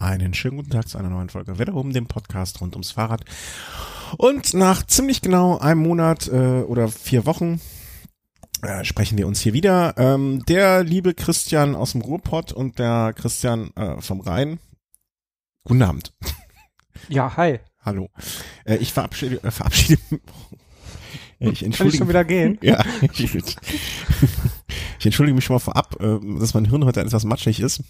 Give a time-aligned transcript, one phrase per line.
[0.00, 3.22] Einen schönen guten Tag zu einer neuen Folge Wetter oben, dem Podcast rund ums Fahrrad.
[4.16, 7.60] Und nach ziemlich genau einem Monat äh, oder vier Wochen
[8.62, 9.94] äh, sprechen wir uns hier wieder.
[9.98, 14.58] Ähm, der liebe Christian aus dem Ruhrpott und der Christian äh, vom Rhein.
[15.64, 16.14] Guten Abend.
[17.10, 17.60] Ja, hi.
[17.82, 18.08] Hallo.
[18.64, 20.00] Äh, ich verabschiede, äh, verabschiede
[21.40, 22.58] ich entschuldige Kann ich schon wieder gehen?
[22.62, 22.82] Ja.
[23.02, 23.34] Ich,
[24.98, 27.82] ich entschuldige mich schon mal vorab, äh, dass mein Hirn heute etwas matschig ist.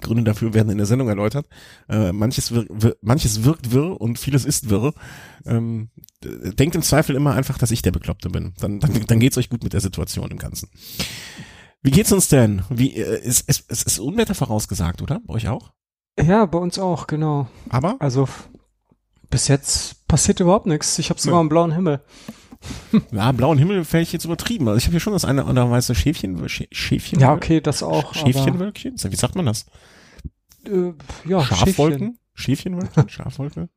[0.00, 1.48] Gründe dafür werden in der Sendung erläutert.
[1.88, 4.94] Äh, manches, wir, wir, manches wirkt wirr und vieles ist wirr.
[5.44, 5.90] Ähm,
[6.22, 8.54] denkt im Zweifel immer einfach, dass ich der Bekloppte bin.
[8.60, 10.68] Dann, dann, dann geht's euch gut mit der Situation im Ganzen.
[11.82, 12.62] Wie geht's uns denn?
[12.68, 15.20] Wie, äh, ist, ist, ist, ist Unwetter vorausgesagt, oder?
[15.26, 15.72] Bei euch auch?
[16.18, 17.48] Ja, bei uns auch, genau.
[17.68, 17.96] Aber?
[18.00, 18.28] Also
[19.30, 20.98] bis jetzt passiert überhaupt nichts.
[20.98, 22.02] Ich habe sogar einen blauen Himmel.
[23.12, 24.68] Ja, blauen Himmel fände ich jetzt übertrieben.
[24.68, 27.20] Also ich habe hier schon das eine oder weiße Schäfchen, Schäfchen.
[27.20, 28.14] Ja, okay, das auch.
[28.14, 28.96] Schäfchenwölkchen?
[29.02, 29.66] Wie sagt man das?
[30.66, 30.92] Äh,
[31.26, 32.18] ja, Schafwolken?
[32.34, 33.08] Schäfchenwölkchen?
[33.08, 33.68] Schafwolke?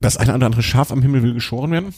[0.00, 1.94] Das eine oder andere Schaf am Himmel will geschoren werden.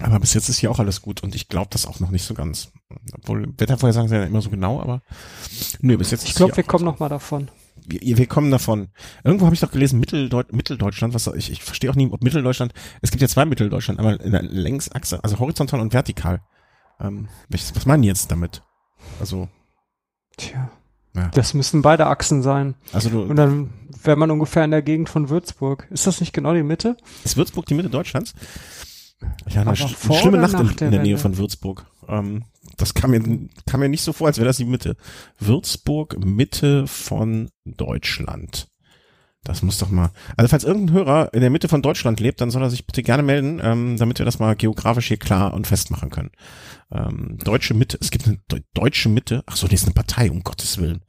[0.00, 2.24] Aber bis jetzt ist hier auch alles gut und ich glaube das auch noch nicht
[2.24, 2.70] so ganz.
[3.14, 5.02] Obwohl Wettervorhersagen sind ja immer so genau, aber
[5.80, 6.26] nö, bis jetzt.
[6.28, 7.48] Ich glaube, wir kommen noch mal davon
[7.88, 8.88] wir, wir kommen davon.
[9.24, 12.72] Irgendwo habe ich doch gelesen, Mitteldeut Mitteldeutschland, was ich, ich verstehe auch nie, ob Mitteldeutschland,
[13.02, 16.42] es gibt ja zwei Mitteldeutschland, aber in der Längsachse, also horizontal und vertikal.
[17.00, 18.62] Ähm, was, was meinen die jetzt damit?
[19.20, 19.48] Also.
[20.36, 20.70] Tja.
[21.14, 21.28] Ja.
[21.34, 22.74] Das müssen beide Achsen sein.
[22.92, 23.70] Also du, und dann
[24.02, 25.88] wäre man ungefähr in der Gegend von Würzburg.
[25.90, 26.96] Ist das nicht genau die Mitte?
[27.24, 28.34] Ist Würzburg die Mitte Deutschlands?
[29.46, 31.86] Ich hatte eine, sch schlimme Nacht in, in der Nähe von Würzburg.
[32.08, 32.44] Ähm,
[32.76, 33.20] das kam mir,
[33.66, 34.96] kam mir nicht so vor, als wäre das die Mitte.
[35.38, 38.68] Würzburg, Mitte von Deutschland.
[39.44, 40.10] Das muss doch mal.
[40.36, 43.02] Also falls irgendein Hörer in der Mitte von Deutschland lebt, dann soll er sich bitte
[43.02, 46.30] gerne melden, ähm, damit wir das mal geografisch hier klar und festmachen können.
[46.90, 49.44] Ähm, deutsche Mitte, es gibt eine De deutsche Mitte.
[49.46, 51.02] Ach so, die ist eine Partei, um Gottes Willen.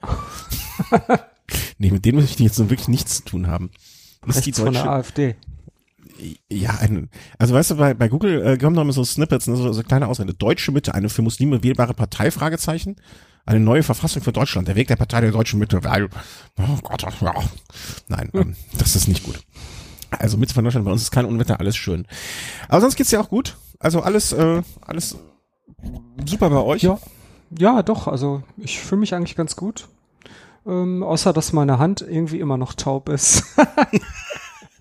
[1.80, 3.72] nee, mit denen muss ich jetzt wirklich nichts zu tun haben.
[4.25, 5.36] Ist die deutsche, von der AfD
[6.50, 9.56] ja, ein, also weißt du, bei, bei Google äh, kommen noch immer so Snippets, ne,
[9.56, 10.33] so, so kleine Ausrede.
[10.33, 12.95] Deutsche Mitte, eine für Muslime wählbare Partei, Fragezeichen.
[13.45, 15.80] Eine neue Verfassung für Deutschland, der Weg der Partei der deutschen Mitte.
[15.80, 17.33] Oh Gott, ja.
[18.08, 19.39] Nein, ähm, das ist nicht gut.
[20.11, 22.05] Also Mitte von Deutschland, bei uns ist kein Unwetter, alles schön.
[22.67, 23.58] Aber sonst geht's ja auch gut.
[23.80, 25.17] Also alles, äh, alles
[26.26, 26.83] super bei euch.
[26.83, 26.99] Ja,
[27.58, 29.88] ja doch, also ich fühle mich eigentlich ganz gut.
[30.67, 33.44] Ähm, außer, dass meine Hand irgendwie immer noch taub ist.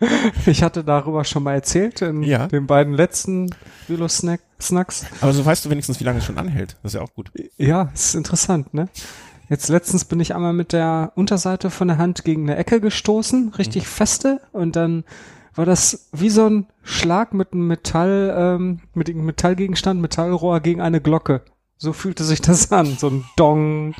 [0.46, 2.46] Ich hatte darüber schon mal erzählt in ja.
[2.46, 3.50] den beiden letzten
[3.88, 5.06] Velo-Snacks.
[5.20, 6.76] Aber so weißt du wenigstens, wie lange es schon anhält.
[6.82, 7.30] Das ist ja auch gut.
[7.56, 8.88] Ja, ist interessant, ne?
[9.48, 13.54] Jetzt letztens bin ich einmal mit der Unterseite von der Hand gegen eine Ecke gestoßen,
[13.56, 13.86] richtig mhm.
[13.86, 15.04] feste, und dann
[15.54, 20.80] war das wie so ein Schlag mit einem Metall, ähm, mit einem Metallgegenstand, Metallrohr gegen
[20.80, 21.42] eine Glocke.
[21.78, 23.94] So fühlte sich das an, so ein Dong.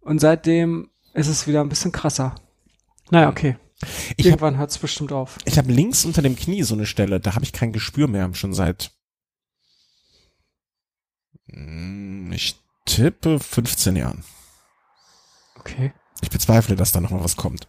[0.00, 2.34] Und seitdem ist es wieder ein bisschen krasser.
[3.10, 3.56] Naja, okay.
[4.16, 5.38] Ich Irgendwann hört es bestimmt auf.
[5.44, 8.34] Ich habe links unter dem Knie so eine Stelle, da habe ich kein Gespür mehr,
[8.34, 8.90] schon seit
[11.50, 14.24] hm, ich tippe 15 Jahren.
[15.56, 15.92] Okay.
[16.20, 17.68] Ich bezweifle, dass da noch mal was kommt.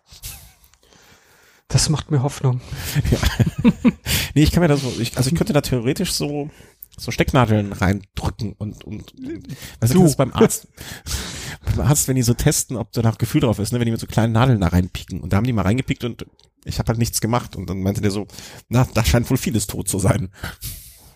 [1.67, 2.61] Das macht mir Hoffnung.
[3.11, 3.19] Ja.
[4.33, 6.49] nee, ich kann mir da so, ich, also ich könnte da theoretisch so
[6.97, 9.13] so Stecknadeln reindrücken und und
[9.79, 10.03] was du.
[10.03, 10.67] ist beim Arzt
[11.77, 14.01] Arzt, wenn die so testen, ob da noch Gefühl drauf ist, ne, wenn die mit
[14.01, 16.25] so kleinen Nadeln da reinpieken und da haben die mal reingepickt und
[16.65, 18.27] ich habe halt nichts gemacht und dann meinte der so,
[18.67, 20.29] na, da scheint wohl vieles tot zu sein.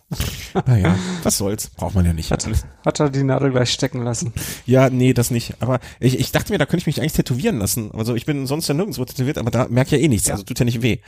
[0.68, 2.32] naja, was soll's, braucht man ja nicht.
[2.32, 2.48] Hat,
[2.86, 4.34] hat er die Nadel gleich stecken lassen?
[4.66, 5.56] Ja, nee, das nicht.
[5.60, 7.92] Aber ich, ich dachte mir, da könnte ich mich eigentlich tätowieren lassen.
[7.92, 10.28] Also ich bin sonst ja nirgendwo tätowiert, aber da merke ich ja eh nichts.
[10.28, 10.34] Ja.
[10.34, 11.00] Also tut ja nicht weh.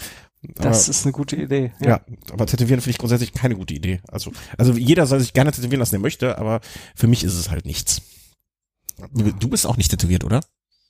[0.56, 1.72] Das ist eine gute Idee.
[1.80, 4.02] Ja, ja aber tätowieren finde ich grundsätzlich keine gute Idee.
[4.08, 6.62] Also, also jeder soll sich gerne tätowieren lassen, der möchte, aber
[6.96, 8.02] für mich ist es halt nichts.
[9.14, 10.42] Du bist auch nicht tätowiert, oder?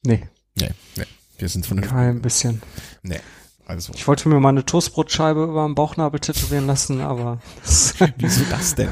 [0.03, 0.27] Nee.
[0.55, 1.05] Nee, nee.
[1.37, 1.89] Wir sind von den.
[1.89, 2.61] Kein bisschen.
[3.03, 3.19] Nee.
[3.65, 3.93] Also.
[3.95, 7.39] Ich wollte mir mal eine Toastbrotscheibe über den Bauchnabel tätowieren lassen, aber.
[8.17, 8.89] Wieso das denn?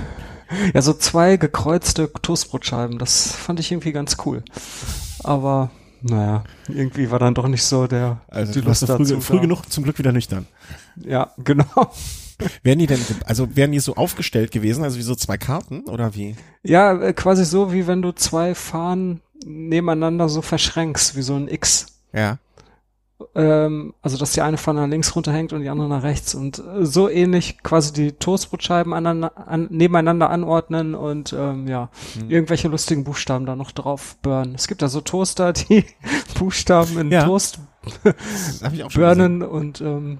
[0.73, 4.43] Ja, so zwei gekreuzte Toastbrotscheiben, das fand ich irgendwie ganz cool.
[5.23, 8.21] Aber naja, irgendwie war dann doch nicht so der.
[8.27, 10.47] Also die du Lust warst früh, früh genug zum Glück wieder nüchtern.
[10.97, 11.91] Ja, genau.
[12.61, 16.15] Wären die denn, also wären die so aufgestellt gewesen, also wie so zwei Karten oder
[16.15, 16.35] wie?
[16.63, 21.47] Ja, äh, quasi so, wie wenn du zwei Fahnen nebeneinander so verschränkst, wie so ein
[21.47, 21.87] X.
[22.13, 22.39] Ja
[23.35, 26.59] ähm, also dass die eine Pfanne nach links runterhängt und die andere nach rechts und
[26.59, 31.89] äh, so ähnlich quasi die Toastbrotscheiben aneinander, an, nebeneinander anordnen und ähm, ja,
[32.19, 32.29] hm.
[32.29, 34.55] irgendwelche lustigen Buchstaben da noch drauf burnen.
[34.55, 35.85] Es gibt da so Toaster, die
[36.37, 37.25] Buchstaben in ja.
[37.25, 37.59] Toast
[38.93, 40.19] burnen und ähm,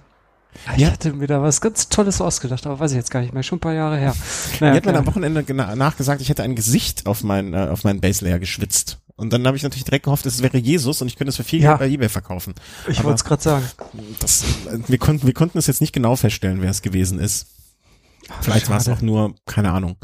[0.75, 0.91] ich ja.
[0.91, 3.57] hatte mir da was ganz Tolles ausgedacht, aber weiß ich jetzt gar nicht mehr, schon
[3.57, 4.15] ein paar Jahre her.
[4.59, 7.83] Naja, ich hat mir am Wochenende nachgesagt, ich hätte ein Gesicht auf mein, äh, auf
[7.83, 8.99] meinen Base Layer geschwitzt.
[9.15, 11.43] Und dann habe ich natürlich direkt gehofft, es wäre Jesus und ich könnte es für
[11.43, 11.77] viel ja.
[11.77, 12.55] Geld bei eBay verkaufen.
[12.87, 13.65] Ich wollte es gerade sagen.
[14.19, 14.43] Das,
[14.87, 17.47] wir konnten, wir konnten es jetzt nicht genau feststellen, wer es gewesen ist.
[18.41, 19.97] Vielleicht war es auch nur, keine Ahnung,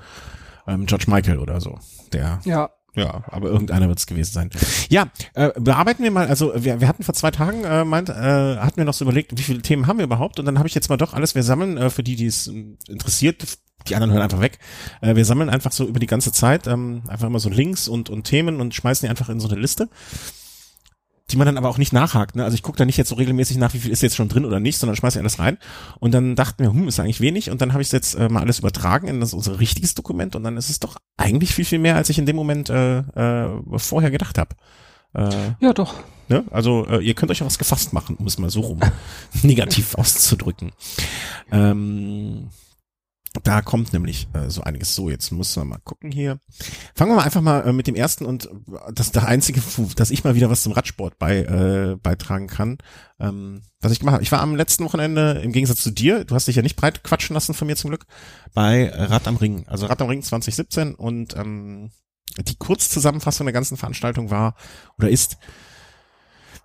[0.67, 1.79] ähm, George Michael oder so.
[2.13, 2.39] Der.
[2.43, 2.69] Ja.
[2.99, 4.49] Ja, aber irgendeiner wird es gewesen sein.
[4.89, 8.13] Ja, äh, bearbeiten wir mal, also wir, wir hatten vor zwei Tagen, äh, meint, äh,
[8.13, 10.39] hatten wir noch so überlegt, wie viele Themen haben wir überhaupt?
[10.39, 12.47] Und dann habe ich jetzt mal doch alles, wir sammeln, äh, für die, die es
[12.47, 13.43] äh, interessiert,
[13.87, 14.59] die anderen hören einfach weg.
[15.01, 18.09] Äh, wir sammeln einfach so über die ganze Zeit ähm, einfach immer so Links und,
[18.09, 19.89] und Themen und schmeißen die einfach in so eine Liste
[21.31, 22.35] die man dann aber auch nicht nachhakt.
[22.35, 22.43] Ne?
[22.43, 24.45] Also ich gucke da nicht jetzt so regelmäßig nach, wie viel ist jetzt schon drin
[24.45, 25.57] oder nicht, sondern schmeiße alles rein.
[25.99, 27.49] Und dann dachten wir, hm, ist eigentlich wenig.
[27.49, 30.43] Und dann habe ich jetzt äh, mal alles übertragen in das unser richtiges Dokument und
[30.43, 33.49] dann ist es doch eigentlich viel, viel mehr, als ich in dem Moment äh, äh,
[33.77, 34.55] vorher gedacht habe.
[35.13, 35.95] Äh, ja, doch.
[36.27, 36.43] Ne?
[36.51, 38.79] Also äh, ihr könnt euch auch was gefasst machen, um es mal so rum
[39.43, 40.71] negativ auszudrücken.
[41.51, 42.49] Ähm,
[43.43, 44.95] da kommt nämlich äh, so einiges.
[44.95, 46.39] So, jetzt muss man mal gucken hier.
[46.95, 48.49] Fangen wir mal einfach mal äh, mit dem ersten und äh,
[48.93, 49.61] das der einzige,
[49.95, 52.79] dass ich mal wieder was zum Radsport bei, äh, beitragen kann.
[53.19, 54.23] Ähm, was ich gemacht habe.
[54.23, 57.03] Ich war am letzten Wochenende, im Gegensatz zu dir, du hast dich ja nicht breit
[57.03, 58.05] quatschen lassen von mir zum Glück,
[58.53, 59.67] bei Rad am Ring.
[59.67, 61.91] Also Rad am Ring 2017 und ähm,
[62.37, 64.55] die Kurzzusammenfassung der ganzen Veranstaltung war
[64.97, 65.37] oder ist,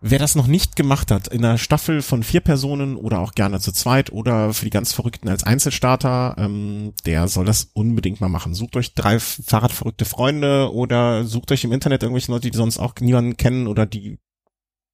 [0.07, 3.59] Wer das noch nicht gemacht hat, in einer Staffel von vier Personen oder auch gerne
[3.59, 8.29] zu zweit oder für die ganz Verrückten als Einzelstarter, ähm, der soll das unbedingt mal
[8.29, 8.53] machen.
[8.53, 12.95] Sucht euch drei Fahrradverrückte Freunde oder sucht euch im Internet irgendwelche Leute, die sonst auch
[13.01, 14.19] niemanden kennen oder die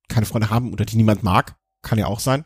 [0.06, 1.56] keine Freunde haben oder die niemand mag.
[1.82, 2.44] Kann ja auch sein.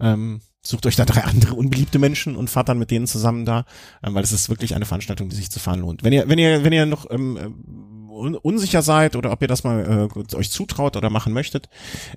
[0.00, 3.64] Ähm, sucht euch da drei andere unbeliebte Menschen und fahrt dann mit denen zusammen da,
[4.02, 6.02] ähm, weil es ist wirklich eine Veranstaltung, die sich zu fahren lohnt.
[6.02, 9.64] Wenn ihr, wenn ihr, wenn ihr noch ähm, un unsicher seid oder ob ihr das
[9.64, 11.68] mal äh, euch zutraut oder machen möchtet.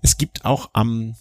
[0.01, 1.15] Es gibt auch am,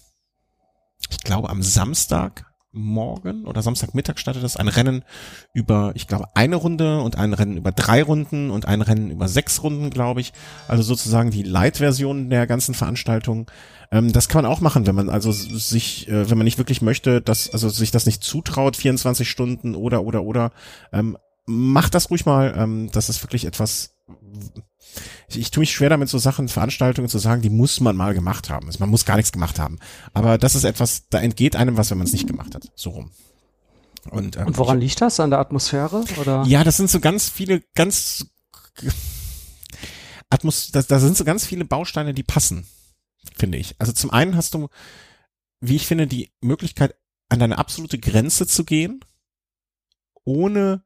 [1.11, 5.03] ich glaube am Samstag morgen oder Samstagmittag startet das ein Rennen
[5.55, 9.29] über, ich glaube, eine Runde und ein Rennen über drei Runden und ein Rennen über
[9.29, 10.33] sechs Runden, glaube ich.
[10.69, 13.51] Also sozusagen die Light-Version der ganzen Veranstaltung.
[13.91, 16.83] Ähm, das kann man auch machen, wenn man also sich, äh, wenn man nicht wirklich
[16.83, 20.53] möchte, dass, also sich das nicht zutraut, 24 Stunden oder, oder, oder,
[20.93, 21.17] ähm,
[21.47, 22.55] macht das ruhig mal.
[22.57, 23.95] Ähm, das ist wirklich etwas,
[25.29, 28.15] ich, ich tue mich schwer damit, so Sachen, Veranstaltungen zu sagen, die muss man mal
[28.15, 28.67] gemacht haben.
[28.67, 29.79] Also man muss gar nichts gemacht haben.
[30.15, 32.71] Aber das ist etwas, da entgeht einem was, wenn man es nicht gemacht hat.
[32.75, 33.11] So rum.
[34.11, 35.21] Und, ähm, Und woran ich, liegt das?
[35.21, 36.05] An der Atmosphäre?
[36.21, 36.45] Oder?
[36.47, 38.27] Ja, das sind so ganz viele, ganz
[40.31, 42.67] Atmos, da, da sind so ganz viele Bausteine, die passen,
[43.37, 43.75] finde ich.
[43.79, 44.69] Also zum einen hast du,
[45.61, 46.95] wie ich finde, die Möglichkeit,
[47.31, 49.01] an deine absolute Grenze zu gehen,
[50.25, 50.83] ohne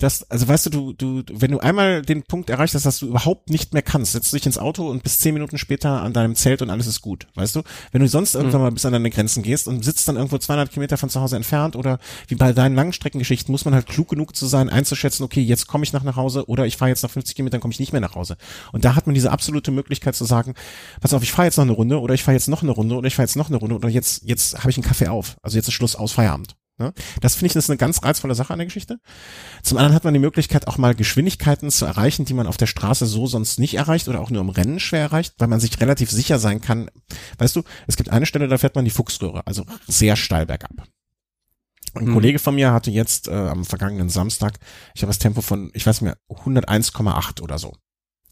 [0.00, 3.06] das, also weißt du, du, du, wenn du einmal den Punkt erreicht hast, dass du
[3.06, 6.12] überhaupt nicht mehr kannst, setzt du dich ins Auto und bis zehn Minuten später an
[6.12, 7.62] deinem Zelt und alles ist gut, weißt du?
[7.92, 8.40] Wenn du sonst mhm.
[8.40, 11.20] irgendwann mal bis an deine Grenzen gehst und sitzt dann irgendwo 200 Kilometer von zu
[11.20, 11.98] Hause entfernt oder
[12.28, 15.84] wie bei deinen Langstreckengeschichten, muss man halt klug genug zu sein, einzuschätzen, okay, jetzt komme
[15.84, 18.00] ich nach nach Hause oder ich fahre jetzt nach 50 Kilometern, komme ich nicht mehr
[18.00, 18.36] nach Hause.
[18.72, 20.54] Und da hat man diese absolute Möglichkeit zu sagen,
[21.00, 22.96] pass auf, ich fahre jetzt noch eine Runde oder ich fahre jetzt noch eine Runde
[22.96, 25.36] oder ich fahre jetzt noch eine Runde oder jetzt, jetzt habe ich einen Kaffee auf.
[25.42, 26.56] Also jetzt ist Schluss aus Feierabend.
[26.80, 26.94] Ne?
[27.20, 28.98] Das finde ich, das ist eine ganz reizvolle Sache an der Geschichte.
[29.62, 32.66] Zum anderen hat man die Möglichkeit, auch mal Geschwindigkeiten zu erreichen, die man auf der
[32.66, 35.78] Straße so sonst nicht erreicht oder auch nur im Rennen schwer erreicht, weil man sich
[35.78, 36.90] relativ sicher sein kann.
[37.36, 40.88] Weißt du, es gibt eine Stelle, da fährt man die Fuchsröhre, also sehr steil bergab.
[41.94, 42.14] Ein hm.
[42.14, 44.58] Kollege von mir hatte jetzt äh, am vergangenen Samstag,
[44.94, 47.74] ich habe das Tempo von, ich weiß nicht mehr, 101,8 oder so.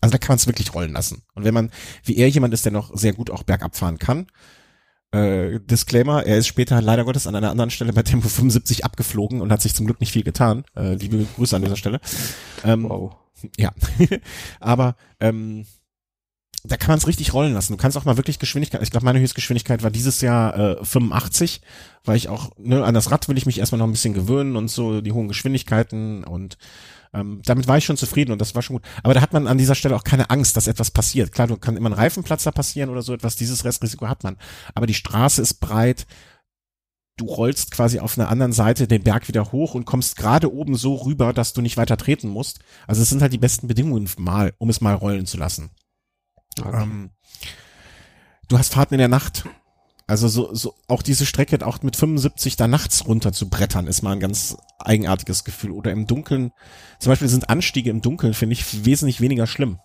[0.01, 1.23] Also da kann man es wirklich rollen lassen.
[1.35, 1.71] Und wenn man,
[2.05, 4.29] wie er jemand ist, der noch sehr gut auch bergab fahren kann,
[5.13, 9.41] äh, Disclaimer, er ist später leider Gottes an einer anderen Stelle bei Tempo 75 abgeflogen
[9.41, 10.65] und hat sich zum Glück nicht viel getan.
[10.77, 12.01] Äh, liebe Grüße an dieser Stelle.
[12.65, 13.17] Ähm, wow.
[13.57, 13.73] Ja,
[14.61, 15.65] aber ähm,
[16.65, 17.73] da kann man es richtig rollen lassen.
[17.73, 21.63] Du kannst auch mal wirklich Geschwindigkeit, ich glaube, meine Höchstgeschwindigkeit war dieses Jahr äh, 85,
[22.05, 24.57] weil ich auch, ne, an das Rad will ich mich erstmal noch ein bisschen gewöhnen
[24.57, 26.59] und so die hohen Geschwindigkeiten und
[27.13, 28.85] ähm, damit war ich schon zufrieden und das war schon gut.
[29.03, 31.33] Aber da hat man an dieser Stelle auch keine Angst, dass etwas passiert.
[31.33, 34.37] Klar, du kann immer ein Reifenplatzer passieren oder so etwas, dieses Restrisiko hat man.
[34.75, 36.07] Aber die Straße ist breit,
[37.17, 40.77] du rollst quasi auf einer anderen Seite den Berg wieder hoch und kommst gerade oben
[40.77, 42.61] so rüber, dass du nicht weiter treten musst.
[42.87, 45.71] Also es sind halt die besten Bedingungen mal, um es mal rollen zu lassen.
[46.61, 46.83] Okay.
[46.83, 47.11] Ähm,
[48.49, 49.45] du hast Fahrten in der Nacht.
[50.09, 54.01] Also so, so auch diese Strecke auch mit 75 da nachts runter zu brettern, ist
[54.01, 55.71] mal ein ganz eigenartiges Gefühl.
[55.71, 56.51] Oder im Dunkeln,
[56.99, 59.81] zum Beispiel sind Anstiege im Dunkeln, finde ich, wesentlich weniger schlimm.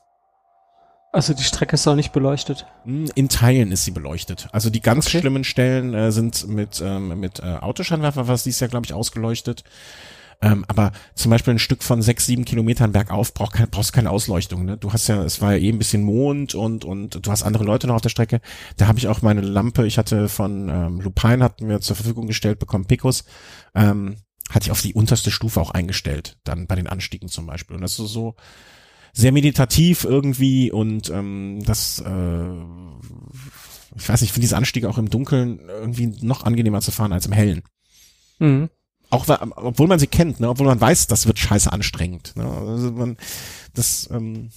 [1.11, 2.65] Also die Strecke ist auch nicht beleuchtet.
[2.85, 4.47] Hm, in Teilen ist sie beleuchtet.
[4.53, 5.19] Also die ganz okay.
[5.19, 9.65] schlimmen Stellen äh, sind mit ähm, mit äh, Autoscheinwerfer, was dies ja glaube ich ausgeleuchtet.
[10.43, 14.09] Ähm, aber zum Beispiel ein Stück von sechs, sieben Kilometern bergauf brauch kein, brauchst keine
[14.09, 14.65] Ausleuchtung.
[14.65, 14.77] Ne?
[14.77, 17.63] Du hast ja, es war ja eh ein bisschen Mond und und du hast andere
[17.63, 18.41] Leute noch auf der Strecke.
[18.75, 22.27] Da habe ich auch meine Lampe, ich hatte von ähm, Lupine hatten wir zur Verfügung
[22.27, 23.23] gestellt bekommen, Picos,
[23.73, 24.17] ähm,
[24.49, 27.77] hatte ich auf die unterste Stufe auch eingestellt, dann bei den Anstiegen zum Beispiel.
[27.77, 28.35] Und das ist so,
[29.13, 32.53] sehr meditativ irgendwie und ähm, das, äh,
[33.95, 37.13] ich weiß nicht, ich finde diese Anstiege auch im Dunkeln irgendwie noch angenehmer zu fahren
[37.13, 37.61] als im Hellen.
[38.39, 38.69] Mhm.
[39.13, 42.35] Auch obwohl man sie kennt, ne, obwohl man weiß, das wird scheiße anstrengend.
[42.35, 42.45] Ne?
[42.45, 43.17] Also man,
[43.75, 44.49] das ähm,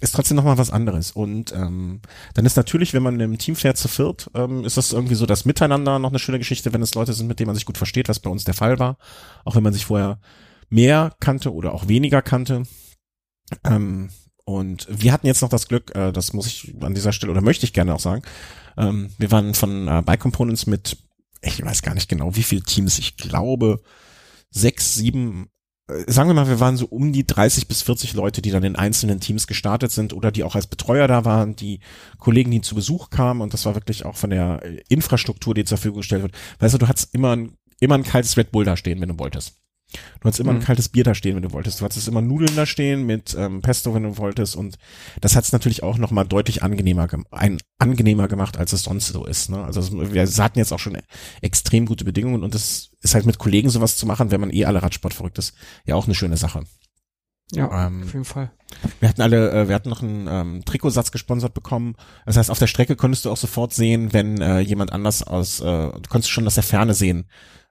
[0.00, 1.12] ist trotzdem nochmal was anderes.
[1.12, 2.00] Und ähm,
[2.34, 5.24] dann ist natürlich, wenn man im Team fährt zu viert, ähm, ist das irgendwie so
[5.24, 7.78] das Miteinander noch eine schöne Geschichte, wenn es Leute sind, mit denen man sich gut
[7.78, 8.98] versteht, was bei uns der Fall war.
[9.44, 10.18] Auch wenn man sich vorher
[10.68, 12.64] mehr kannte oder auch weniger kannte.
[13.62, 14.10] Ähm,
[14.44, 17.40] und wir hatten jetzt noch das Glück, äh, das muss ich an dieser Stelle oder
[17.40, 18.22] möchte ich gerne auch sagen,
[18.76, 20.96] ähm, wir waren von äh, Bike Components mit,
[21.42, 23.82] ich weiß gar nicht genau, wie viele Teams, ich glaube
[24.50, 25.48] sechs, sieben,
[25.88, 28.62] äh, sagen wir mal, wir waren so um die 30 bis 40 Leute, die dann
[28.62, 31.80] in einzelnen Teams gestartet sind oder die auch als Betreuer da waren, die
[32.18, 35.64] Kollegen, die zu Besuch kamen und das war wirklich auch von der äh, Infrastruktur, die
[35.64, 36.34] zur Verfügung gestellt wird.
[36.60, 39.18] Weißt du, du hattest immer ein, immer ein kaltes Red Bull da stehen, wenn du
[39.18, 39.61] wolltest.
[39.92, 40.58] Du hattest immer mhm.
[40.58, 41.80] ein kaltes Bier da stehen, wenn du wolltest.
[41.80, 44.56] Du hattest immer Nudeln da stehen mit ähm, Pesto, wenn du wolltest.
[44.56, 44.78] Und
[45.20, 49.24] das hat es natürlich auch nochmal deutlich angenehmer, ein, angenehmer gemacht, als es sonst so
[49.24, 49.50] ist.
[49.50, 49.62] Ne?
[49.64, 50.98] Also wir hatten jetzt auch schon
[51.40, 54.64] extrem gute Bedingungen und das ist halt mit Kollegen sowas zu machen, wenn man eh
[54.64, 56.64] alle Radsport verrückt ist, ja auch eine schöne Sache.
[57.54, 58.50] Ja, ähm, auf jeden Fall.
[59.00, 61.96] Wir hatten alle, äh, wir hatten noch einen ähm, Trikotsatz gesponsert bekommen.
[62.24, 65.60] Das heißt, auf der Strecke konntest du auch sofort sehen, wenn äh, jemand anders aus,
[65.60, 67.26] äh, du konntest schon aus der Ferne sehen,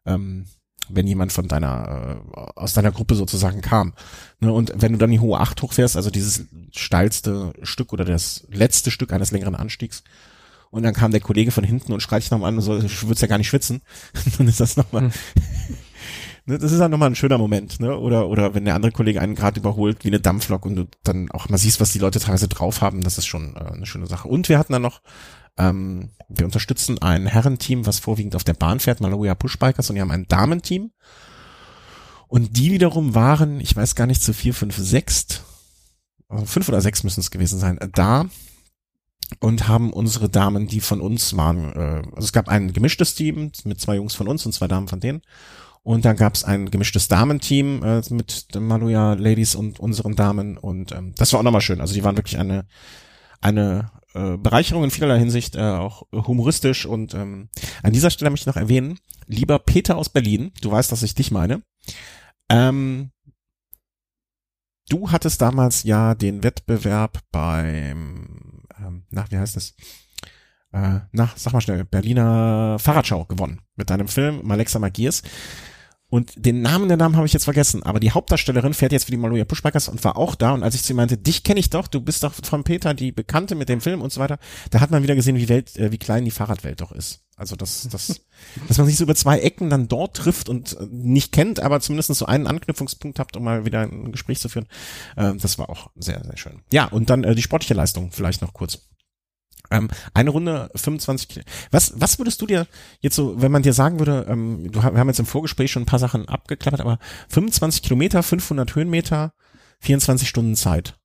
[0.05, 0.45] ähm,
[0.93, 3.93] wenn jemand von deiner, äh, aus deiner Gruppe sozusagen kam.
[4.39, 8.48] Ne, und wenn du dann die hohe Acht hochfährst, also dieses steilste Stück oder das
[8.50, 10.03] letzte Stück eines längeren Anstiegs,
[10.71, 12.88] und dann kam der Kollege von hinten und schreit dich nochmal an und so, du
[13.03, 13.81] würdest ja gar nicht schwitzen.
[14.38, 15.12] dann ist das nochmal, hm.
[16.45, 17.98] ne, das ist dann nochmal ein schöner Moment, ne?
[17.98, 21.29] Oder, oder wenn der andere Kollege einen gerade überholt wie eine Dampflok und du dann
[21.31, 24.07] auch mal siehst, was die Leute teilweise drauf haben, das ist schon äh, eine schöne
[24.07, 24.29] Sache.
[24.29, 25.01] Und wir hatten dann noch
[25.58, 30.01] ähm, wir unterstützen ein Herrenteam, was vorwiegend auf der Bahn fährt, Malawi Pushbikers, und die
[30.01, 30.91] haben ein Damenteam.
[32.27, 35.43] Und die wiederum waren, ich weiß gar nicht, zu vier, fünf, sechs,
[36.29, 38.29] also fünf oder sechs müssen es gewesen sein, da
[39.39, 43.51] und haben unsere Damen, die von uns waren, äh, also es gab ein gemischtes Team
[43.63, 45.22] mit zwei Jungs von uns und zwei Damen von denen.
[45.84, 50.91] Und dann gab es ein gemischtes Damenteam äh, mit Maluja Ladies und unseren Damen und
[50.91, 51.81] ähm, das war auch nochmal schön.
[51.81, 52.65] Also die waren wirklich eine
[53.39, 57.49] eine äh, Bereicherung in vielerlei Hinsicht, äh, auch humoristisch und ähm,
[57.83, 61.15] an dieser Stelle möchte ich noch erwähnen, lieber Peter aus Berlin, du weißt, dass ich
[61.15, 61.61] dich meine,
[62.49, 63.11] ähm,
[64.89, 69.75] du hattest damals ja den Wettbewerb beim, ähm, na, wie heißt es?
[70.73, 75.21] Äh, na, sag mal schnell, Berliner Fahrradschau gewonnen mit deinem Film Malexa Magiers.
[76.11, 79.11] Und den Namen der Namen habe ich jetzt vergessen, aber die Hauptdarstellerin fährt jetzt für
[79.11, 80.51] die Maloja Pushbikers und war auch da.
[80.51, 82.93] Und als ich zu ihr meinte, dich kenne ich doch, du bist doch von Peter,
[82.93, 84.37] die Bekannte mit dem Film und so weiter,
[84.71, 87.21] da hat man wieder gesehen, wie Welt, äh, wie klein die Fahrradwelt doch ist.
[87.37, 88.19] Also das, das,
[88.67, 91.79] dass man sich so über zwei Ecken dann dort trifft und äh, nicht kennt, aber
[91.79, 94.67] zumindest so einen Anknüpfungspunkt habt, um mal wieder ein Gespräch zu führen.
[95.15, 96.59] Äh, das war auch sehr, sehr schön.
[96.73, 98.79] Ja, und dann äh, die sportliche Leistung vielleicht noch kurz.
[99.71, 102.67] Ähm, eine Runde 25 Was, was würdest du dir
[102.99, 105.83] jetzt so, wenn man dir sagen würde, ähm, du, wir haben jetzt im Vorgespräch schon
[105.83, 106.99] ein paar Sachen abgeklappert, aber
[107.29, 109.33] 25 Kilometer, 500 Höhenmeter,
[109.79, 110.99] 24 Stunden Zeit.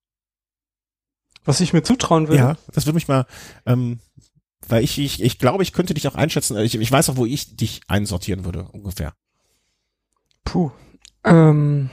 [1.45, 2.39] Was ich mir zutrauen würde?
[2.39, 3.25] Ja, das würde mich mal,
[3.65, 4.01] ähm,
[4.69, 6.59] weil ich, ich, ich glaube, ich könnte dich auch einschätzen.
[6.59, 9.15] Ich, ich weiß auch, wo ich dich einsortieren würde, ungefähr.
[10.45, 10.73] Puh.
[11.25, 11.91] Ähm,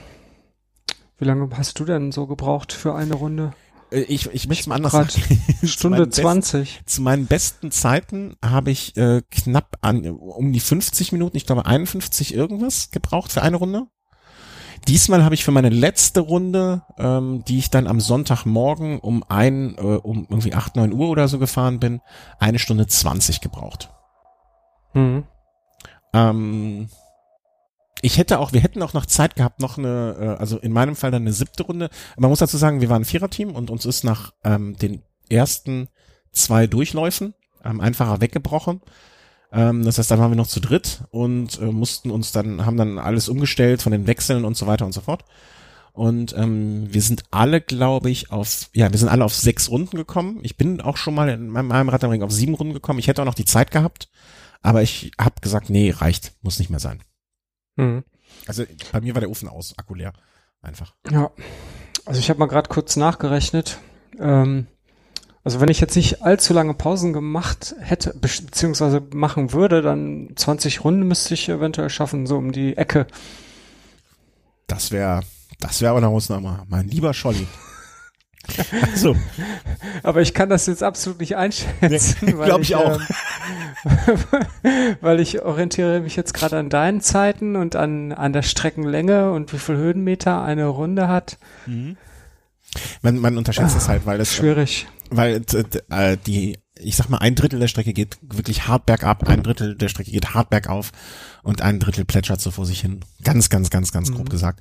[1.18, 3.52] wie lange hast du denn so gebraucht für eine Runde?
[3.94, 5.08] Äh, ich, ich möchte mal anders sagen.
[5.64, 6.60] Stunde zu 20.
[6.60, 11.46] Besten, zu meinen besten Zeiten habe ich äh, knapp an um die 50 Minuten, ich
[11.46, 13.86] glaube 51 irgendwas gebraucht für eine Runde.
[14.86, 19.76] Diesmal habe ich für meine letzte Runde, ähm, die ich dann am Sonntagmorgen um ein,
[19.78, 22.02] äh, um irgendwie 8, 9 Uhr oder so gefahren bin,
[22.38, 23.90] eine Stunde 20 gebraucht.
[24.92, 25.24] Mhm.
[26.12, 26.88] Ähm,
[28.04, 30.94] ich hätte auch, wir hätten auch noch Zeit gehabt, noch eine, äh, also in meinem
[30.94, 31.88] Fall dann eine siebte Runde.
[32.18, 35.88] Man muss dazu sagen, wir waren ein Viererteam und uns ist nach ähm, den ersten
[36.30, 37.32] zwei Durchläufen
[37.64, 38.82] ähm, einfacher weggebrochen.
[39.52, 42.76] Ähm, das heißt, dann waren wir noch zu dritt und äh, mussten uns dann, haben
[42.76, 45.24] dann alles umgestellt von den Wechseln und so weiter und so fort.
[45.94, 49.96] Und ähm, wir sind alle, glaube ich, auf, ja, wir sind alle auf sechs Runden
[49.96, 50.40] gekommen.
[50.42, 52.98] Ich bin auch schon mal in meinem, meinem Rad auf sieben Runden gekommen.
[52.98, 54.10] Ich hätte auch noch die Zeit gehabt,
[54.60, 57.00] aber ich habe gesagt, nee, reicht, muss nicht mehr sein.
[57.76, 58.04] Mhm.
[58.46, 60.12] Also bei mir war der Ofen aus, Akku leer.
[60.62, 60.94] Einfach.
[61.10, 61.30] Ja.
[62.06, 63.78] Also ich habe mal gerade kurz nachgerechnet.
[64.18, 64.66] Ähm,
[65.44, 70.84] also wenn ich jetzt nicht allzu lange Pausen gemacht hätte, beziehungsweise machen würde, dann 20
[70.84, 73.06] Runden müsste ich eventuell schaffen, so um die Ecke.
[74.66, 75.22] Das wäre,
[75.60, 76.64] das wäre aber eine Ausnahme.
[76.68, 77.46] Mein lieber Scholli.
[78.92, 79.16] Also.
[80.02, 82.16] Aber ich kann das jetzt absolut nicht einschätzen.
[82.20, 83.00] Nee, Glaube ich, ich auch.
[84.06, 84.18] Ähm,
[85.00, 89.52] weil ich orientiere mich jetzt gerade an deinen Zeiten und an, an der Streckenlänge und
[89.52, 91.38] wie viel Höhenmeter eine Runde hat.
[91.66, 91.96] Mhm.
[93.02, 95.42] Man, man unterschätzt es ah, halt, weil das schwierig, weil
[95.90, 99.76] äh, die ich sag mal, ein Drittel der Strecke geht wirklich hart bergab, ein Drittel
[99.76, 100.90] der Strecke geht hart bergauf
[101.42, 103.00] und ein Drittel plätschert so vor sich hin.
[103.22, 104.30] Ganz, ganz, ganz, ganz grob mhm.
[104.30, 104.60] gesagt.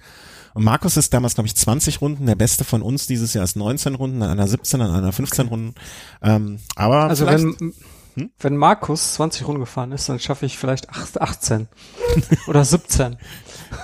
[0.54, 2.26] Und Markus ist damals, glaube ich, 20 Runden.
[2.26, 5.48] Der Beste von uns dieses Jahr ist 19 Runden, an einer 17, an einer 15
[5.48, 5.76] Runden.
[6.22, 7.74] Ähm, aber also wenn,
[8.16, 8.32] hm?
[8.40, 11.68] wenn Markus 20 Runden gefahren ist, dann schaffe ich vielleicht 18
[12.48, 13.18] oder 17.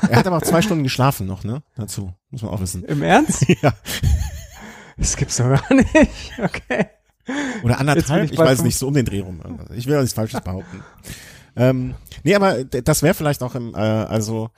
[0.08, 1.64] er hat aber auch zwei Stunden geschlafen noch, ne?
[1.76, 2.84] Dazu muss man auch wissen.
[2.86, 3.46] Im Ernst?
[3.62, 3.74] ja.
[4.98, 5.90] Das gibt's doch gar nicht.
[6.38, 6.88] Okay.
[7.64, 9.40] Oder anderthalb, ich, ich weiß nicht, so um den Dreh rum.
[9.76, 10.84] Ich will ja nichts Falsches behaupten.
[11.56, 14.50] Ähm, nee, aber das wäre vielleicht auch im, äh, also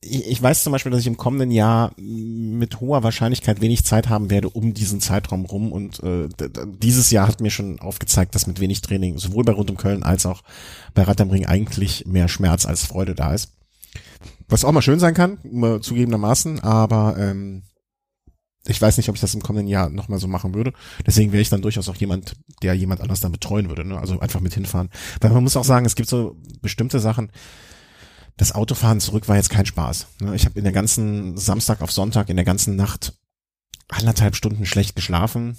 [0.00, 4.08] ich, ich weiß zum Beispiel, dass ich im kommenden Jahr mit hoher Wahrscheinlichkeit wenig Zeit
[4.08, 6.28] haben werde um diesen Zeitraum rum und äh,
[6.64, 10.02] dieses Jahr hat mir schon aufgezeigt, dass mit wenig Training sowohl bei Rund um Köln
[10.02, 10.42] als auch
[10.94, 13.52] bei Rad am Ring eigentlich mehr Schmerz als Freude da ist.
[14.48, 15.38] Was auch mal schön sein kann,
[15.80, 17.62] zugegebenermaßen, aber ähm,
[18.66, 20.72] ich weiß nicht, ob ich das im kommenden Jahr nochmal so machen würde.
[21.04, 23.84] Deswegen wäre ich dann durchaus auch jemand, der jemand anders dann betreuen würde.
[23.84, 23.98] Ne?
[23.98, 24.88] Also einfach mit hinfahren.
[25.20, 27.32] Weil man muss auch sagen, es gibt so bestimmte Sachen.
[28.36, 30.06] Das Autofahren zurück war jetzt kein Spaß.
[30.20, 30.36] Ne?
[30.36, 33.14] Ich habe in der ganzen Samstag auf Sonntag, in der ganzen Nacht
[33.88, 35.56] anderthalb Stunden schlecht geschlafen.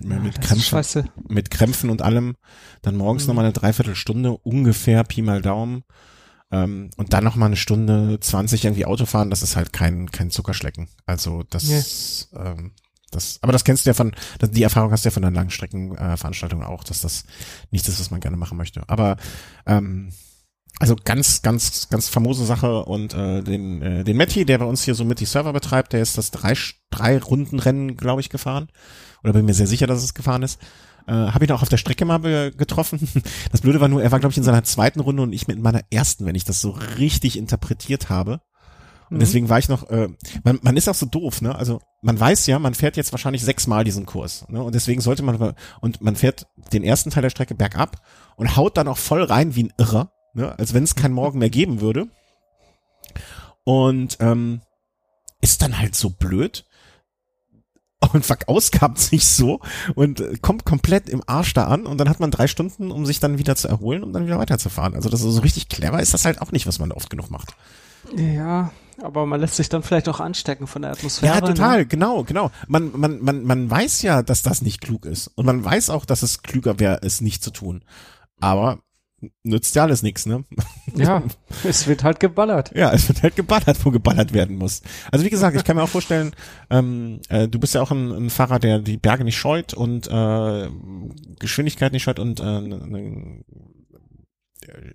[0.00, 2.36] Ja, mit, Krämpfen, mit Krämpfen und allem.
[2.82, 3.28] Dann morgens mhm.
[3.28, 5.84] nochmal eine Dreiviertelstunde, ungefähr Pi mal Daumen.
[6.52, 10.10] Ähm, und dann noch mal eine Stunde 20 irgendwie Auto fahren, das ist halt kein,
[10.10, 10.88] kein Zuckerschlecken.
[11.06, 12.52] Also das, yeah.
[12.52, 12.72] ähm,
[13.10, 16.62] das, aber das kennst du ja von, die Erfahrung hast du ja von der Langstreckenveranstaltung
[16.62, 17.24] äh, auch, dass das
[17.70, 18.82] nichts ist, was man gerne machen möchte.
[18.88, 19.16] Aber
[19.66, 20.12] ähm,
[20.78, 24.82] also ganz, ganz, ganz famose Sache und äh, den, äh, den Matti, der bei uns
[24.82, 26.54] hier so mit die Server betreibt, der ist das drei,
[26.90, 28.68] drei Rundenrennen, glaube ich, gefahren.
[29.22, 30.58] Oder bin mir sehr sicher, dass es gefahren ist.
[31.10, 33.00] Äh, Habe ihn auch auf der Strecke mal getroffen.
[33.50, 35.60] Das Blöde war nur, er war, glaube ich, in seiner zweiten Runde und ich mit
[35.60, 38.40] meiner ersten, wenn ich das so richtig interpretiert habe.
[39.10, 39.20] Und mhm.
[39.20, 40.08] deswegen war ich noch, äh,
[40.44, 41.52] man, man ist auch so doof, ne?
[41.56, 44.46] Also man weiß ja, man fährt jetzt wahrscheinlich sechsmal diesen Kurs.
[44.48, 44.62] Ne?
[44.62, 48.00] Und deswegen sollte man, und man fährt den ersten Teil der Strecke bergab
[48.36, 50.56] und haut dann auch voll rein wie ein Irrer, ne?
[50.58, 52.06] als wenn es keinen Morgen mehr geben würde.
[53.64, 54.60] Und ähm,
[55.40, 56.64] ist dann halt so blöd,
[58.12, 59.60] und verausgabt sich so
[59.94, 63.06] und äh, kommt komplett im Arsch da an und dann hat man drei Stunden, um
[63.06, 64.94] sich dann wieder zu erholen und dann wieder weiterzufahren.
[64.94, 67.30] Also das ist so richtig clever ist das halt auch nicht, was man oft genug
[67.30, 67.54] macht.
[68.16, 68.70] Ja,
[69.02, 71.34] aber man lässt sich dann vielleicht auch anstecken von der Atmosphäre.
[71.34, 71.86] Ja, total, ne?
[71.86, 72.50] genau, genau.
[72.68, 75.28] Man, man, man, man weiß ja, dass das nicht klug ist.
[75.28, 77.82] Und man weiß auch, dass es klüger wäre, es nicht zu tun.
[78.40, 78.78] Aber
[79.42, 80.44] nützt ja alles nichts, ne?
[80.94, 81.22] Ja,
[81.64, 82.72] es wird halt geballert.
[82.74, 84.82] Ja, es wird halt geballert, wo geballert werden muss.
[85.10, 86.32] Also wie gesagt, ich kann mir auch vorstellen,
[86.70, 90.08] ähm, äh, du bist ja auch ein, ein Fahrer, der die Berge nicht scheut und
[90.08, 90.68] äh,
[91.38, 93.44] Geschwindigkeit nicht scheut und äh, ne,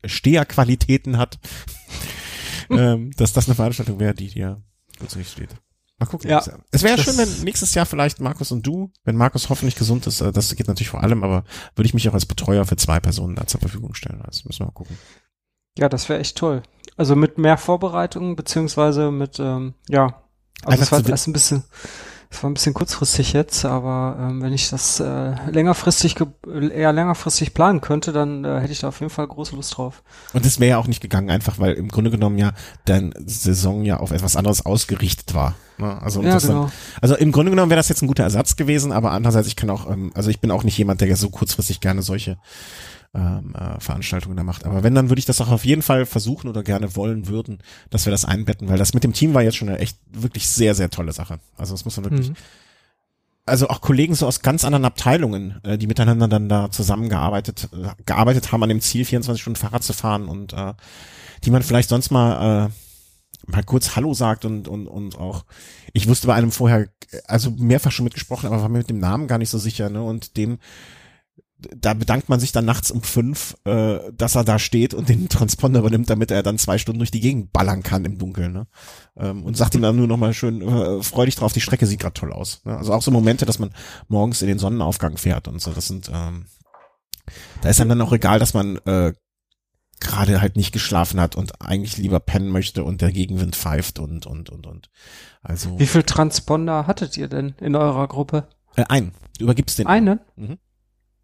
[0.06, 1.40] Steherqualitäten hat,
[2.70, 4.62] ähm, dass das eine Veranstaltung wäre, die dir
[5.00, 5.50] gut zu steht.
[5.98, 6.30] Mal gucken.
[6.30, 9.76] Ja, es wäre ja schön, wenn nächstes Jahr vielleicht Markus und du, wenn Markus hoffentlich
[9.76, 12.66] gesund ist, äh, das geht natürlich vor allem, aber würde ich mich auch als Betreuer
[12.66, 14.22] für zwei Personen da zur Verfügung stellen.
[14.26, 14.98] Das müssen wir mal gucken.
[15.78, 16.64] Ja, das wäre echt toll.
[16.98, 20.22] Also mit mehr Vorbereitung, beziehungsweise mit, ähm, ja,
[20.64, 21.64] also es war erst ein bisschen,
[22.44, 26.16] war ein bisschen kurzfristig jetzt, aber ähm, wenn ich das äh, längerfristig
[26.72, 30.04] eher längerfristig planen könnte, dann äh, hätte ich da auf jeden Fall große Lust drauf.
[30.34, 32.54] Und das wäre ja auch nicht gegangen, einfach weil im Grunde genommen ja
[32.86, 35.56] deine Saison ja auf etwas anderes ausgerichtet war.
[35.78, 36.02] Ne?
[36.02, 36.64] Also, ja, genau.
[36.64, 36.72] Dann,
[37.02, 39.70] also im Grunde genommen wäre das jetzt ein guter Ersatz gewesen, aber andererseits ich kann
[39.70, 42.38] auch, ähm, also ich bin auch nicht jemand, der ja so kurzfristig gerne solche
[43.16, 44.66] ähm, äh, Veranstaltungen da macht.
[44.66, 47.60] Aber wenn, dann würde ich das auch auf jeden Fall versuchen oder gerne wollen würden,
[47.90, 50.48] dass wir das einbetten, weil das mit dem Team war jetzt schon eine echt wirklich
[50.48, 51.40] sehr, sehr tolle Sache.
[51.58, 52.30] Also das muss man wirklich.
[52.30, 52.36] Mhm.
[53.48, 57.90] Also auch Kollegen so aus ganz anderen Abteilungen, äh, die miteinander dann da zusammengearbeitet, äh,
[58.06, 60.74] gearbeitet haben an dem Ziel, 24 Stunden Fahrrad zu fahren und äh,
[61.44, 62.70] die man vielleicht sonst mal äh,
[63.52, 65.46] mal kurz Hallo sagt und und und auch
[65.94, 66.88] ich wusste bei einem vorher
[67.28, 70.02] also mehrfach schon mitgesprochen, aber war mir mit dem Namen gar nicht so sicher ne
[70.02, 70.58] und dem
[71.58, 75.30] da bedankt man sich dann nachts um fünf, äh, dass er da steht und den
[75.30, 78.52] Transponder übernimmt, damit er dann zwei Stunden durch die Gegend ballern kann im Dunkeln.
[78.52, 78.68] Ne?
[79.18, 82.02] Ähm, und sagt ihm dann nur nochmal schön, äh, freu dich drauf, die Strecke sieht
[82.02, 82.62] gerade toll aus.
[82.66, 82.78] Ne?
[82.78, 83.72] Also auch so Momente, dass man
[84.08, 85.72] morgens in den Sonnenaufgang fährt und so.
[85.72, 86.46] Das sind, ähm,
[87.62, 89.14] da ist einem dann auch egal, dass man äh,
[90.02, 94.26] gerade halt nicht geschlafen hat und eigentlich lieber pennen möchte und der Gegenwind pfeift und
[94.26, 94.90] und und und.
[95.42, 95.80] Also.
[95.80, 98.50] Wie viel Transponder hattet ihr denn in eurer Gruppe?
[98.76, 99.14] Äh, einen.
[99.38, 99.88] Du übergibst den.
[99.88, 100.20] Einen?
[100.36, 100.58] Mhm.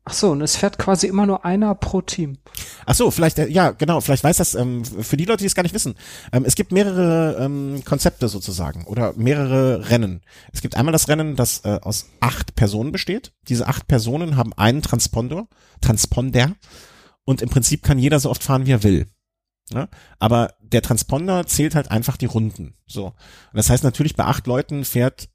[0.04, 2.40] Ach so, und es fährt quasi immer nur einer pro Team.
[2.88, 5.54] Ach so, vielleicht, äh, ja, genau, vielleicht weiß das, ähm, für die Leute, die es
[5.54, 5.94] gar nicht wissen.
[6.32, 10.22] Ähm, es gibt mehrere ähm, Konzepte sozusagen oder mehrere Rennen.
[10.54, 13.34] Es gibt einmal das Rennen, das äh, aus acht Personen besteht.
[13.48, 15.48] Diese acht Personen haben einen Transponder,
[15.82, 16.56] Transponder
[17.24, 19.06] und im Prinzip kann jeder so oft fahren, wie er will.
[19.72, 19.88] Ja?
[20.20, 22.76] Aber der Transponder zählt halt einfach die Runden.
[22.88, 23.06] So.
[23.06, 23.16] Und
[23.54, 25.30] das heißt natürlich, bei acht Leuten fährt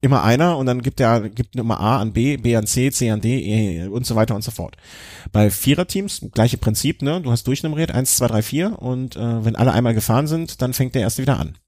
[0.00, 3.10] immer einer und dann gibt er gibt immer A an B, B an C, C
[3.10, 4.76] an D e, und so weiter und so fort.
[5.32, 7.20] Bei Viererteams gleiche Prinzip, ne?
[7.20, 10.72] Du hast durchnummeriert eins, zwei, drei, vier und äh, wenn alle einmal gefahren sind, dann
[10.72, 11.58] fängt der erste wieder an.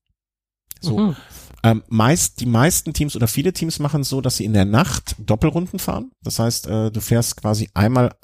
[0.81, 0.99] So.
[0.99, 1.17] Mhm.
[1.63, 4.65] Ähm, meist, die meisten Teams oder viele Teams machen es so, dass sie in der
[4.65, 6.11] Nacht Doppelrunden fahren.
[6.23, 8.15] Das heißt, äh, du fährst quasi einmal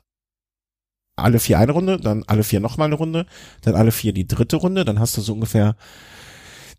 [1.16, 3.26] alle vier eine Runde, dann alle vier nochmal eine Runde,
[3.62, 5.76] dann alle vier die dritte Runde, dann hast du so ungefähr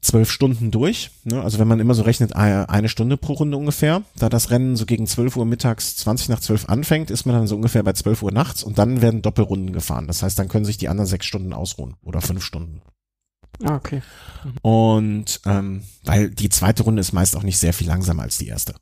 [0.01, 1.11] zwölf Stunden durch.
[1.23, 1.41] Ne?
[1.41, 4.03] Also wenn man immer so rechnet, eine Stunde pro Runde ungefähr.
[4.17, 7.47] Da das Rennen so gegen 12 Uhr mittags 20 nach 12 anfängt, ist man dann
[7.47, 10.07] so ungefähr bei 12 Uhr nachts und dann werden Doppelrunden gefahren.
[10.07, 12.81] Das heißt, dann können sich die anderen sechs Stunden ausruhen oder fünf Stunden.
[13.63, 14.01] Ah, okay.
[14.61, 18.47] Und ähm, weil die zweite Runde ist meist auch nicht sehr viel langsamer als die
[18.47, 18.75] erste.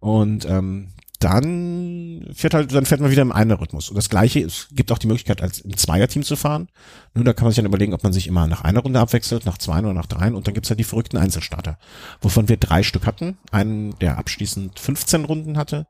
[0.00, 0.88] Und ähm,
[1.24, 3.88] dann fährt halt, dann fährt man wieder im einen Rhythmus.
[3.88, 6.68] Und das gleiche, es gibt auch die Möglichkeit, als im Zweierteam zu fahren.
[7.14, 9.46] Nur da kann man sich dann überlegen, ob man sich immer nach einer Runde abwechselt,
[9.46, 10.34] nach zwei oder nach dreien.
[10.34, 11.78] Und dann gibt's halt die verrückten Einzelstarter,
[12.20, 13.38] wovon wir drei Stück hatten.
[13.50, 15.86] Einen, der abschließend 15 Runden hatte.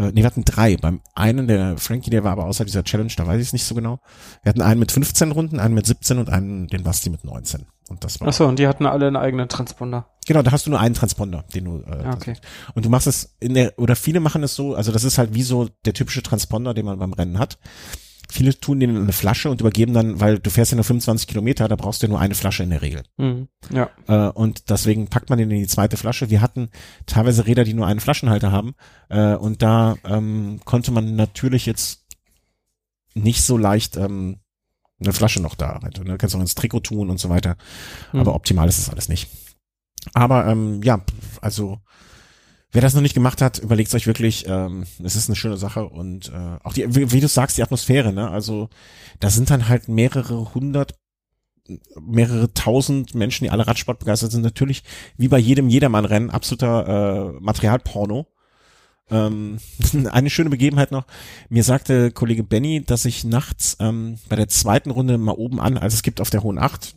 [0.00, 0.76] Äh, nee, wir hatten drei.
[0.76, 3.64] Beim einen, der Frankie, der war aber außer dieser Challenge, da weiß ich es nicht
[3.64, 4.00] so genau.
[4.42, 7.66] Wir hatten einen mit 15 Runden, einen mit 17 und einen, den Basti mit 19.
[7.88, 8.28] Und das war.
[8.28, 10.06] Achso, und die hatten alle einen eigenen Transponder.
[10.26, 11.78] Genau, da hast du nur einen Transponder, den du.
[11.80, 12.34] Äh, ah, okay.
[12.74, 15.34] Und du machst es in der oder viele machen es so, also das ist halt
[15.34, 17.58] wie so der typische Transponder, den man beim Rennen hat.
[18.32, 21.26] Viele tun den in eine Flasche und übergeben dann, weil du fährst ja nur 25
[21.26, 23.02] Kilometer, da brauchst du ja nur eine Flasche in der Regel.
[23.16, 23.90] Mhm, ja.
[24.06, 26.30] Äh, und deswegen packt man den in die zweite Flasche.
[26.30, 26.70] Wir hatten
[27.06, 28.74] teilweise Räder, die nur einen Flaschenhalter haben.
[29.08, 32.06] Äh, und da ähm, konnte man natürlich jetzt
[33.14, 34.38] nicht so leicht ähm,
[35.00, 35.80] eine Flasche noch da.
[35.82, 36.16] Halt, ne?
[36.18, 37.56] Kannst auch ins Trikot tun und so weiter.
[38.12, 38.20] Mhm.
[38.20, 39.28] Aber optimal ist das alles nicht.
[40.14, 41.04] Aber ähm, ja,
[41.40, 41.80] also
[42.72, 45.84] wer das noch nicht gemacht hat, überlegt euch wirklich, ähm, es ist eine schöne Sache
[45.84, 48.30] und äh, auch die, wie, wie du sagst, die Atmosphäre, ne?
[48.30, 48.68] Also
[49.18, 50.94] da sind dann halt mehrere hundert
[52.00, 54.82] mehrere tausend Menschen, die alle Radsport begeistert sind, natürlich
[55.16, 58.26] wie bei jedem Jedermann-Rennen absoluter äh, Materialporno.
[59.10, 59.58] Ähm,
[60.10, 61.06] eine schöne Begebenheit noch.
[61.48, 65.78] Mir sagte Kollege Benny, dass ich nachts ähm, bei der zweiten Runde mal oben an,
[65.78, 66.96] also es gibt auf der Hohen Acht,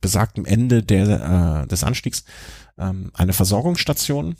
[0.00, 2.24] besagtem Ende der, äh, des Anstiegs,
[2.78, 4.36] ähm, eine Versorgungsstation.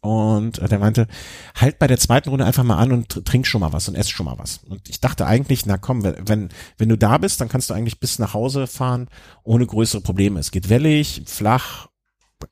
[0.00, 1.08] Und äh, der meinte,
[1.54, 4.08] halt bei der zweiten Runde einfach mal an und trink schon mal was und ess
[4.08, 4.60] schon mal was.
[4.68, 7.98] Und ich dachte eigentlich, na komm, wenn, wenn du da bist, dann kannst du eigentlich
[7.98, 9.08] bis nach Hause fahren
[9.42, 10.38] ohne größere Probleme.
[10.38, 11.88] Es geht wellig, flach,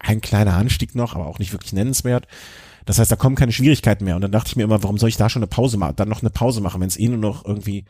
[0.00, 2.26] ein kleiner Anstieg noch, aber auch nicht wirklich nennenswert.
[2.84, 4.16] Das heißt, da kommen keine Schwierigkeiten mehr.
[4.16, 6.08] Und dann dachte ich mir immer, warum soll ich da schon eine Pause machen, dann
[6.08, 7.84] noch eine Pause machen, wenn es eh nur noch irgendwie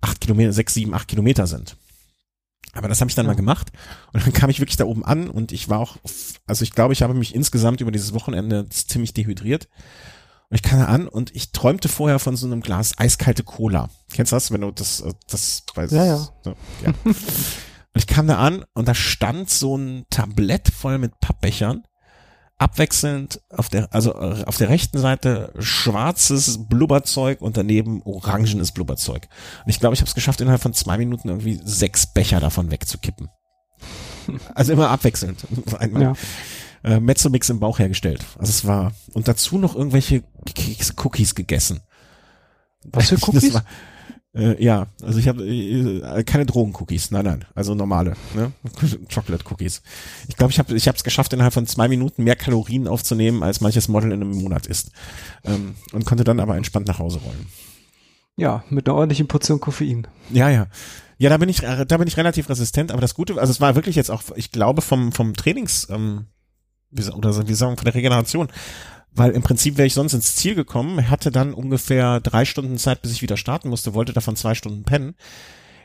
[0.00, 1.76] acht Kilometer, sechs, sieben, acht Kilometer sind.
[2.72, 3.32] Aber das habe ich dann ja.
[3.32, 3.70] mal gemacht
[4.12, 5.96] und dann kam ich wirklich da oben an und ich war auch,
[6.46, 9.68] also ich glaube, ich habe mich insgesamt über dieses Wochenende ziemlich dehydriert.
[10.48, 13.88] Und ich kam da an und ich träumte vorher von so einem Glas eiskalte Cola.
[14.12, 15.92] Kennst du das, wenn du das, das weißt?
[15.92, 16.28] Ja, ja.
[16.42, 16.54] So,
[16.84, 16.92] ja.
[17.04, 17.16] und
[17.94, 21.82] ich kam da an und da stand so ein Tablett voll mit Pappbechern
[22.62, 29.28] abwechselnd auf der, also äh, auf der rechten Seite schwarzes Blubberzeug und daneben orangenes Blubberzeug.
[29.64, 32.70] Und ich glaube, ich habe es geschafft, innerhalb von zwei Minuten irgendwie sechs Becher davon
[32.70, 33.28] wegzukippen.
[34.54, 35.44] Also immer abwechselnd.
[35.80, 36.12] Einmal ja.
[36.84, 38.24] äh, Mezzomix im Bauch hergestellt.
[38.38, 40.22] Also es war, und dazu noch irgendwelche
[40.96, 41.80] Cookies gegessen.
[42.84, 43.52] Was für Cookies?
[43.52, 43.64] War,
[44.34, 48.52] äh, ja, also ich habe äh, keine Drogencookies, nein, nein, also normale, ne?
[49.12, 49.82] Chocolate Cookies.
[50.28, 53.60] Ich glaube, ich habe ich es geschafft, innerhalb von zwei Minuten mehr Kalorien aufzunehmen, als
[53.60, 54.90] manches Model in einem Monat isst,
[55.44, 57.46] ähm, und konnte dann aber entspannt nach Hause rollen.
[58.36, 60.06] Ja, mit einer ordentlichen Portion Koffein.
[60.30, 60.66] Ja, ja.
[61.18, 63.74] Ja, da bin ich, da bin ich relativ resistent, aber das Gute, also es war
[63.74, 66.26] wirklich jetzt auch, ich glaube, vom, vom Trainings, ähm,
[66.90, 68.48] wie, oder wie sagen, von der Regeneration,
[69.14, 73.02] weil im Prinzip wäre ich sonst ins Ziel gekommen, hatte dann ungefähr drei Stunden Zeit,
[73.02, 75.14] bis ich wieder starten musste, wollte davon zwei Stunden pennen.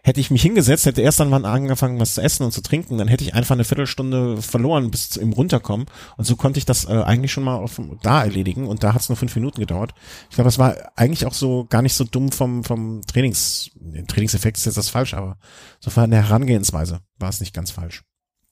[0.04, 3.10] Hätte ich mich hingesetzt, hätte erst dann angefangen, was zu essen und zu trinken, dann
[3.10, 5.88] hätte ich einfach eine Viertelstunde verloren bis zum Runterkommen.
[6.16, 9.02] Und so konnte ich das äh, eigentlich schon mal auf, da erledigen und da hat
[9.02, 9.94] es nur fünf Minuten gedauert.
[10.30, 13.72] Ich glaube, das war eigentlich auch so gar nicht so dumm vom, vom Trainings,
[14.08, 15.38] Trainingseffekt ist jetzt das falsch, aber
[15.82, 18.04] so von der Herangehensweise war es nicht ganz falsch.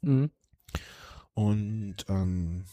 [0.01, 0.31] Mhm.
[1.33, 2.65] Und ähm,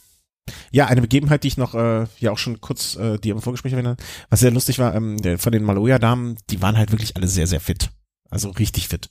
[0.70, 3.72] ja, eine Begebenheit, die ich noch äh, ja auch schon kurz äh, die im Vorgespräch
[3.72, 7.16] erwähnt habe, was sehr lustig war, ähm, der, von den Maloja-Damen, die waren halt wirklich
[7.16, 7.90] alle sehr, sehr fit.
[8.30, 9.10] Also richtig fit.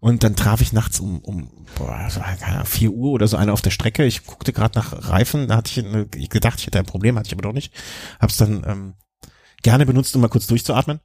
[0.00, 2.08] Und dann traf ich nachts um, um boah,
[2.40, 4.04] keine Ahnung, 4 Uhr oder so eine auf der Strecke.
[4.04, 7.16] Ich guckte gerade nach Reifen, da hatte ich, eine, ich gedacht, ich hätte ein Problem,
[7.16, 7.72] hatte ich aber doch nicht.
[8.20, 8.94] Hab's dann ähm,
[9.62, 11.00] gerne benutzt, um mal kurz durchzuatmen.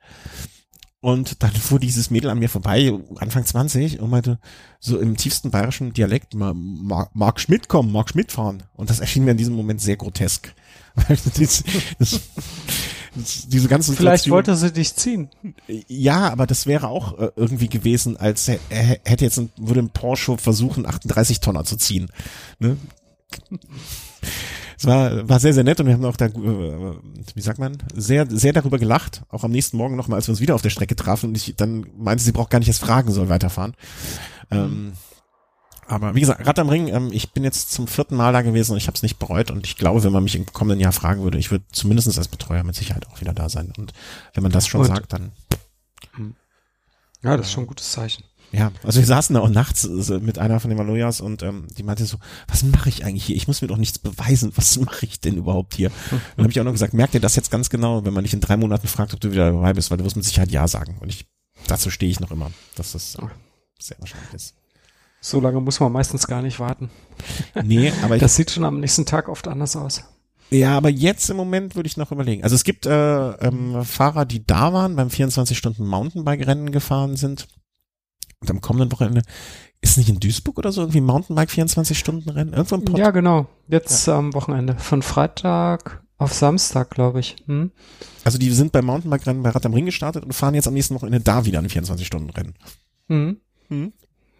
[1.01, 4.39] Und dann fuhr dieses Mädel an mir vorbei, Anfang 20, und meinte
[4.79, 8.63] so im tiefsten bayerischen Dialekt, Mark, Schmidt kommen, Mark Schmidt fahren.
[8.75, 10.53] Und das erschien mir in diesem Moment sehr grotesk.
[11.07, 11.23] das,
[11.97, 12.21] das,
[13.15, 15.29] das, diese ganze Vielleicht wollte sie dich ziehen.
[15.87, 19.81] Ja, aber das wäre auch äh, irgendwie gewesen, als er, er hätte jetzt ein, würde
[19.81, 22.11] ein Porsche versuchen, 38 Tonner zu ziehen.
[22.59, 22.77] Ne?
[24.79, 26.95] Es war, war sehr, sehr nett und wir haben auch da, äh,
[27.35, 29.23] wie sagt man, sehr, sehr darüber gelacht.
[29.27, 31.53] Auch am nächsten Morgen nochmal, als wir uns wieder auf der Strecke trafen und ich
[31.57, 33.73] dann meinte, sie braucht gar nicht erst fragen, soll weiterfahren.
[34.49, 34.93] Ähm,
[35.85, 38.71] aber wie gesagt, Rad am Ring, ähm, ich bin jetzt zum vierten Mal da gewesen
[38.71, 40.93] und ich habe es nicht bereut und ich glaube, wenn man mich im kommenden Jahr
[40.93, 43.73] fragen würde, ich würde zumindest als Betreuer mit Sicherheit auch wieder da sein.
[43.77, 43.91] Und
[44.33, 45.33] wenn man das schon und, sagt, dann.
[47.21, 48.23] Ja, das ist schon ein gutes Zeichen.
[48.51, 51.83] Ja, also wir saßen da auch nachts mit einer von den Maloyas und ähm, die
[51.83, 53.35] meinte so, was mache ich eigentlich hier?
[53.35, 54.51] Ich muss mir doch nichts beweisen.
[54.55, 55.91] Was mache ich denn überhaupt hier?
[56.11, 58.23] Und dann habe ich auch noch gesagt, merkt ihr das jetzt ganz genau, wenn man
[58.23, 60.51] dich in drei Monaten fragt, ob du wieder dabei bist, weil du wirst mit Sicherheit
[60.51, 60.97] Ja sagen.
[60.99, 61.27] Und ich,
[61.67, 63.27] dazu stehe ich noch immer, dass das äh,
[63.79, 64.55] sehr wahrscheinlich ist.
[65.21, 66.89] So lange muss man meistens gar nicht warten.
[67.63, 70.03] Nee, aber das sieht schon am nächsten Tag oft anders aus.
[70.49, 72.43] Ja, aber jetzt im Moment würde ich noch überlegen.
[72.43, 77.47] Also es gibt äh, ähm, Fahrer, die da waren, beim 24 Stunden Mountainbike-Rennen gefahren sind
[78.41, 79.21] und am kommenden Wochenende
[79.81, 82.53] ist nicht in Duisburg oder so irgendwie Mountainbike 24 Stunden Rennen?
[82.53, 82.97] Irgendwo im Pott?
[82.97, 83.47] Ja, genau.
[83.67, 84.17] Jetzt ja.
[84.17, 84.75] am Wochenende.
[84.77, 87.37] Von Freitag auf Samstag, glaube ich.
[87.45, 87.71] Hm?
[88.25, 90.95] Also die sind beim Mountainbike-Rennen bei Rad am Ring gestartet und fahren jetzt am nächsten
[90.95, 92.55] Wochenende da wieder ein 24 Stunden Rennen.
[93.07, 93.37] Hm.
[93.69, 93.93] Hm.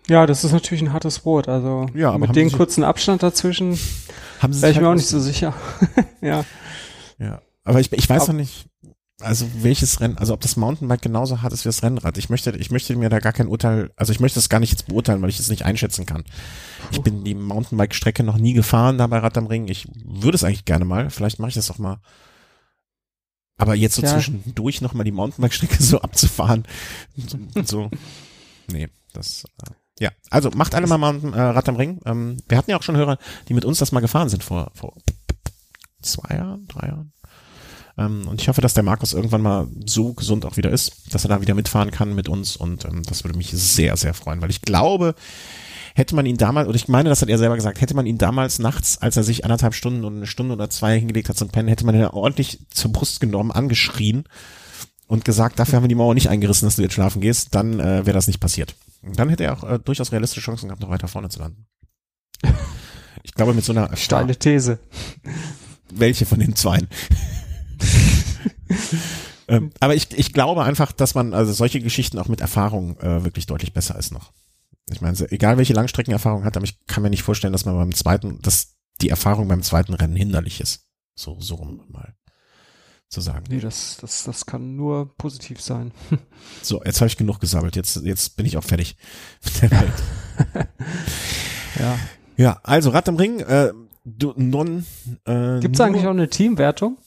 [0.08, 1.48] Ja, das ist natürlich ein hartes Brot.
[1.48, 3.78] Also ja, mit dem kurzen Abstand dazwischen
[4.40, 5.54] haben sie wäre ich halt mir auch nicht so sicher.
[6.22, 6.44] ja.
[7.18, 7.42] Ja.
[7.64, 8.66] Aber ich, ich weiß noch nicht,
[9.20, 12.18] also welches Rennen, also ob das Mountainbike genauso hart ist wie das Rennrad.
[12.18, 14.72] Ich möchte, ich möchte mir da gar kein Urteil, also ich möchte das gar nicht
[14.72, 16.24] jetzt beurteilen, weil ich es nicht einschätzen kann.
[16.92, 19.68] Ich bin die Mountainbike-Strecke noch nie gefahren da bei Rad am Ring.
[19.68, 21.10] Ich würde es eigentlich gerne mal.
[21.10, 22.00] Vielleicht mache ich das auch mal.
[23.58, 24.14] Aber jetzt so ja.
[24.14, 26.66] zwischendurch nochmal die Mountainbike-Strecke so abzufahren,
[27.18, 27.90] so, so
[28.72, 30.12] nee, das, äh, ja.
[30.30, 32.00] Also macht alle mal Mountain, äh, Rad am Ring.
[32.06, 33.18] Ähm, wir hatten ja auch schon Hörer,
[33.50, 34.96] die mit uns das mal gefahren sind vor, vor
[36.02, 37.12] zwei Jahren, drei Jahren.
[38.00, 41.26] Ähm, und ich hoffe, dass der Markus irgendwann mal so gesund auch wieder ist, dass
[41.26, 42.56] er da wieder mitfahren kann mit uns.
[42.56, 45.16] Und ähm, das würde mich sehr, sehr freuen, weil ich glaube,
[45.96, 48.18] hätte man ihn damals, oder ich meine, das hat er selber gesagt, hätte man ihn
[48.18, 51.50] damals nachts, als er sich anderthalb Stunden und eine Stunde oder zwei hingelegt hat zum
[51.50, 54.24] Pennen, hätte man ihn ordentlich zur Brust genommen, angeschrien
[55.08, 57.80] und gesagt, dafür haben wir die Mauer nicht eingerissen, dass du jetzt schlafen gehst, dann
[57.82, 58.76] äh, wäre das nicht passiert.
[59.02, 61.66] Und dann hätte er auch äh, durchaus realistische Chancen gehabt, noch weiter vorne zu landen.
[63.24, 64.80] Ich glaube, mit so einer steile These.
[65.92, 66.88] Welche von den zweien?
[69.48, 73.24] ähm, aber ich, ich glaube einfach, dass man also solche Geschichten auch mit Erfahrung äh,
[73.24, 74.32] wirklich deutlich besser ist noch.
[74.92, 77.94] Ich meine, egal welche Langstreckenerfahrung hat, aber ich kann mir nicht vorstellen, dass man beim
[77.94, 80.86] zweiten, dass die Erfahrung beim zweiten Rennen hinderlich ist.
[81.16, 82.16] So, so rum mal
[83.10, 83.46] zu sagen.
[83.50, 85.92] Nee, das, das, das kann nur positiv sein.
[86.62, 87.76] so, jetzt habe ich genug gesammelt.
[87.76, 88.96] Jetzt, jetzt bin ich auch fertig
[89.44, 90.04] mit der Welt.
[91.80, 92.00] ja.
[92.38, 93.74] Ja, also Rad im Ring, äh,
[94.06, 94.86] du, non.
[95.26, 96.98] Äh, Gibt es eigentlich auch eine Teamwertung?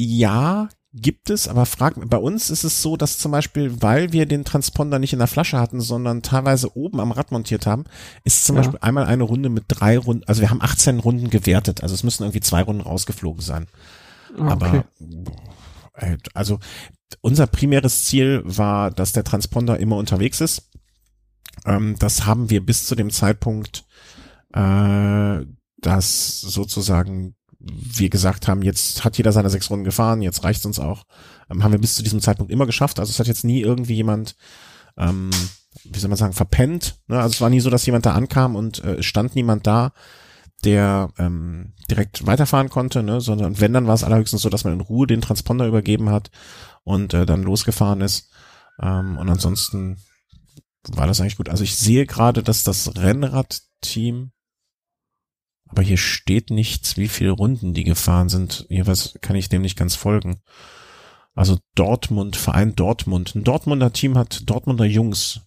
[0.00, 4.26] Ja, gibt es, aber frag, bei uns ist es so, dass zum Beispiel, weil wir
[4.26, 7.82] den Transponder nicht in der Flasche hatten, sondern teilweise oben am Rad montiert haben,
[8.22, 8.62] ist zum ja.
[8.62, 12.04] Beispiel einmal eine Runde mit drei Runden, also wir haben 18 Runden gewertet, also es
[12.04, 13.66] müssen irgendwie zwei Runden rausgeflogen sein.
[14.38, 14.82] Ah, okay.
[15.92, 16.60] Aber, also
[17.20, 20.70] unser primäres Ziel war, dass der Transponder immer unterwegs ist.
[21.66, 23.84] Ähm, das haben wir bis zu dem Zeitpunkt,
[24.52, 25.40] äh,
[25.80, 30.78] dass sozusagen wir gesagt haben, jetzt hat jeder seine sechs Runden gefahren, jetzt reicht's uns
[30.78, 31.04] auch.
[31.50, 33.00] Ähm, haben wir bis zu diesem Zeitpunkt immer geschafft.
[33.00, 34.36] Also es hat jetzt nie irgendwie jemand,
[34.96, 35.30] ähm,
[35.84, 37.00] wie soll man sagen, verpennt.
[37.08, 37.18] Ne?
[37.18, 39.92] Also es war nie so, dass jemand da ankam und äh, stand niemand da,
[40.64, 43.20] der ähm, direkt weiterfahren konnte, ne?
[43.20, 46.30] sondern wenn, dann war es allerhöchstens so, dass man in Ruhe den Transponder übergeben hat
[46.84, 48.30] und äh, dann losgefahren ist.
[48.80, 49.98] Ähm, und ansonsten
[50.86, 51.48] war das eigentlich gut.
[51.48, 54.30] Also ich sehe gerade, dass das Rennradteam
[55.68, 58.66] aber hier steht nichts, wie viele Runden die gefahren sind.
[58.68, 60.40] Jeweils kann ich dem nicht ganz folgen.
[61.34, 63.34] Also Dortmund, Verein Dortmund.
[63.34, 65.40] Ein Dortmunder Team hat Dortmunder Jungs.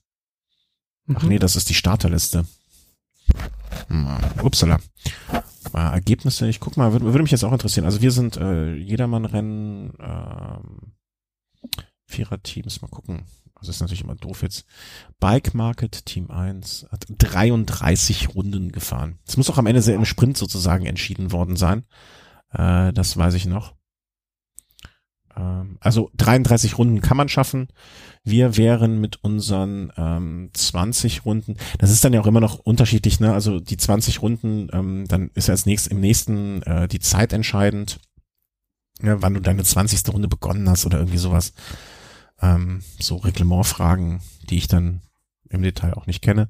[1.14, 1.40] Ach nee, mhm.
[1.40, 2.46] das ist die Starterliste.
[3.88, 4.08] Hm,
[4.42, 4.80] upsala.
[5.74, 7.86] Mal Ergebnisse, ich guck mal, würde, würde mich jetzt auch interessieren.
[7.86, 10.94] Also wir sind äh, Jedermann-Rennen, ähm,
[12.06, 13.24] Vierer-Teams, mal gucken.
[13.62, 14.65] Das ist natürlich immer doof jetzt.
[15.19, 19.19] Bike Market Team 1 hat 33 Runden gefahren.
[19.28, 21.86] Es muss auch am Ende sehr im Sprint sozusagen entschieden worden sein.
[22.52, 23.76] Äh, das weiß ich noch.
[25.36, 27.67] Ähm, also 33 Runden kann man schaffen.
[28.24, 33.19] Wir wären mit unseren ähm, 20 Runden, das ist dann ja auch immer noch unterschiedlich,
[33.19, 33.34] ne?
[33.34, 38.00] Also die 20 Runden, ähm, dann ist als nächstes im nächsten äh, die Zeit entscheidend,
[39.02, 40.13] ja, wann du deine 20.
[40.13, 41.54] Runde begonnen hast oder irgendwie sowas
[42.42, 45.02] ähm, so Reglementfragen, die ich dann
[45.50, 46.50] im Detail auch nicht kenne.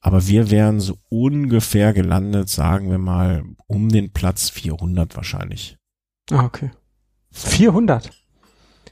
[0.00, 5.76] Aber wir wären so ungefähr gelandet, sagen wir mal, um den Platz 400 wahrscheinlich.
[6.30, 6.70] Ah, okay.
[7.32, 8.10] 400?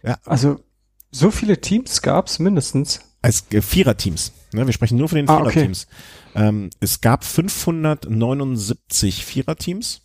[0.03, 0.19] Ja.
[0.25, 0.61] Also
[1.11, 3.01] so viele Teams gab's mindestens?
[3.23, 4.33] Als äh, Viererteams.
[4.53, 4.67] Ne?
[4.67, 5.87] Wir sprechen nur von den Viererteams.
[6.35, 6.49] Ah, okay.
[6.49, 10.03] ähm, es gab 579 Viererteams.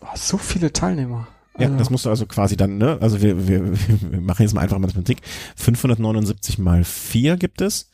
[0.00, 1.28] Oh, so viele Teilnehmer.
[1.58, 2.98] Ja, das musst du also quasi dann, ne?
[3.00, 3.72] Also wir, wir,
[4.10, 5.22] wir machen jetzt mal einfach Mathematik.
[5.56, 7.90] 579 mal 4 gibt es.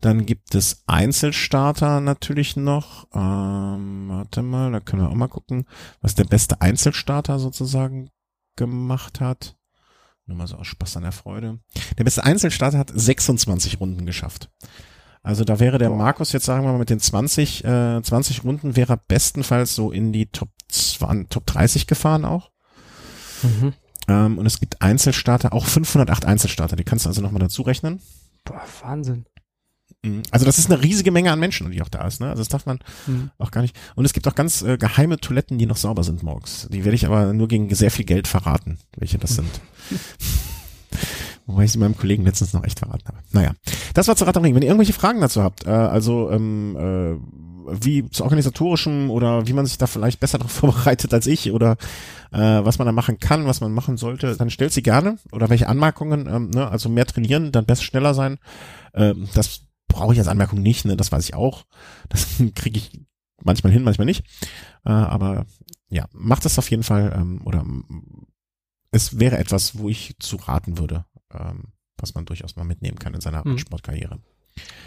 [0.00, 3.06] Dann gibt es Einzelstarter natürlich noch.
[3.14, 5.64] Ähm, warte mal, da können wir auch mal gucken,
[6.02, 8.10] was der beste Einzelstarter sozusagen
[8.56, 9.56] gemacht hat.
[10.26, 11.60] Nur mal so aus Spaß an der Freude.
[11.98, 14.50] Der beste Einzelstarter hat 26 Runden geschafft.
[15.22, 18.76] Also da wäre der Markus jetzt, sagen wir mal, mit den 20, äh, 20 Runden
[18.76, 22.50] wäre er bestenfalls so in die Top 20, Top 30 gefahren auch.
[23.42, 23.72] Mhm.
[24.08, 28.00] Ähm, und es gibt Einzelstarter, auch 508 Einzelstarter, die kannst du also nochmal dazu rechnen.
[28.44, 29.26] Boah, Wahnsinn.
[30.02, 30.22] Mhm.
[30.30, 32.20] Also das ist eine riesige Menge an Menschen, die auch da ist.
[32.20, 32.28] Ne?
[32.28, 33.30] Also das darf man mhm.
[33.38, 33.76] auch gar nicht.
[33.94, 36.68] Und es gibt auch ganz äh, geheime Toiletten, die noch sauber sind morgens.
[36.70, 39.50] Die werde ich aber nur gegen sehr viel Geld verraten, welche das sind.
[41.46, 43.18] Wobei ich es meinem Kollegen letztens noch echt verraten habe.
[43.30, 43.52] Naja,
[43.94, 44.54] das war zu Rad am Ring.
[44.54, 49.52] Wenn ihr irgendwelche Fragen dazu habt, äh, also ähm, äh, wie zu organisatorischem oder wie
[49.52, 51.76] man sich da vielleicht besser darauf vorbereitet als ich oder
[52.32, 55.48] äh, was man da machen kann, was man machen sollte, dann stellt sie gerne oder
[55.48, 58.38] welche Anmerkungen, ähm, ne, also mehr trainieren, dann besser schneller sein.
[58.94, 61.64] Ähm, das brauche ich als Anmerkung nicht, ne, das weiß ich auch.
[62.08, 63.00] Das kriege ich
[63.42, 64.24] manchmal hin, manchmal nicht.
[64.84, 65.46] Äh, aber
[65.88, 67.64] ja, macht das auf jeden Fall ähm, oder
[68.90, 73.14] es wäre etwas, wo ich zu raten würde, ähm, was man durchaus mal mitnehmen kann
[73.14, 73.58] in seiner mhm.
[73.58, 74.18] Sportkarriere.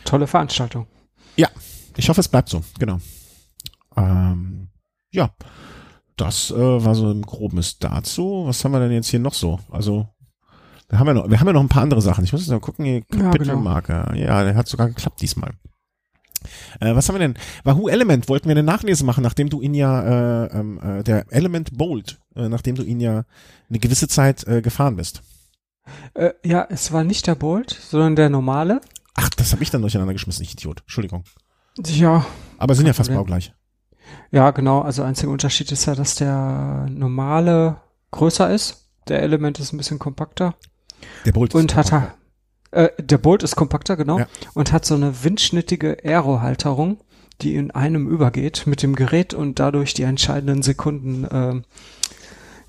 [0.04, 0.88] Tolle Veranstaltung.
[1.36, 1.50] Ja,
[2.00, 3.00] ich hoffe, es bleibt so, genau.
[3.96, 4.70] Ähm,
[5.12, 5.32] ja,
[6.16, 8.44] das äh, war so im Groben dazu.
[8.46, 9.60] Was haben wir denn jetzt hier noch so?
[9.70, 10.08] Also,
[10.90, 12.24] wir haben ja noch, wir haben ja noch ein paar andere Sachen.
[12.24, 13.94] Ich muss jetzt mal gucken, hier Kapitelmarke.
[13.94, 14.20] Ja, genau.
[14.20, 15.52] ja, der hat sogar geklappt diesmal.
[16.80, 17.36] Äh, was haben wir denn?
[17.64, 21.26] Wahoo Element wollten wir eine Nachlese machen, nachdem du ihn ja, äh, ähm, äh, der
[21.32, 23.26] Element Bolt, äh, nachdem du ihn ja
[23.70, 25.22] eine gewisse Zeit äh, gefahren bist.
[26.14, 28.82] Äh, ja, es war nicht der Bolt, sondern der normale.
[29.16, 30.82] Ach, das habe ich dann durcheinander geschmissen, ich Idiot.
[30.82, 31.24] Entschuldigung.
[31.88, 32.26] Ja.
[32.58, 33.54] Aber sind ja fast baugleich.
[34.32, 34.82] Ja, genau.
[34.82, 37.78] Also einziger Unterschied ist ja, dass der normale
[38.12, 38.86] größer ist.
[39.08, 40.56] Der Element ist ein bisschen kompakter.
[41.26, 42.16] Der Bolt und ist hat
[42.72, 44.20] äh, der Bolt ist kompakter, genau.
[44.20, 44.28] Ja.
[44.54, 47.00] Und hat so eine windschnittige Aero-Halterung,
[47.42, 51.62] die in einem übergeht mit dem Gerät und dadurch die entscheidenden Sekunden äh,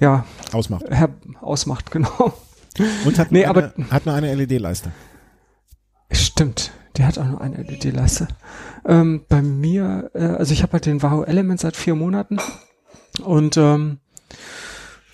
[0.03, 0.85] ja ausmacht.
[0.89, 2.33] Her ausmacht, genau.
[3.05, 4.93] Und hat, nee, eine, aber, hat nur eine LED-Leiste.
[6.11, 6.73] Stimmt.
[7.01, 8.29] Der hat auch noch eine LED-Leiste.
[8.85, 12.37] Ähm, bei mir, äh, also ich habe halt den Wahoo Element seit vier Monaten
[13.25, 14.01] und ähm,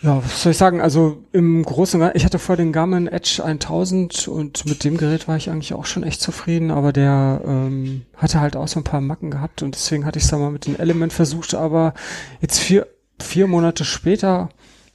[0.03, 0.81] ja, was soll ich sagen?
[0.81, 4.97] Also im Großen und Ganzen, ich hatte vor den Garmin Edge 1000 und mit dem
[4.97, 8.81] Gerät war ich eigentlich auch schon echt zufrieden, aber der ähm, hatte halt auch so
[8.81, 11.55] ein paar Macken gehabt und deswegen hatte ich es da mal mit dem Element versucht,
[11.55, 11.95] aber
[12.41, 12.89] jetzt vier,
[13.23, 14.49] vier Monate später,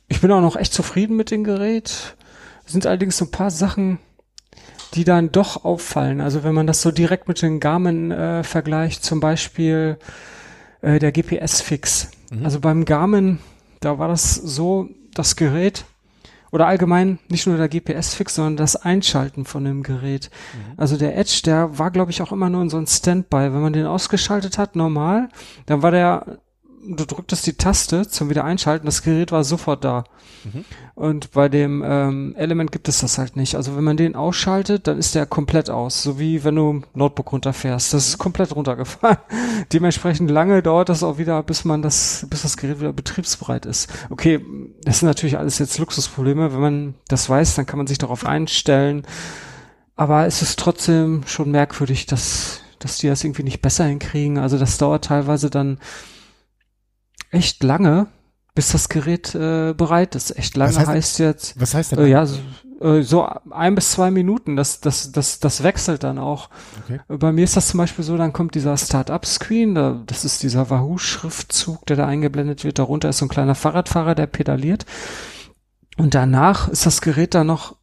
[0.09, 2.17] ich bin auch noch echt zufrieden mit dem Gerät.
[2.65, 3.99] Es sind allerdings so ein paar Sachen,
[4.93, 6.21] die dann doch auffallen.
[6.21, 9.97] Also wenn man das so direkt mit den Garmin äh, vergleicht, zum Beispiel
[10.81, 12.11] äh, der GPS-Fix.
[12.31, 12.45] Mhm.
[12.45, 13.39] Also beim Garmin,
[13.79, 15.85] da war das so, das Gerät
[16.51, 20.29] oder allgemein nicht nur der GPS-Fix, sondern das Einschalten von dem Gerät.
[20.53, 20.73] Mhm.
[20.77, 23.53] Also der Edge, der war, glaube ich, auch immer nur in so ein Standby.
[23.53, 25.29] Wenn man den ausgeschaltet hat, normal,
[25.65, 26.39] dann war der
[26.83, 30.03] du drücktest die Taste zum Wiedereinschalten, das Gerät war sofort da.
[30.43, 30.65] Mhm.
[30.95, 33.55] Und bei dem ähm, Element gibt es das halt nicht.
[33.55, 36.03] Also wenn man den ausschaltet, dann ist der komplett aus.
[36.03, 37.93] So wie wenn du Notebook runterfährst.
[37.93, 39.17] Das ist komplett runtergefahren.
[39.73, 43.91] Dementsprechend lange dauert das auch wieder, bis man das, bis das Gerät wieder betriebsbereit ist.
[44.09, 44.43] Okay,
[44.83, 46.53] das sind natürlich alles jetzt Luxusprobleme.
[46.53, 49.03] Wenn man das weiß, dann kann man sich darauf einstellen.
[49.95, 54.39] Aber es ist trotzdem schon merkwürdig, dass, dass die das irgendwie nicht besser hinkriegen.
[54.39, 55.79] Also das dauert teilweise dann
[57.31, 58.07] echt lange,
[58.53, 60.37] bis das Gerät äh, bereit ist.
[60.37, 61.59] Echt lange heißt, heißt, jetzt.
[61.59, 61.99] Was heißt denn?
[61.99, 62.39] Äh, ja, so,
[62.81, 64.55] äh, so ein bis zwei Minuten.
[64.55, 66.49] Das, das, das, das wechselt dann auch.
[66.83, 66.99] Okay.
[67.07, 69.75] Bei mir ist das zum Beispiel so, dann kommt dieser Start-up-Screen.
[69.75, 72.77] Da, das ist dieser Wahoo-Schriftzug, der da eingeblendet wird.
[72.77, 74.85] Darunter ist so ein kleiner Fahrradfahrer, der pedaliert.
[75.97, 77.77] Und danach ist das Gerät dann noch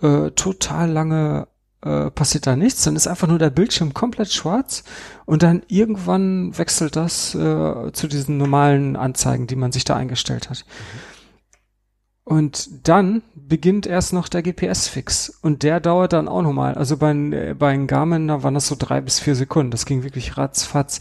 [0.00, 1.48] äh, total lange
[1.84, 4.84] äh, passiert da nichts, dann ist einfach nur der Bildschirm komplett schwarz
[5.26, 10.50] und dann irgendwann wechselt das äh, zu diesen normalen Anzeigen, die man sich da eingestellt
[10.50, 10.64] hat.
[12.24, 16.74] Und dann beginnt erst noch der GPS-Fix und der dauert dann auch nochmal.
[16.74, 19.70] Also bei, bei Garmin, da waren das so drei bis vier Sekunden.
[19.70, 21.00] Das ging wirklich ratzfatz.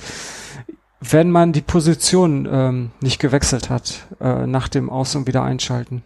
[0.99, 6.03] Wenn man die Position ähm, nicht gewechselt hat äh, nach dem Aus- und Wiedereinschalten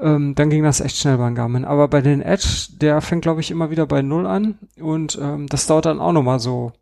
[0.00, 1.64] ähm, dann ging das echt schnell beim Garmin.
[1.64, 5.46] Aber bei den Edge, der fängt, glaube ich, immer wieder bei Null an und ähm,
[5.48, 6.72] das dauert dann auch nochmal so,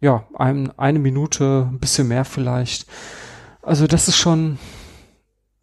[0.00, 2.86] ja, ein, eine Minute, ein bisschen mehr vielleicht.
[3.62, 4.58] Also das ist schon,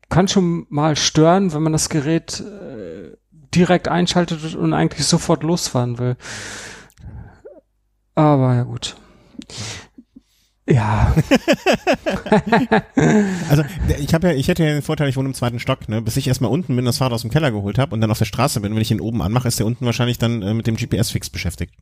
[0.09, 3.17] kann schon mal stören, wenn man das Gerät äh,
[3.55, 6.15] direkt einschaltet und eigentlich sofort losfahren will.
[8.13, 8.95] Aber ja gut.
[10.70, 11.13] Ja.
[13.49, 13.63] also
[13.99, 16.01] ich habe ja, ich hätte ja den Vorteil, ich wohne im zweiten Stock, ne?
[16.01, 18.18] Bis ich erstmal unten bin, das Fahrrad aus dem Keller geholt habe und dann auf
[18.18, 20.68] der Straße bin, wenn ich ihn oben anmache, ist der unten wahrscheinlich dann äh, mit
[20.68, 21.74] dem GPS-Fix beschäftigt.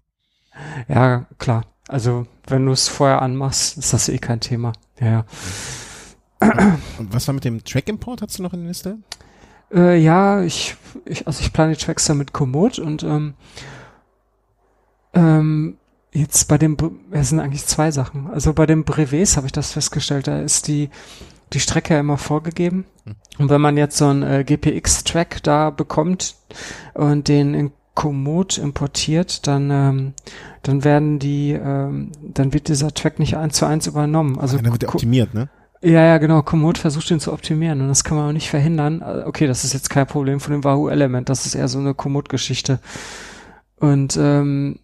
[0.88, 1.64] Ja, klar.
[1.88, 4.74] Also wenn du es vorher anmachst, ist das eh kein Thema.
[5.00, 5.26] Ja, ja.
[7.00, 8.22] Und was war mit dem Track-Import?
[8.22, 8.98] Hast du noch in der Liste?
[9.74, 10.76] Äh, ja, ich,
[11.06, 13.34] ich, also ich plane die Tracks dann mit Komoot und ähm,
[15.14, 15.78] ähm,
[16.16, 16.78] Jetzt bei dem,
[17.12, 18.28] es sind eigentlich zwei Sachen.
[18.28, 20.90] Also bei den Brevets habe ich das festgestellt, da ist die,
[21.52, 22.86] die Strecke ja immer vorgegeben.
[23.04, 23.16] Hm.
[23.38, 26.36] Und wenn man jetzt so einen äh, GPX-Track da bekommt
[26.94, 30.14] und den in Komoot importiert, dann, ähm,
[30.64, 34.40] dann werden die, ähm, dann wird dieser Track nicht eins zu eins übernommen.
[34.40, 35.50] Also ja, dann wird er optimiert, ne?
[35.82, 36.42] Ja, ja, genau.
[36.44, 39.02] Komoot versucht den zu optimieren und das kann man auch nicht verhindern.
[39.02, 41.80] Äh, okay, das ist jetzt kein Problem von dem Wahoo Element, das ist eher so
[41.80, 42.80] eine Komoot-Geschichte.
[43.78, 44.80] Und ähm,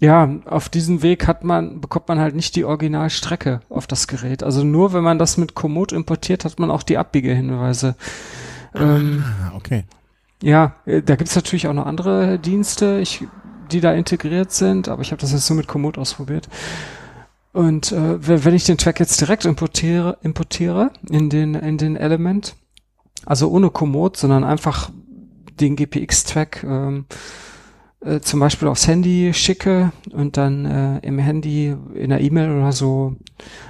[0.00, 4.42] ja, auf diesem Weg hat man, bekommt man halt nicht die Originalstrecke auf das Gerät.
[4.42, 7.96] Also nur wenn man das mit Komoot importiert, hat man auch die Abbiegehinweise.
[8.74, 9.84] Ähm, ah, okay.
[10.42, 13.26] Ja, äh, da gibt's natürlich auch noch andere Dienste, ich,
[13.70, 16.48] die da integriert sind, aber ich habe das jetzt so mit Komoot ausprobiert.
[17.52, 22.54] Und äh, wenn ich den Track jetzt direkt importiere, importiere in den in den Element,
[23.26, 24.90] also ohne Komoot, sondern einfach
[25.60, 27.04] den GPX-Track ähm,
[28.02, 32.72] äh, zum Beispiel aufs Handy schicke und dann äh, im Handy in der E-Mail oder
[32.72, 33.16] so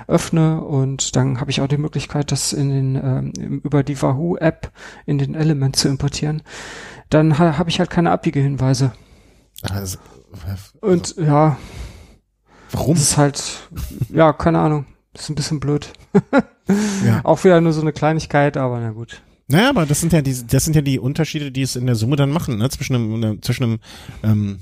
[0.07, 4.37] öffne und dann habe ich auch die Möglichkeit, das in den äh, über die Wahoo
[4.37, 4.71] App
[5.05, 6.43] in den Element zu importieren.
[7.09, 8.93] Dann ha habe ich halt keine Abbiegehinweise.
[9.63, 9.99] Also,
[10.47, 11.57] also, und ja.
[12.71, 12.95] Warum?
[12.95, 13.69] Das ist halt,
[14.11, 14.87] ja, keine Ahnung.
[15.13, 15.93] Das ist ein bisschen blöd.
[17.05, 17.21] ja.
[17.25, 19.23] Auch wieder nur so eine Kleinigkeit, aber na gut.
[19.51, 21.97] Naja, aber das sind ja die, das sind ja die Unterschiede, die es in der
[21.97, 22.69] Summe dann machen, ne?
[22.71, 23.79] Zwischen einem, zwischen einem
[24.23, 24.61] ähm,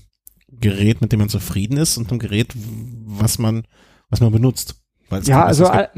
[0.51, 3.65] Gerät, mit dem man zufrieden ist, und einem Gerät, was man,
[4.09, 4.77] was man benutzt.
[5.25, 5.91] ja, also all,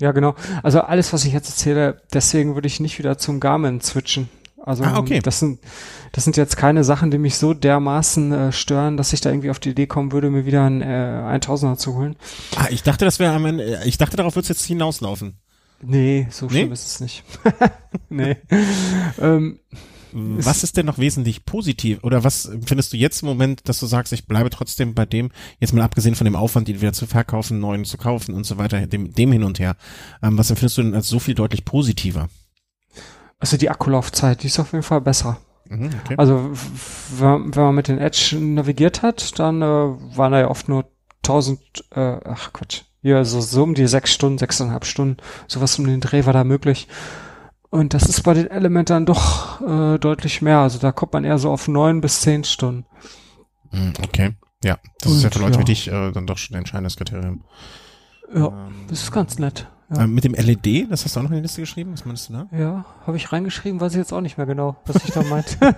[0.00, 0.34] ja genau.
[0.62, 4.28] Also alles, was ich jetzt erzähle, deswegen würde ich nicht wieder zum Garmin switchen.
[4.64, 5.20] Also ah, okay.
[5.20, 5.60] das sind
[6.12, 9.50] das sind jetzt keine Sachen, die mich so dermaßen äh, stören, dass ich da irgendwie
[9.50, 12.16] auf die Idee kommen würde, mir wieder ein äh, 1000er zu holen.
[12.56, 15.38] Ah, ich dachte, das wäre am Ende, ich dachte, darauf wird es jetzt hinauslaufen.
[15.82, 16.52] Nee, so nee?
[16.52, 17.24] schlimm ist es nicht.
[18.08, 18.36] nee.
[19.20, 19.58] ähm,
[20.12, 22.00] was ist denn noch wesentlich positiv?
[22.02, 25.30] Oder was findest du jetzt im Moment, dass du sagst, ich bleibe trotzdem bei dem,
[25.58, 28.58] jetzt mal abgesehen von dem Aufwand, die wieder zu verkaufen, neuen zu kaufen und so
[28.58, 29.76] weiter, dem, dem hin und her.
[30.22, 32.28] Ähm, was empfindest du denn als so viel deutlich positiver?
[33.38, 35.38] Also die Akkulaufzeit, die ist auf jeden Fall besser.
[35.68, 36.14] Mhm, okay.
[36.18, 36.50] Also
[37.18, 40.84] wenn, wenn man mit den Edge navigiert hat, dann äh, waren da ja oft nur
[41.24, 41.60] 1000,
[41.92, 45.16] äh, ach Quatsch, ja, so, so um die sechs Stunden, sechseinhalb Stunden,
[45.48, 46.88] sowas um den Dreh war da möglich.
[47.70, 50.58] Und das ist bei den Elementern doch äh, deutlich mehr.
[50.58, 52.84] Also da kommt man eher so auf neun bis zehn Stunden.
[53.70, 54.32] Hm, okay.
[54.62, 55.60] Ja, das Und, ist ja für Leute ja.
[55.60, 57.44] wie dich äh, dann doch schon ein entscheidendes Kriterium.
[58.34, 59.68] Ja, ähm, das ist ganz nett.
[59.90, 60.04] Ja.
[60.04, 61.92] Äh, mit dem LED, das hast du auch noch in die Liste geschrieben?
[61.92, 62.46] Was meinst du da?
[62.56, 65.56] Ja, habe ich reingeschrieben, weiß ich jetzt auch nicht mehr genau, was ich da meinte.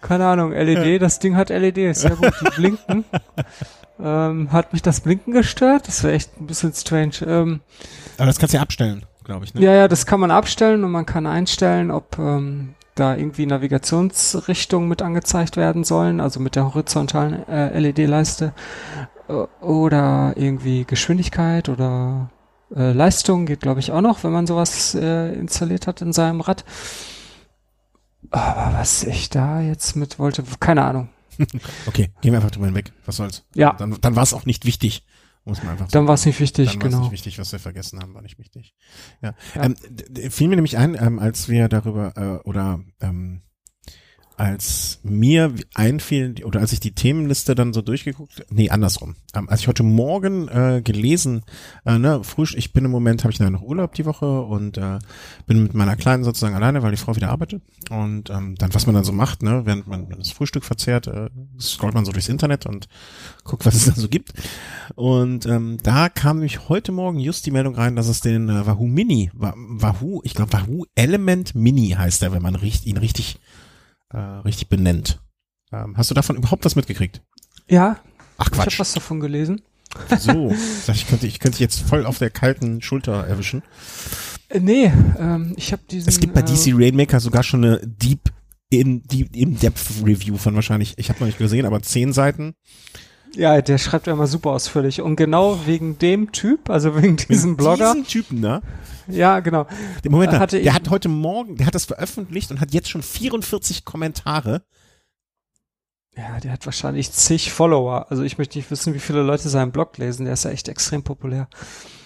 [0.00, 3.04] Keine Ahnung, LED, das Ding hat LED, sehr gut, die blinken.
[4.02, 5.86] Ähm, hat mich das Blinken gestört?
[5.86, 7.14] Das wäre echt ein bisschen strange.
[7.24, 7.60] Ähm,
[8.18, 9.54] Aber das kannst du ja abstellen, glaube ich.
[9.54, 9.60] Ne?
[9.60, 14.88] Ja, ja, das kann man abstellen und man kann einstellen, ob ähm, da irgendwie Navigationsrichtungen
[14.88, 18.52] mit angezeigt werden sollen, also mit der horizontalen äh, LED-Leiste
[19.28, 19.32] äh,
[19.64, 22.30] oder irgendwie Geschwindigkeit oder
[22.74, 26.40] äh, Leistung geht, glaube ich, auch noch, wenn man sowas äh, installiert hat in seinem
[26.40, 26.64] Rad.
[28.30, 31.08] Aber was ich da jetzt mit wollte, keine Ahnung.
[31.86, 32.92] okay, gehen wir einfach drüber hinweg.
[33.06, 33.44] Was soll's?
[33.54, 33.72] Ja.
[33.74, 35.04] Dann, dann war es auch nicht wichtig.
[35.44, 36.90] Muss man einfach Dann war es nicht wichtig, dann genau.
[36.90, 38.74] Dann war nicht wichtig, was wir vergessen haben, war nicht wichtig.
[39.22, 39.34] Ja.
[39.56, 39.64] ja.
[39.64, 39.76] Ähm,
[40.30, 43.42] fiel mir nämlich ein, ähm, als wir darüber äh, oder ähm,
[44.42, 49.14] als mir einfiel, oder als ich die Themenliste dann so durchgeguckt, nee, andersrum.
[49.34, 51.42] Ähm, als ich heute Morgen äh, gelesen,
[51.86, 54.98] äh, ne, frisch, ich bin im Moment, habe ich noch Urlaub die Woche und äh,
[55.46, 57.62] bin mit meiner Kleinen sozusagen alleine, weil die Frau wieder arbeitet.
[57.88, 61.30] Und ähm, dann, was man dann so macht, ne, während man das Frühstück verzehrt, äh,
[61.60, 62.88] scrollt man so durchs Internet und
[63.44, 64.32] guckt, was es da so gibt.
[64.96, 68.66] Und ähm, da kam nämlich heute Morgen just die Meldung rein, dass es den äh,
[68.66, 73.38] Wahoo Mini, Wahoo, ich glaube Wahoo Element Mini heißt er, wenn man ihn richtig
[74.12, 75.20] äh, richtig benennt.
[75.72, 77.22] Ähm, hast du davon überhaupt was mitgekriegt?
[77.68, 77.98] Ja.
[78.38, 78.68] Ach Quatsch.
[78.68, 79.62] Ich habe was davon gelesen.
[80.18, 80.54] So,
[80.92, 83.62] ich könnte, ich könnte jetzt voll auf der kalten Schulter erwischen.
[84.48, 86.08] Äh, nee, ähm, ich habe diesen.
[86.08, 88.32] Es gibt bei DC äh, Rainmaker sogar schon eine Deep
[88.70, 92.54] in Deep in Depth Review von wahrscheinlich, ich habe noch nicht gesehen, aber zehn Seiten.
[93.34, 97.56] Ja, der schreibt ja immer super ausführlich und genau wegen dem Typ, also wegen diesem
[97.56, 97.94] Blogger.
[97.94, 98.62] Diesen Typen, ne?
[99.08, 99.66] Ja, genau.
[100.08, 103.84] Moment, hatte der hat heute Morgen, der hat das veröffentlicht und hat jetzt schon 44
[103.84, 104.62] Kommentare.
[106.16, 108.10] Ja, der hat wahrscheinlich zig Follower.
[108.10, 110.24] Also ich möchte nicht wissen, wie viele Leute seinen Blog lesen.
[110.24, 111.48] Der ist ja echt extrem populär.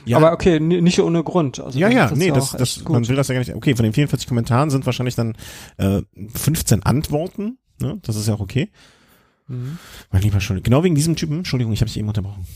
[0.04, 0.18] Ja.
[0.18, 1.58] Aber okay, nicht ohne Grund.
[1.58, 3.52] Also ja, ja, nee, das, das, man will das ja gar nicht.
[3.52, 5.36] Okay, von den 44 Kommentaren sind wahrscheinlich dann
[5.78, 6.02] äh,
[6.34, 7.58] 15 Antworten.
[7.80, 7.98] Ne?
[8.02, 8.70] Das ist ja auch okay.
[9.48, 9.78] Mhm.
[10.12, 10.64] Mein lieber Entschuldigung.
[10.64, 11.38] Genau wegen diesem Typen.
[11.38, 12.46] Entschuldigung, ich habe dich eben unterbrochen.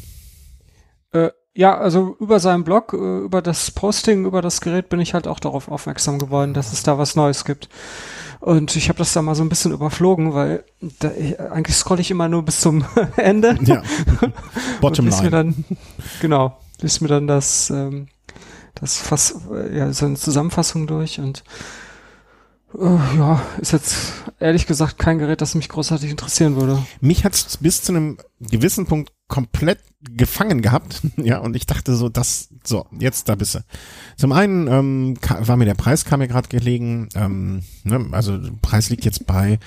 [1.12, 5.14] Äh, ja, also über seinen Blog, äh, über das Posting, über das Gerät bin ich
[5.14, 7.68] halt auch darauf aufmerksam geworden, dass es da was Neues gibt.
[8.40, 11.10] Und ich habe das da mal so ein bisschen überflogen, weil da,
[11.50, 12.84] eigentlich scrolle ich immer nur bis zum
[13.16, 13.58] Ende.
[13.62, 13.82] Ja.
[14.80, 15.22] Bottom line.
[15.22, 15.64] Mir dann,
[16.20, 18.08] genau, liest mir dann das, ähm,
[18.74, 19.34] das Fass,
[19.74, 21.44] ja, so eine Zusammenfassung durch und
[22.78, 26.78] äh, ja, ist jetzt ehrlich gesagt kein Gerät, das mich großartig interessieren würde.
[27.00, 32.08] Mich hat's bis zu einem gewissen Punkt komplett gefangen gehabt, ja, und ich dachte so,
[32.08, 33.60] das, so, jetzt da bist du.
[34.16, 38.90] Zum einen ähm, war mir der Preis kam mir gerade gelegen, ähm, ne, also Preis
[38.90, 39.58] liegt jetzt bei,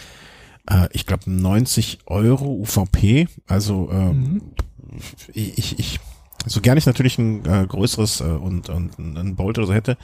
[0.69, 4.41] äh, ich glaube 90 Euro UVP, also ähm, mhm.
[5.33, 5.99] ich, ich,
[6.45, 9.97] so gern ich natürlich ein äh, größeres äh, und, und ein Bolt oder so hätte,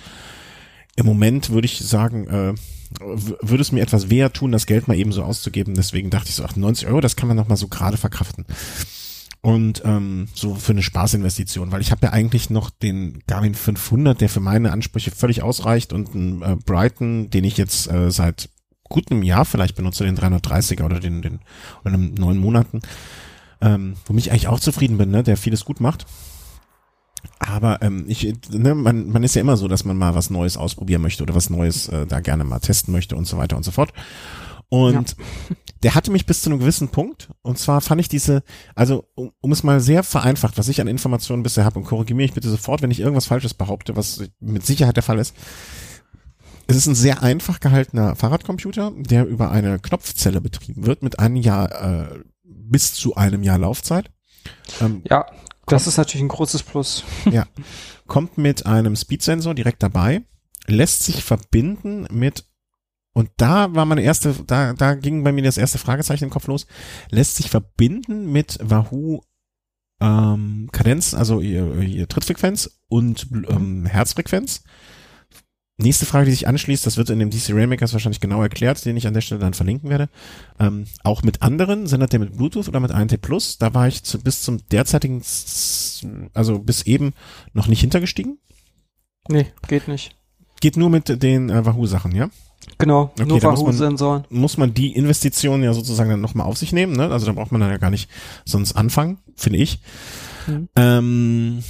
[0.96, 2.54] im Moment würde ich sagen, äh,
[3.00, 5.76] würde es mir etwas weh tun, das Geld mal eben so auszugeben.
[5.76, 8.46] Deswegen dachte ich so, ach, 90 Euro, das kann man noch mal so gerade verkraften.
[9.42, 14.20] Und ähm, so für eine Spaßinvestition, weil ich habe ja eigentlich noch den Garmin 500,
[14.20, 18.50] der für meine Ansprüche völlig ausreicht und einen äh, Brighton, den ich jetzt äh, seit
[18.90, 21.40] gutem Jahr vielleicht benutze, den 330er oder den, den
[21.86, 22.82] oder in neun Monaten,
[23.62, 26.06] ähm, womit ich eigentlich auch zufrieden bin, ne, der vieles gut macht.
[27.40, 30.58] Aber ähm, ich, ne, man, man ist ja immer so, dass man mal was Neues
[30.58, 33.64] ausprobieren möchte oder was Neues äh, da gerne mal testen möchte und so weiter und
[33.64, 33.94] so fort.
[34.70, 35.56] Und ja.
[35.84, 37.30] der hatte mich bis zu einem gewissen Punkt.
[37.42, 38.44] Und zwar fand ich diese,
[38.76, 42.18] also um, um es mal sehr vereinfacht, was ich an Informationen bisher habe und korrigiere
[42.18, 45.36] mich bitte sofort, wenn ich irgendwas Falsches behaupte, was mit Sicherheit der Fall ist.
[46.68, 51.36] Es ist ein sehr einfach gehaltener Fahrradcomputer, der über eine Knopfzelle betrieben wird mit einem
[51.36, 54.12] Jahr äh, bis zu einem Jahr Laufzeit.
[54.80, 55.26] Ähm, ja,
[55.66, 57.04] das ist natürlich ein großes Plus.
[57.32, 57.48] ja.
[58.06, 60.22] Kommt mit einem Speedsensor direkt dabei,
[60.68, 62.46] lässt sich verbinden mit
[63.14, 66.47] und da war meine erste, da, da ging bei mir das erste Fragezeichen im Kopf
[66.47, 66.68] los.
[67.10, 69.22] Lässt sich verbinden mit Wahoo
[69.99, 74.64] ähm, Kadenz, also ihr, ihr Trittfrequenz und ähm, Herzfrequenz.
[75.82, 78.97] Nächste Frage, die sich anschließt, das wird in dem DC Rainmakers wahrscheinlich genau erklärt, den
[78.97, 80.10] ich an der Stelle dann verlinken werde.
[80.60, 83.57] Ähm, auch mit anderen, sendet der mit Bluetooth oder mit ANT Plus?
[83.57, 85.24] Da war ich zu, bis zum derzeitigen,
[86.34, 87.14] also bis eben
[87.53, 88.39] noch nicht hintergestiegen.
[89.30, 90.18] Nee, geht nicht.
[90.60, 92.30] Geht nur mit den äh, Wahoo-Sachen, ja?
[92.78, 94.26] Genau, okay, nur Wahoo-Sensoren.
[94.30, 97.10] Muss, muss man die Investition ja sozusagen dann nochmal auf sich nehmen, ne?
[97.10, 98.10] Also da braucht man dann ja gar nicht
[98.45, 99.80] sonst anfangen, finde ich.
[100.47, 100.70] Mhm.
[100.76, 101.64] Ähm,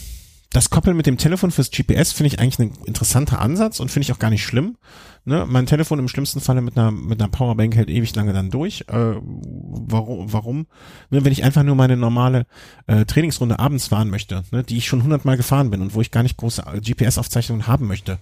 [0.51, 4.05] das Koppeln mit dem Telefon fürs GPS finde ich eigentlich ein interessanter Ansatz und finde
[4.05, 4.77] ich auch gar nicht schlimm.
[5.23, 5.45] Ne?
[5.47, 8.85] Mein Telefon im schlimmsten Falle mit einer mit einer Powerbank hält ewig lange dann durch.
[8.87, 10.33] Äh, warum?
[10.33, 10.67] Warum?
[11.11, 12.47] Ne, wenn ich einfach nur meine normale
[12.87, 16.09] äh, Trainingsrunde abends fahren möchte, ne, die ich schon hundertmal gefahren bin und wo ich
[16.09, 18.17] gar nicht große äh, GPS-Aufzeichnungen haben möchte.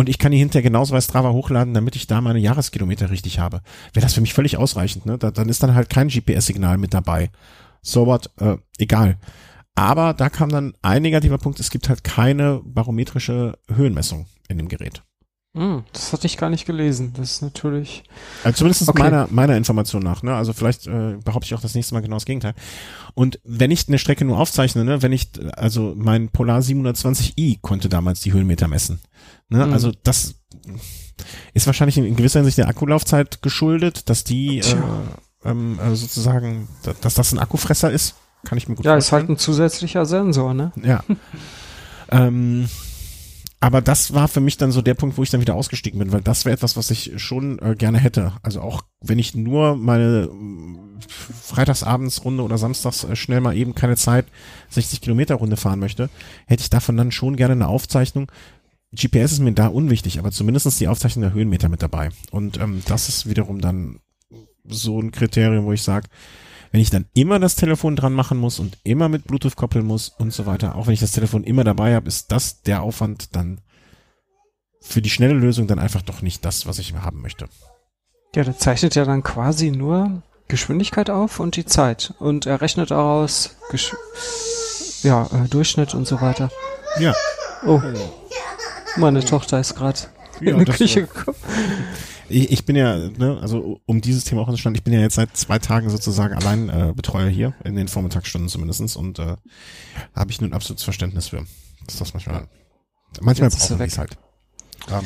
[0.00, 3.38] Und ich kann die hinterher genauso bei Strava hochladen, damit ich da meine Jahreskilometer richtig
[3.38, 3.60] habe.
[3.92, 5.04] Wäre das für mich völlig ausreichend.
[5.04, 5.18] Ne?
[5.18, 7.28] Da, dann ist dann halt kein GPS-Signal mit dabei.
[7.82, 8.30] So what?
[8.40, 9.18] Äh, egal.
[9.74, 14.68] Aber da kam dann ein negativer Punkt, es gibt halt keine barometrische Höhenmessung in dem
[14.68, 15.02] Gerät.
[15.52, 17.12] Hm, das hatte ich gar nicht gelesen.
[17.16, 18.04] Das ist natürlich.
[18.44, 19.02] Also zumindest okay.
[19.02, 20.34] meiner, meiner Information nach, ne?
[20.34, 22.54] Also vielleicht äh, behaupte ich auch das nächste Mal genau das Gegenteil.
[23.14, 27.88] Und wenn ich eine Strecke nur aufzeichne, ne, wenn ich, also mein Polar 720i konnte
[27.88, 29.00] damals die Höhenmeter messen.
[29.48, 29.66] Ne?
[29.66, 29.72] Mhm.
[29.72, 30.36] Also das
[31.52, 34.76] ist wahrscheinlich in gewisser Hinsicht der Akkulaufzeit geschuldet, dass die äh,
[35.44, 36.68] ähm, äh, sozusagen,
[37.00, 38.14] dass das ein Akkufresser ist.
[38.44, 39.18] Kann ich mir gut ja, vorstellen.
[39.18, 40.72] Ja, ist halt ein zusätzlicher Sensor, ne?
[40.82, 41.02] Ja.
[42.10, 42.68] ähm,
[43.62, 46.12] aber das war für mich dann so der Punkt, wo ich dann wieder ausgestiegen bin,
[46.12, 48.32] weil das wäre etwas, was ich schon äh, gerne hätte.
[48.42, 51.08] Also auch wenn ich nur meine äh,
[51.42, 54.24] Freitagsabendsrunde oder samstags äh, schnell mal eben keine Zeit
[54.70, 56.08] 60 Kilometer Runde fahren möchte,
[56.46, 58.32] hätte ich davon dann schon gerne eine Aufzeichnung.
[58.92, 62.08] GPS ist mir da unwichtig, aber zumindestens die Aufzeichnung der Höhenmeter mit dabei.
[62.30, 64.00] Und ähm, das ist wiederum dann
[64.64, 66.08] so ein Kriterium, wo ich sage,
[66.72, 70.08] wenn ich dann immer das Telefon dran machen muss und immer mit Bluetooth koppeln muss
[70.08, 73.34] und so weiter, auch wenn ich das Telefon immer dabei habe, ist das der Aufwand
[73.34, 73.60] dann
[74.80, 77.48] für die schnelle Lösung dann einfach doch nicht das, was ich haben möchte.
[78.34, 82.90] Ja, der zeichnet ja dann quasi nur Geschwindigkeit auf und die Zeit und er rechnet
[82.90, 83.94] daraus Gesch
[85.02, 86.50] ja, äh, Durchschnitt und so weiter.
[86.98, 87.14] Ja.
[87.64, 87.80] Oh.
[88.96, 89.98] Meine Tochter ist gerade
[90.40, 91.36] ja, in die Küche gekommen
[92.30, 95.16] ich, ich bin ja, ne, also um dieses Thema auch anzustanden, ich bin ja jetzt
[95.16, 99.36] seit zwei Tagen sozusagen allein äh, Betreuer hier, in den Vormittagsstunden zumindestens und äh,
[100.14, 101.44] habe ich nun absolutes Verständnis für.
[101.84, 102.48] Das ist das manchmal.
[103.20, 104.16] Manchmal braucht man es halt.
[104.88, 105.04] Ähm,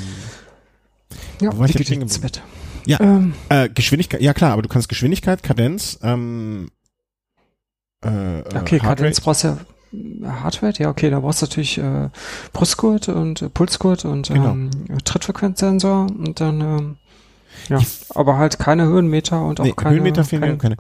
[1.41, 2.43] ja, wo war ich jetzt ins Bett.
[2.87, 6.71] Ja, ähm, äh, Geschwindigkeit, ja klar, aber du kannst Geschwindigkeit, Kadenz, ähm,
[8.05, 9.59] äh, äh Okay, Kadenz brauchst ja
[10.23, 12.11] Hardware, ja okay, da brauchst du natürlich äh,
[12.53, 14.51] Brustgurt und äh, Pulsgurt und genau.
[14.51, 14.71] ähm,
[15.05, 16.97] Trittfrequenzsensor und dann ähm,
[17.69, 20.77] ja, ich, aber halt keine Höhenmeter und auch nee, keine Höhenmeter fehlen keine, keine.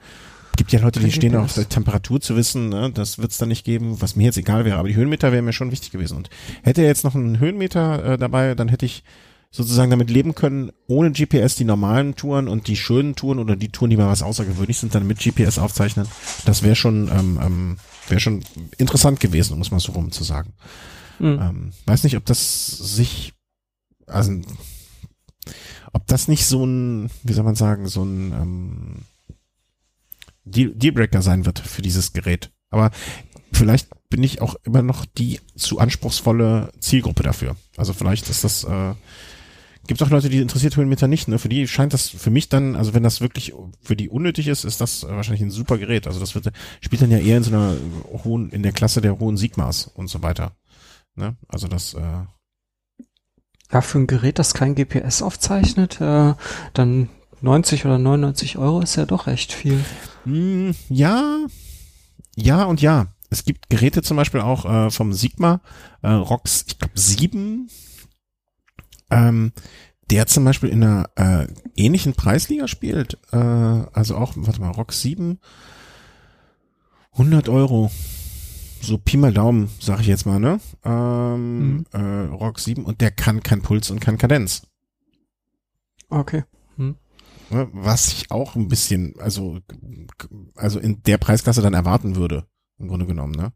[0.56, 2.90] Gibt ja Leute, die stehen auf der Temperatur zu wissen, ne?
[2.92, 5.52] das wird's dann nicht geben, was mir jetzt egal wäre, aber die Höhenmeter wären mir
[5.52, 6.16] schon wichtig gewesen.
[6.16, 6.30] Und
[6.62, 9.02] hätte er jetzt noch einen Höhenmeter äh, dabei, dann hätte ich
[9.50, 13.68] sozusagen damit leben können, ohne GPS die normalen Touren und die schönen Touren oder die
[13.68, 16.08] Touren, die mal was außergewöhnlich sind, dann mit GPS aufzeichnen.
[16.44, 17.76] Das wäre schon, ähm, ähm,
[18.08, 18.44] wäre schon
[18.78, 20.54] interessant gewesen, um es mal so rum zu sagen.
[21.20, 21.38] Mhm.
[21.40, 23.32] Ähm, weiß nicht, ob das sich,
[24.06, 24.40] also
[25.94, 28.96] ob das nicht so ein, wie soll man sagen, so ein ähm,
[30.44, 32.50] Dealbreaker sein wird für dieses Gerät.
[32.70, 32.90] Aber
[33.52, 37.56] vielleicht bin ich auch immer noch die zu anspruchsvolle Zielgruppe dafür.
[37.76, 38.94] Also vielleicht ist das, äh,
[39.86, 41.38] gibt auch Leute, die interessiert Höhenmeter nicht, ne?
[41.38, 44.64] Für die scheint das für mich dann, also wenn das wirklich für die unnötig ist,
[44.64, 46.06] ist das wahrscheinlich ein super Gerät.
[46.06, 47.76] Also das wird, spielt dann ja eher in so einer
[48.24, 50.56] hohen, in der Klasse der hohen Sigmas und so weiter.
[51.14, 51.36] Ne?
[51.48, 52.24] Also das, äh,
[53.72, 56.34] ja, für ein Gerät, das kein GPS aufzeichnet, äh,
[56.72, 57.08] dann
[57.40, 59.84] 90 oder 99 Euro ist ja doch recht viel.
[60.24, 61.38] Mm, ja,
[62.36, 63.06] ja und ja.
[63.30, 65.60] Es gibt Geräte zum Beispiel auch äh, vom Sigma,
[66.02, 67.68] äh, ROX, ich glaube 7,
[69.10, 69.52] ähm,
[70.10, 73.18] der zum Beispiel in einer äh, ähnlichen Preisliga spielt.
[73.32, 75.40] Äh, also auch, warte mal, ROX 7,
[77.12, 77.90] 100 Euro.
[78.84, 80.60] So Pi mal Daumen, sag ich jetzt mal, ne?
[80.84, 81.86] Ähm, mhm.
[81.92, 84.66] äh, ROX 7 und der kann kein Puls und kein Kadenz.
[86.10, 86.44] Okay.
[87.50, 89.58] Ne, was ich auch ein bisschen, also,
[90.54, 92.46] also in der Preisklasse dann erwarten würde,
[92.78, 93.52] im Grunde genommen, ne?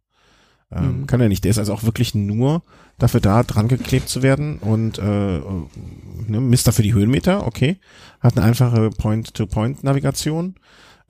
[0.70, 1.06] Ähm, mhm.
[1.06, 1.44] Kann er nicht.
[1.44, 2.62] Der ist also auch wirklich nur
[2.98, 5.02] dafür da, dran geklebt zu werden und äh,
[5.40, 7.78] ne, misst dafür die Höhenmeter, okay.
[8.20, 10.56] Hat eine einfache Point-to-Point-Navigation.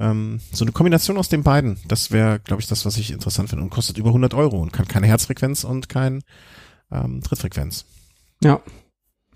[0.01, 3.49] Ähm, so eine Kombination aus den beiden, das wäre, glaube ich, das, was ich interessant
[3.49, 6.23] finde und kostet über 100 Euro und kann keine Herzfrequenz und kein
[6.93, 7.85] ähm, Trittfrequenz.
[8.43, 8.61] Ja.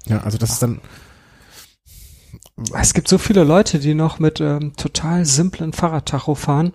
[0.06, 0.80] Ja, also das ist dann
[2.74, 6.74] es gibt so viele Leute, die noch mit ähm, total simplen Fahrradtacho fahren.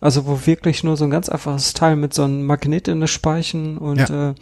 [0.00, 3.06] Also wo wirklich nur so ein ganz einfaches Teil mit so einem Magnet in der
[3.06, 4.30] Speichen und ja.
[4.30, 4.34] äh,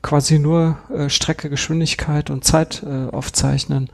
[0.00, 3.90] quasi nur äh, Strecke, Geschwindigkeit und Zeit äh, aufzeichnen.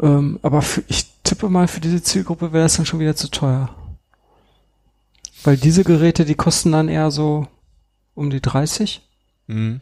[0.00, 3.30] Ähm, aber für, ich tippe mal, für diese Zielgruppe wäre das dann schon wieder zu
[3.30, 3.70] teuer.
[5.44, 7.46] Weil diese Geräte, die kosten dann eher so
[8.14, 9.00] um die 30.
[9.46, 9.80] Mhm.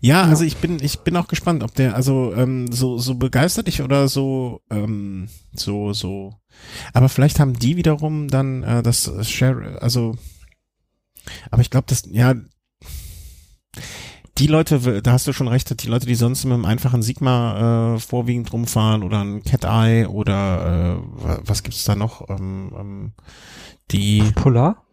[0.00, 3.66] Ja, also ich bin, ich bin auch gespannt, ob der, also ähm, so, so begeistert
[3.66, 6.34] ich oder so, ähm, so, so.
[6.92, 10.16] Aber vielleicht haben die wiederum dann äh, das Share, also,
[11.50, 12.34] aber ich glaube, das, ja,
[14.38, 17.94] die Leute, da hast du schon recht, die Leute, die sonst mit einem einfachen Sigma
[17.94, 22.28] äh, vorwiegend rumfahren oder ein Cat Eye oder äh, was gibt's da noch?
[22.28, 23.12] Ähm, ähm,
[23.90, 24.84] die Polar?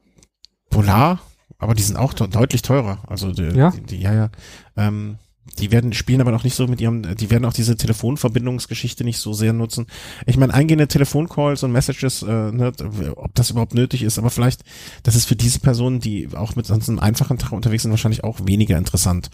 [0.69, 1.19] Polar?
[1.61, 2.97] aber die sind auch deutlich teurer.
[3.07, 4.29] Also die, ja, die, die, ja, ja.
[4.75, 5.19] Ähm,
[5.59, 9.19] die werden spielen aber noch nicht so mit ihrem, die werden auch diese Telefonverbindungsgeschichte nicht
[9.19, 9.87] so sehr nutzen.
[10.25, 12.71] Ich meine, eingehende Telefoncalls und Messages, äh, ne,
[13.15, 14.63] ob das überhaupt nötig ist, aber vielleicht,
[15.03, 18.23] das ist für diese Personen, die auch mit sonst einem einfachen Tag unterwegs sind, wahrscheinlich
[18.23, 19.29] auch weniger interessant.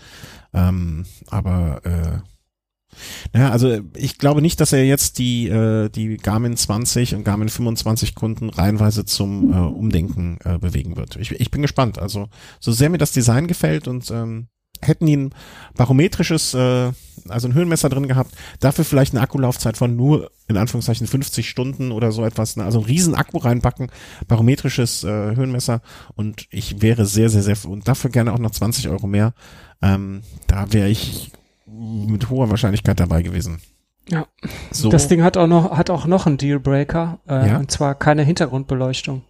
[0.53, 2.19] Ähm, aber äh,
[3.33, 7.49] naja, also ich glaube nicht, dass er jetzt die, äh, die Garmin 20 und Garmin
[7.49, 11.15] 25 Kunden reihenweise zum äh, Umdenken äh, bewegen wird.
[11.17, 11.99] Ich, ich bin gespannt.
[11.99, 14.47] Also so sehr mir das Design gefällt und ähm,
[14.81, 15.33] hätten die ein
[15.75, 16.91] barometrisches, äh,
[17.27, 21.91] also ein Höhenmesser drin gehabt, dafür vielleicht eine Akkulaufzeit von nur in Anführungszeichen 50 Stunden
[21.91, 22.63] oder so etwas, ne?
[22.63, 23.91] also ein riesen Akku reinpacken,
[24.27, 25.81] barometrisches äh, Höhenmesser
[26.15, 29.33] und ich wäre sehr, sehr, sehr, und dafür gerne auch noch 20 Euro mehr.
[29.81, 31.31] Ähm, da wäre ich
[31.67, 33.61] mit hoher Wahrscheinlichkeit dabei gewesen.
[34.09, 34.25] Ja.
[34.71, 34.89] So.
[34.89, 37.57] Das Ding hat auch noch, hat auch noch einen Dealbreaker, äh, ja?
[37.57, 39.23] und zwar keine Hintergrundbeleuchtung.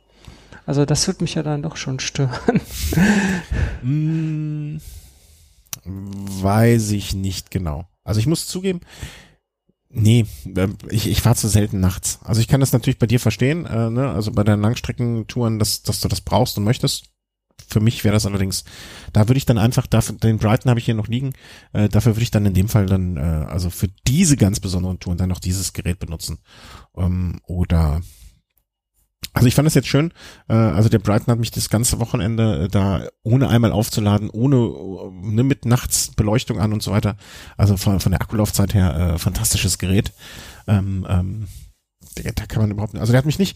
[0.66, 2.62] Also das wird mich ja dann doch schon stören.
[3.82, 4.82] hm,
[5.88, 7.88] weiß ich nicht genau.
[8.04, 8.82] Also ich muss zugeben,
[9.90, 10.26] nee,
[10.56, 12.20] ähm, ich, ich fahre zu selten nachts.
[12.24, 14.10] Also ich kann das natürlich bei dir verstehen, äh, ne?
[14.10, 17.12] also bei deinen Langstreckentouren, dass, dass du das brauchst und möchtest
[17.68, 18.64] für mich wäre das allerdings,
[19.14, 21.34] da würde ich dann einfach, dafür, den Brighton habe ich hier noch liegen,
[21.74, 25.00] äh, dafür würde ich dann in dem Fall dann, äh, also für diese ganz besonderen
[25.00, 26.40] Touren dann noch dieses Gerät benutzen.
[26.96, 28.02] Ähm, oder
[29.34, 30.12] also ich fand es jetzt schön,
[30.48, 34.56] äh, also der Brighton hat mich das ganze Wochenende äh, da ohne einmal aufzuladen, ohne
[34.56, 37.18] äh, ne, mit nachts Beleuchtung an und so weiter.
[37.56, 40.12] Also von, von der Akkulaufzeit her äh, fantastisches Gerät.
[40.68, 41.48] Ähm, ähm,
[42.16, 43.56] da kann man überhaupt nicht, also der hat mich nicht,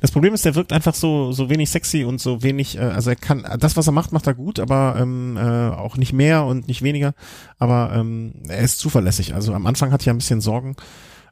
[0.00, 3.10] das Problem ist, der wirkt einfach so, so wenig sexy und so wenig, äh, also
[3.10, 6.44] er kann, das, was er macht, macht er gut, aber ähm, äh, auch nicht mehr
[6.44, 7.12] und nicht weniger,
[7.58, 9.34] aber ähm, er ist zuverlässig.
[9.34, 10.76] Also am Anfang hatte ich ja ein bisschen Sorgen,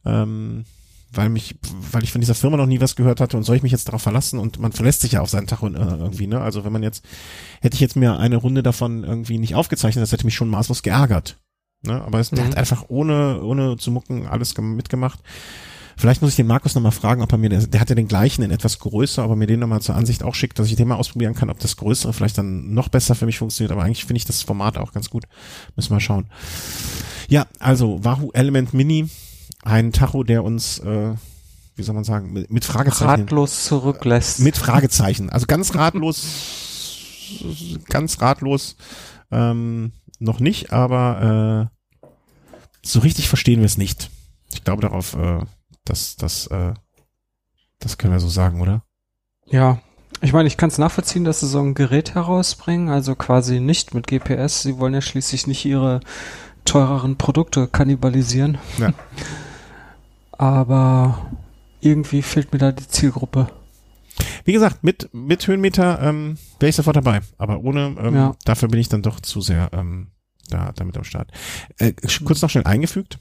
[0.05, 0.65] Ähm,
[1.13, 1.57] weil mich,
[1.91, 3.89] weil ich von dieser Firma noch nie was gehört hatte und soll ich mich jetzt
[3.89, 6.41] darauf verlassen und man verlässt sich ja auf seinen Tag und, äh, irgendwie, ne?
[6.41, 7.05] Also wenn man jetzt,
[7.61, 10.83] hätte ich jetzt mir eine Runde davon irgendwie nicht aufgezeichnet, das hätte mich schon maßlos
[10.83, 11.39] geärgert.
[11.83, 12.01] Ne?
[12.03, 12.45] Aber es mhm.
[12.45, 15.21] hat einfach ohne, ohne zu mucken alles mitgemacht.
[15.97, 18.09] Vielleicht muss ich den Markus nochmal fragen, ob er mir, der, der hat ja den
[18.09, 20.77] gleichen in etwas größer, ob er mir den nochmal zur Ansicht auch schickt, dass ich
[20.77, 23.73] den mal ausprobieren kann, ob das Größere vielleicht dann noch besser für mich funktioniert.
[23.73, 25.25] Aber eigentlich finde ich das Format auch ganz gut.
[25.77, 26.27] Müssen wir schauen.
[27.29, 29.11] Ja, also Wahoo Element Mini,
[29.63, 31.15] ein Tacho, der uns, äh,
[31.77, 33.23] wie soll man sagen, mit, mit Fragezeichen.
[33.23, 34.41] Ratlos zurücklässt.
[34.41, 35.31] Mit Fragezeichen.
[35.31, 36.25] Also ganz ratlos,
[37.89, 38.77] ganz ratlos
[39.31, 42.07] ähm, noch nicht, aber äh,
[42.83, 44.11] so richtig verstehen wir es nicht.
[44.53, 45.41] Ich glaube darauf, äh,
[45.85, 46.75] das, das, äh,
[47.79, 48.83] das können wir so sagen, oder?
[49.47, 49.81] Ja,
[50.21, 53.95] ich meine, ich kann es nachvollziehen, dass sie so ein Gerät herausbringen, also quasi nicht
[53.95, 54.63] mit GPS.
[54.63, 56.01] Sie wollen ja schließlich nicht ihre
[56.65, 58.59] teureren Produkte kannibalisieren.
[58.79, 58.93] Ja.
[60.41, 61.31] Aber
[61.81, 63.49] irgendwie fehlt mir da die Zielgruppe.
[64.47, 67.21] Wie gesagt, mit, mit Höhenmeter ähm, wäre ich sofort dabei.
[67.37, 68.37] Aber ohne, ähm, ja.
[68.47, 70.13] dafür bin ich dann doch zu sehr ähm,
[70.49, 71.31] da damit am Start.
[71.77, 71.93] Äh,
[72.25, 73.19] kurz noch schnell eingefügt.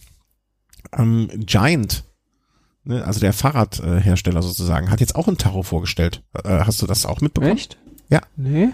[0.98, 2.06] Ähm, Giant
[2.86, 6.24] ne, also der Fahrradhersteller sozusagen, hat jetzt auch ein Tacho vorgestellt.
[6.46, 7.52] Äh, hast du das auch mitbekommen?
[7.52, 7.78] Echt?
[8.08, 8.22] Ja.
[8.38, 8.70] Nee.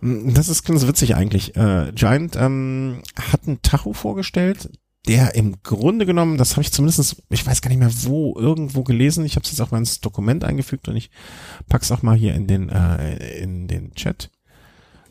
[0.00, 1.56] Hm, das ist ganz witzig eigentlich.
[1.56, 4.68] Äh, Giant ähm, hat ein Tacho vorgestellt,
[5.08, 8.84] der im Grunde genommen, das habe ich zumindest, ich weiß gar nicht mehr wo, irgendwo
[8.84, 9.24] gelesen.
[9.24, 11.10] Ich habe es jetzt auch mal ins Dokument eingefügt und ich
[11.68, 14.30] pack's auch mal hier in den äh, in den Chat.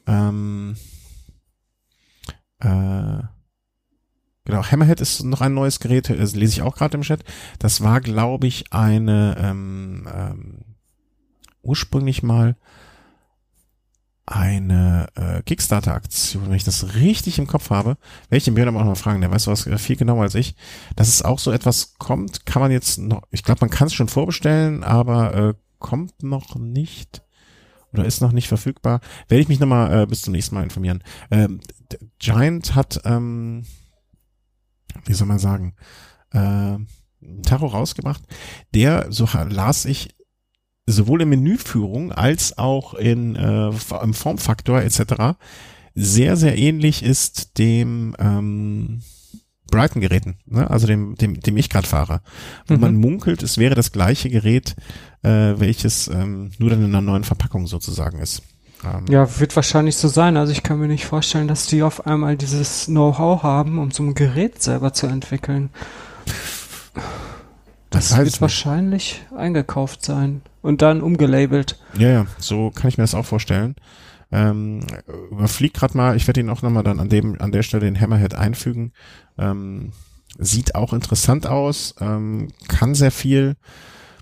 [0.06, 0.76] Ähm,
[2.60, 3.24] äh,
[4.50, 7.24] Genau, Hammerhead ist noch ein neues Gerät, das lese ich auch gerade im Chat.
[7.60, 10.58] Das war, glaube ich, eine ähm, ähm,
[11.62, 12.56] ursprünglich mal
[14.30, 17.98] eine äh, Kickstarter-Aktion, wenn ich das richtig im Kopf habe,
[18.30, 20.56] werde ich den Björn aber auch mal fragen, der weiß was viel genauer als ich,
[20.96, 23.94] dass es auch so etwas kommt, kann man jetzt noch, ich glaube, man kann es
[23.94, 27.24] schon vorbestellen, aber äh, kommt noch nicht
[27.92, 29.00] oder ist noch nicht verfügbar.
[29.30, 31.04] Werde ich mich nochmal äh, bis zum nächsten Mal informieren.
[31.32, 31.60] Ähm,
[32.20, 33.66] Giant hat ähm,
[35.06, 35.76] wie soll man sagen,
[36.32, 36.78] äh,
[37.44, 38.24] Tacho rausgebracht,
[38.74, 40.16] der, so las ich,
[40.92, 43.72] sowohl in Menüführung als auch in äh,
[44.02, 45.38] im Formfaktor etc.
[45.96, 49.02] sehr, sehr ähnlich ist dem ähm,
[49.70, 50.70] Brighton-Geräten, ne?
[50.70, 52.22] also dem, dem, dem ich gerade fahre.
[52.68, 52.80] Wo mhm.
[52.80, 54.76] man munkelt, es wäre das gleiche Gerät,
[55.22, 58.42] äh, welches ähm, nur dann in einer neuen Verpackung sozusagen ist.
[58.84, 60.38] Ähm, ja, wird wahrscheinlich so sein.
[60.38, 64.04] Also ich kann mir nicht vorstellen, dass die auf einmal dieses Know-how haben, um so
[64.04, 65.70] ein Gerät selber zu entwickeln.
[67.90, 68.42] Das, das wird nicht.
[68.42, 71.80] wahrscheinlich eingekauft sein und dann umgelabelt.
[71.98, 73.76] Ja, ja, so kann ich mir das auch vorstellen.
[74.32, 74.82] Ähm,
[75.32, 78.00] überfliegt gerade mal, ich werde ihn auch nochmal dann an dem, an der Stelle den
[78.00, 78.94] Hammerhead einfügen.
[79.40, 79.92] Ähm,
[80.38, 83.56] sieht auch interessant aus, ähm, kann sehr viel.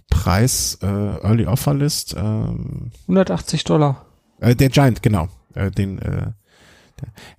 [0.10, 2.16] Preis, äh, Early Offer List.
[2.18, 4.06] Ähm, 180 Dollar.
[4.40, 5.28] Äh, der Giant, genau.
[5.54, 6.32] Äh, den äh,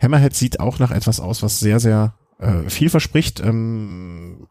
[0.03, 4.47] Hammerhead sieht auch nach etwas aus, was sehr, sehr äh, viel verspricht ähm,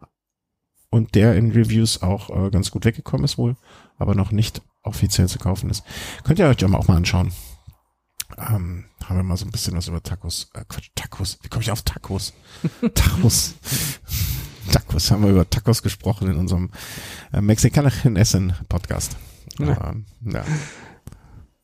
[0.90, 3.56] und der in Reviews auch äh, ganz gut weggekommen ist wohl,
[3.98, 5.84] aber noch nicht offiziell zu kaufen ist.
[6.24, 7.32] Könnt ihr euch auch mal anschauen.
[8.38, 11.64] Ähm, haben wir mal so ein bisschen was über Tacos, äh, Quatsch, Tacos, wie komme
[11.64, 12.34] ich auf Tacos?
[12.94, 13.56] Tacos.
[14.72, 16.72] Tacos, haben wir über Tacos gesprochen in unserem
[17.32, 19.16] äh, mexikanischen Essen Podcast.
[19.60, 19.92] Ja.
[19.92, 20.44] Ähm, ja.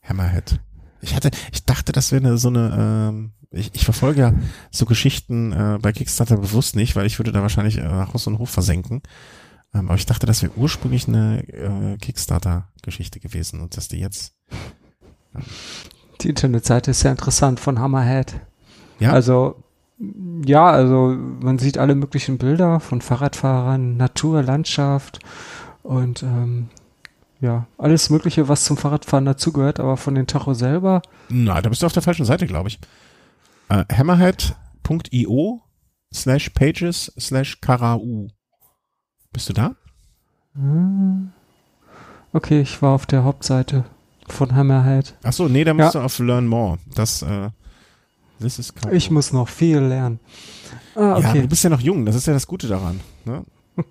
[0.02, 0.60] Hammerhead.
[1.02, 4.34] Ich hatte, ich dachte, das wäre eine, so eine, ähm, ich, ich verfolge ja
[4.72, 8.40] so Geschichten äh, bei Kickstarter bewusst nicht, weil ich würde da wahrscheinlich äh, Haus und
[8.40, 9.02] Hof versenken.
[9.74, 14.34] Ähm, aber ich dachte, das wäre ursprünglich eine äh, Kickstarter-Geschichte gewesen und dass die jetzt.
[15.34, 15.42] Äh,
[16.22, 18.40] die Internetseite ist sehr interessant von Hammerhead.
[19.00, 19.12] Ja.
[19.12, 19.64] Also
[20.46, 25.20] ja, also man sieht alle möglichen Bilder von Fahrradfahrern, Natur, Landschaft
[25.82, 26.70] und ähm,
[27.40, 31.02] ja, alles Mögliche, was zum Fahrradfahren dazugehört, aber von den Tacho selber.
[31.30, 32.80] Na, da bist du auf der falschen Seite, glaube ich.
[33.74, 35.64] Uh, Hammerhead.io
[36.14, 38.28] slash pages slash karau.
[39.32, 39.76] Bist du da?
[40.54, 41.32] Hm.
[42.34, 43.86] Okay, ich war auf der Hauptseite
[44.28, 45.18] von Hammerhead.
[45.24, 46.02] Ach so, nee, da musst ja.
[46.02, 46.78] du auf Learn More.
[46.94, 47.50] Das, äh,
[48.40, 48.94] das ist Karau.
[48.94, 50.20] Ich muss noch viel lernen.
[50.94, 51.38] Ah, okay.
[51.38, 53.00] Ja, du bist ja noch jung, das ist ja das Gute daran.
[53.26, 53.44] Ne?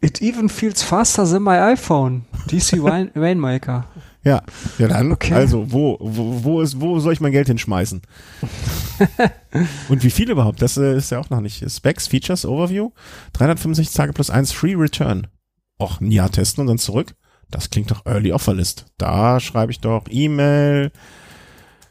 [0.00, 2.26] It even feels faster than my iPhone.
[2.48, 3.86] DC Rainmaker.
[4.24, 4.42] Ja,
[4.78, 5.34] ja dann, okay.
[5.34, 8.02] also wo, wo, wo, ist, wo soll ich mein Geld hinschmeißen?
[9.88, 10.62] Und wie viel überhaupt?
[10.62, 11.68] Das äh, ist ja auch noch nicht.
[11.68, 12.90] Specs, Features, Overview,
[13.32, 15.26] 365 Tage plus 1 Free Return.
[15.80, 17.14] Och, ein Jahr testen und dann zurück.
[17.50, 18.86] Das klingt doch Early Offer List.
[18.96, 20.92] Da schreibe ich doch E-Mail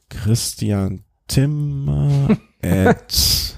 [0.09, 3.57] Christian Timmer at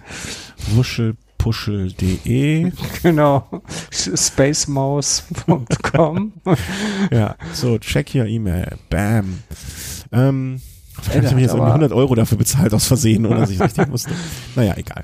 [0.71, 2.71] wuschel puschel.de.
[3.03, 3.47] Genau.
[3.91, 6.31] Spacemouse.com.
[7.11, 8.77] ja, so, check your E-Mail.
[8.89, 9.43] Bam.
[10.13, 10.61] Ähm,
[11.01, 13.91] vielleicht habe ich jetzt irgendwie 100 Euro dafür bezahlt aus Versehen, ohne dass ich richtig
[13.91, 14.11] wusste.
[14.55, 15.03] Naja, egal.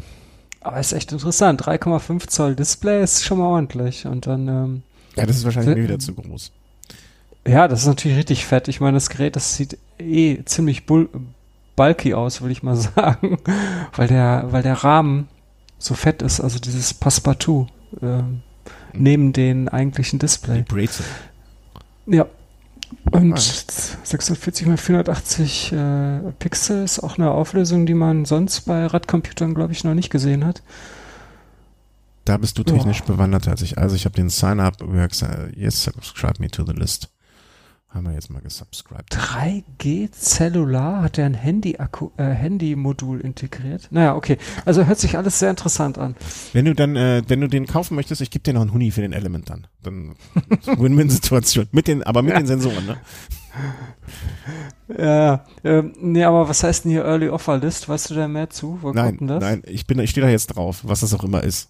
[0.61, 1.61] Aber ist echt interessant.
[1.61, 4.05] 3,5 Zoll Display ist schon mal ordentlich.
[4.05, 4.47] Und dann.
[4.47, 4.83] Ähm,
[5.17, 6.53] ja, das ist wahrscheinlich mir wieder zu groß.
[7.45, 8.69] Ja, das ist natürlich richtig fett.
[8.69, 13.39] Ich meine, das Gerät, das sieht eh ziemlich bulky aus, würde ich mal sagen.
[13.95, 15.27] weil der, weil der Rahmen
[15.79, 17.67] so fett ist, also dieses Passepartout
[18.01, 18.21] äh,
[18.93, 20.57] neben den eigentlichen Display.
[20.57, 21.05] Die Brezel.
[22.05, 22.27] Ja.
[23.11, 23.37] Und ah.
[23.37, 29.73] 46 x 480 äh, Pixel ist auch eine Auflösung, die man sonst bei Radcomputern, glaube
[29.73, 30.61] ich, noch nicht gesehen hat.
[32.25, 33.07] Da bist du technisch oh.
[33.07, 33.77] bewandert als ich.
[33.77, 34.77] Also ich habe den Sign-up,
[35.55, 37.09] yes, subscribe me to the list.
[37.89, 39.15] Haben wir jetzt mal gesubscribed.
[39.15, 43.87] 3G Cellular hat er ein Handy-Akku, äh, Handy-Modul integriert.
[43.89, 44.37] Naja, okay.
[44.63, 46.15] Also hört sich alles sehr interessant an.
[46.53, 48.91] Wenn du dann, äh, wenn du den kaufen möchtest, ich gebe dir noch einen Huni
[48.91, 49.65] für den Element dann.
[49.81, 50.15] Dann
[50.77, 51.67] Win-Win-Situation.
[51.71, 52.37] mit den, aber mit ja.
[52.37, 52.97] den Sensoren, ne?
[54.95, 57.89] Ja, ähm, nee, aber was heißt denn hier Early Offer List?
[57.89, 58.77] Weißt du da mehr zu?
[58.81, 59.41] Wo nein, kommt denn das?
[59.41, 61.69] Nein, ich bin, ich stehe da jetzt drauf, was das auch immer ist.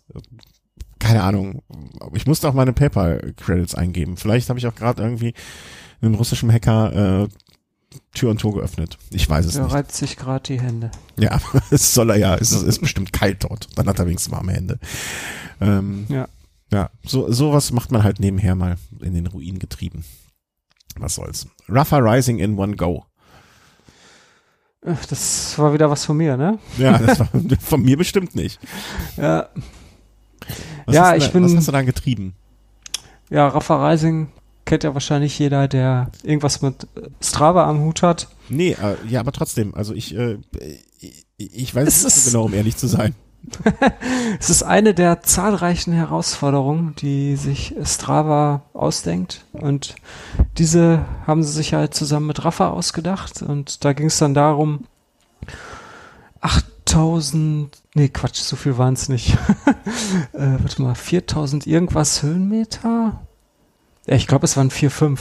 [0.99, 1.63] Keine Ahnung.
[2.13, 4.17] Ich musste auch meine PayPal-Credits eingeben.
[4.17, 5.33] Vielleicht habe ich auch gerade irgendwie
[6.01, 7.27] einem russischen Hacker äh,
[8.13, 8.97] Tür und Tor geöffnet.
[9.11, 9.71] Ich weiß es er nicht.
[9.71, 10.91] Er reibt sich gerade die Hände.
[11.17, 11.39] Ja,
[11.71, 12.35] es soll er ja.
[12.35, 13.67] Es ist, ist bestimmt kalt dort.
[13.75, 14.79] Dann hat er wenigstens warme Hände.
[15.61, 16.27] Ähm, ja.
[16.71, 20.05] Ja, so sowas macht man halt nebenher mal in den Ruin getrieben.
[20.97, 21.47] Was soll's.
[21.67, 23.05] Rafa Rising in One Go.
[24.81, 26.59] Das war wieder was von mir, ne?
[26.77, 27.29] Ja, das war
[27.59, 28.59] von mir bestimmt nicht.
[29.17, 29.49] Ja.
[30.85, 31.43] Was ja, ich da, bin.
[31.43, 32.35] Was hast du da getrieben?
[33.29, 34.29] Ja, Rafa Rising
[34.69, 36.87] kennt ja wahrscheinlich jeder, der irgendwas mit
[37.21, 38.27] Strava am Hut hat.
[38.49, 40.37] Nee, äh, ja, aber trotzdem, also ich, äh,
[40.99, 43.15] ich, ich weiß es nicht so genau, um ehrlich zu sein.
[44.39, 49.43] es ist eine der zahlreichen Herausforderungen, die sich Strava ausdenkt.
[49.53, 49.95] Und
[50.59, 53.41] diese haben sie sich halt zusammen mit Rafa ausgedacht.
[53.41, 54.85] Und da ging es dann darum,
[56.41, 59.33] 8000, nee, Quatsch, so viel waren es nicht.
[60.33, 63.19] äh, warte mal, 4000 irgendwas Höhenmeter
[64.15, 65.19] ich glaube, es waren 4,5.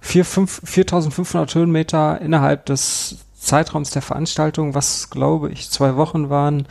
[0.00, 6.66] 4.500 Höhenmeter innerhalb des Zeitraums der Veranstaltung, was glaube ich zwei Wochen waren,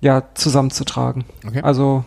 [0.00, 1.24] ja, zusammenzutragen.
[1.46, 1.60] Okay.
[1.62, 2.04] Also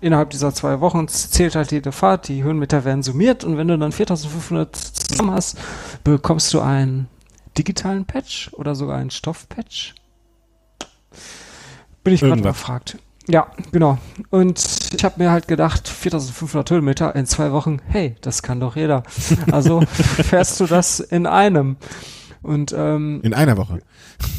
[0.00, 3.78] innerhalb dieser zwei Wochen zählt halt jede Fahrt, die Höhenmeter werden summiert und wenn du
[3.78, 5.56] dann 4500 zusammen hast,
[6.02, 7.08] bekommst du einen
[7.56, 9.94] digitalen Patch oder sogar einen Stoffpatch.
[12.02, 12.98] Bin ich gerade überfragt.
[13.28, 13.98] Ja, genau.
[14.30, 18.74] Und ich habe mir halt gedacht, 4500 Höhenmeter in zwei Wochen, hey, das kann doch
[18.76, 19.04] jeder.
[19.50, 21.76] Also fährst du das in einem.
[22.42, 23.78] Und ähm, in einer Woche.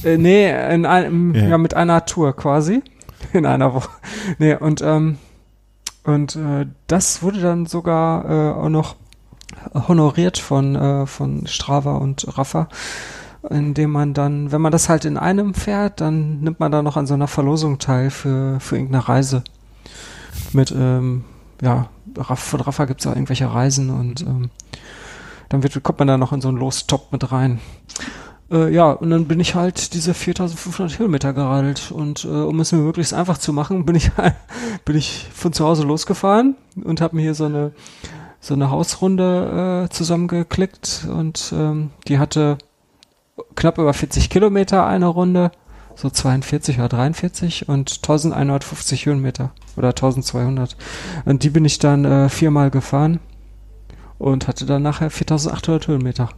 [0.03, 1.47] Äh, nee, in einem, ja.
[1.49, 1.57] ja.
[1.57, 2.81] mit einer Tour quasi.
[3.31, 3.89] In einer Woche.
[4.38, 5.17] Nee, und ähm,
[6.03, 8.95] und äh, das wurde dann sogar äh, auch noch
[9.73, 12.67] honoriert von äh, von Strava und Rafa
[13.50, 16.98] indem man dann, wenn man das halt in einem fährt, dann nimmt man da noch
[16.98, 19.44] an so einer Verlosung teil für, für irgendeine Reise.
[20.54, 21.26] Mit, ähm,
[21.62, 24.50] ja, von Rafa gibt es auch irgendwelche Reisen und ähm,
[25.50, 27.60] dann wird, kommt man da noch in so einen Lostop mit rein.
[28.52, 32.72] Äh, ja, und dann bin ich halt diese 4500 Kilometer geradelt und äh, um es
[32.72, 34.12] mir möglichst einfach zu machen, bin ich
[34.86, 37.72] bin ich von zu Hause losgefahren und habe mir hier so eine
[38.39, 42.58] so eine Hausrunde äh, zusammengeklickt und ähm, die hatte
[43.56, 45.51] knapp über 40 Kilometer eine Runde,
[45.95, 50.76] so 42 oder 43 und 1150 Höhenmeter oder 1200.
[51.26, 53.20] Und die bin ich dann äh, viermal gefahren
[54.18, 56.30] und hatte dann nachher 4800 Höhenmeter.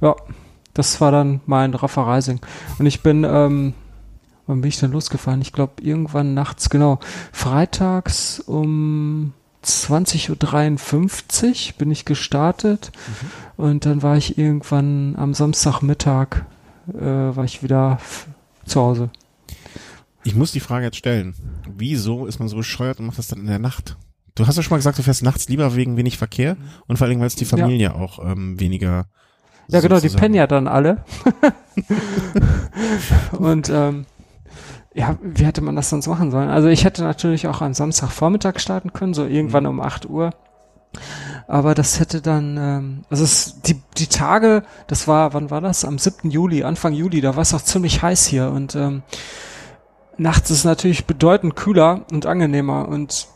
[0.00, 0.14] Ja,
[0.74, 2.40] das war dann mein Raffer Rising.
[2.78, 3.74] Und ich bin, ähm,
[4.46, 5.42] wann bin ich denn losgefahren?
[5.42, 7.00] Ich glaube irgendwann nachts, genau,
[7.32, 9.32] freitags um
[9.64, 12.92] 20.53 Uhr bin ich gestartet
[13.56, 13.64] mhm.
[13.64, 16.44] und dann war ich irgendwann am Samstagmittag
[16.94, 17.98] äh, war ich wieder
[18.64, 19.10] zu Hause.
[20.24, 21.34] Ich muss die Frage jetzt stellen.
[21.76, 23.96] Wieso ist man so bescheuert und macht das dann in der Nacht?
[24.34, 26.56] Du hast ja schon mal gesagt, du fährst nachts lieber wegen wenig Verkehr
[26.86, 27.94] und vor allem, weil es die Familie ja.
[27.94, 29.06] auch ähm, weniger.
[29.68, 31.04] Ja, genau, die pennen ja dann alle.
[33.32, 34.06] und ähm,
[34.98, 36.48] ja, wie hätte man das sonst machen sollen?
[36.48, 39.70] Also ich hätte natürlich auch am Samstagvormittag starten können, so irgendwann mhm.
[39.70, 40.30] um 8 Uhr.
[41.46, 45.84] Aber das hätte dann, ähm, also es, die, die Tage, das war, wann war das?
[45.84, 46.30] Am 7.
[46.30, 49.02] Juli, Anfang Juli, da war es auch ziemlich heiß hier und ähm,
[50.16, 53.28] nachts ist es natürlich bedeutend kühler und angenehmer und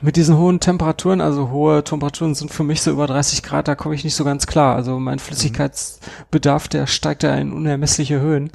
[0.00, 3.74] mit diesen hohen Temperaturen, also hohe Temperaturen sind für mich so über 30 Grad, da
[3.74, 4.76] komme ich nicht so ganz klar.
[4.76, 8.50] Also mein Flüssigkeitsbedarf, der steigt da in unermessliche Höhen.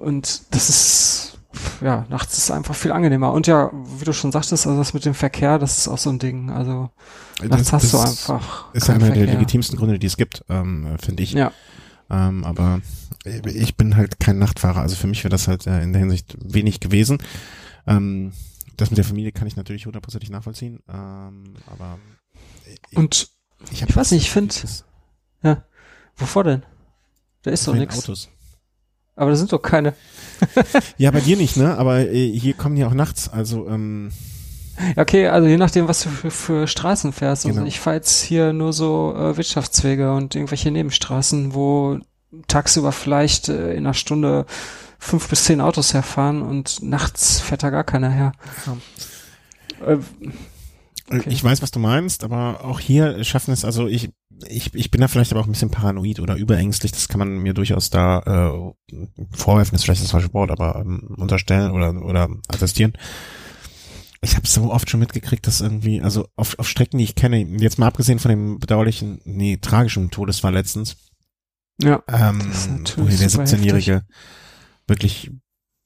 [0.00, 1.38] Und das ist
[1.80, 3.32] ja, nachts ist es einfach viel angenehmer.
[3.32, 6.10] Und ja, wie du schon sagtest, also das mit dem Verkehr, das ist auch so
[6.10, 6.50] ein Ding.
[6.50, 6.90] Also
[7.40, 7.90] nachts das, hast das
[8.26, 8.74] du einfach.
[8.74, 9.26] Ist einer Verkehr.
[9.26, 11.32] der legitimsten Gründe, die es gibt, ähm, finde ich.
[11.32, 11.52] Ja.
[12.10, 12.80] Ähm, aber
[13.24, 14.80] ich bin halt kein Nachtfahrer.
[14.80, 17.18] Also für mich wäre das halt äh, in der Hinsicht wenig gewesen.
[17.86, 18.32] Ähm,
[18.76, 20.80] das mit der Familie kann ich natürlich hundertprozentig nachvollziehen.
[20.88, 21.98] Ähm, aber
[22.90, 23.28] ich, und
[23.70, 24.54] ich, ich weiß nicht, ich finde.
[25.42, 25.64] Ja.
[26.16, 26.62] Wovor denn?
[27.42, 27.98] Da ist doch nichts.
[27.98, 28.28] Autos.
[29.16, 29.94] Aber da sind doch keine.
[30.98, 31.76] ja, bei dir nicht, ne?
[31.78, 33.28] Aber äh, hier kommen die auch nachts.
[33.28, 34.10] Also ähm,
[34.96, 37.46] Okay, also je nachdem, was du für, für Straßen fährst.
[37.46, 37.68] Also genau.
[37.68, 41.98] ich fahre jetzt hier nur so äh, Wirtschaftswege und irgendwelche Nebenstraßen, wo
[42.48, 44.46] tagsüber vielleicht äh, in einer Stunde
[44.98, 48.32] fünf bis zehn Autos herfahren und nachts fährt da gar keiner her.
[48.66, 49.92] Ja.
[49.92, 49.98] Äh,
[51.10, 51.28] okay.
[51.30, 54.10] Ich weiß, was du meinst, aber auch hier schaffen es, also ich,
[54.48, 57.38] ich, ich bin da vielleicht aber auch ein bisschen paranoid oder überängstlich, das kann man
[57.38, 58.96] mir durchaus da äh,
[59.32, 62.94] vorwerfen, ist vielleicht das falsche Wort, aber ähm, unterstellen oder, oder attestieren
[64.24, 67.38] ich habe so oft schon mitgekriegt, dass irgendwie, also auf, auf Strecken, die ich kenne,
[67.60, 70.96] jetzt mal abgesehen von dem bedauerlichen, nee, tragischen Todesfall letztens.
[71.80, 72.02] Ja.
[72.08, 72.40] Ähm,
[72.96, 74.04] wo hier der 17-jährige
[74.86, 75.30] wirklich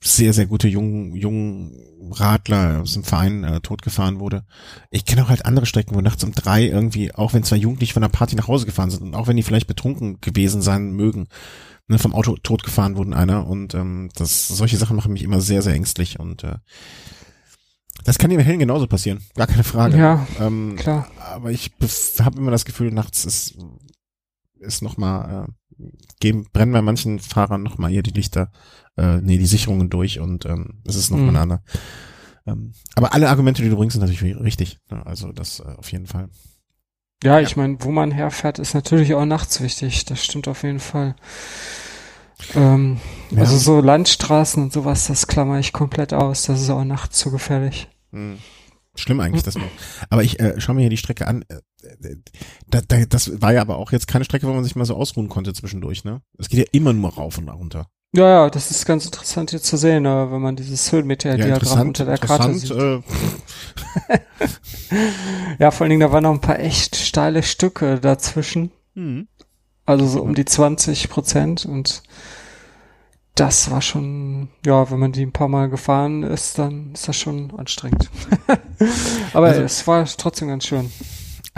[0.01, 1.73] sehr, sehr gute jungen, jungen
[2.13, 4.45] Radler aus dem Verein äh, totgefahren wurde.
[4.91, 7.95] Ich kenne auch halt andere Strecken, wo nachts um drei irgendwie, auch wenn zwei Jugendliche
[7.95, 10.93] von der Party nach Hause gefahren sind und auch wenn die vielleicht betrunken gewesen sein
[10.93, 11.29] mögen,
[11.89, 15.63] ne, vom Auto totgefahren wurden einer und ähm, das solche Sachen machen mich immer sehr,
[15.63, 16.57] sehr ängstlich und äh,
[18.05, 19.99] das kann im Hellen genauso passieren, gar keine Frage.
[19.99, 21.11] Ja, ähm, klar.
[21.19, 21.73] Aber ich
[22.21, 23.59] habe immer das Gefühl, nachts ist
[24.61, 25.47] ist noch mal
[25.79, 25.85] äh,
[26.21, 28.51] geben brennen bei manchen Fahrern noch mal hier die Lichter,
[28.99, 31.27] äh, nee die Sicherungen durch und ähm, es ist noch mhm.
[31.27, 31.61] mal eine andere.
[32.47, 34.79] Ähm, aber alle Argumente, die du bringst, sind natürlich richtig.
[34.91, 35.05] Ne?
[35.07, 36.29] Also das äh, auf jeden Fall.
[37.23, 40.05] Ja, ich meine, wo man herfährt, ist natürlich auch nachts wichtig.
[40.05, 41.17] Das stimmt auf jeden Fall.
[42.55, 42.99] Ähm,
[43.31, 43.41] ja.
[43.41, 46.45] Also so Landstraßen und sowas, das klammer ich komplett aus.
[46.45, 47.89] Das ist auch nachts zu gefährlich.
[48.13, 48.39] Hm.
[48.95, 49.71] Schlimm eigentlich, das noch.
[50.11, 51.45] Aber ich äh, schaue mir hier die Strecke an.
[51.49, 52.17] Äh,
[52.69, 54.97] da, da, das war ja aber auch jetzt keine Strecke, wo man sich mal so
[54.97, 56.23] ausruhen konnte zwischendurch, ne?
[56.37, 57.87] Es geht ja immer nur rauf und runter.
[58.15, 61.85] Ja, ja, das ist ganz interessant hier zu sehen, äh, wenn man dieses Höhenmeterdiagramm ja,
[61.85, 62.71] unter der Karte sieht.
[62.71, 63.03] Äh.
[65.59, 68.71] ja, vor allen Dingen, da waren noch ein paar echt steile Stücke dazwischen.
[68.95, 69.29] Mhm.
[69.85, 72.03] Also so um die 20 Prozent und
[73.35, 77.17] das war schon, ja, wenn man die ein paar Mal gefahren ist, dann ist das
[77.17, 78.11] schon anstrengend.
[79.33, 80.91] Aber also, es war trotzdem ganz schön.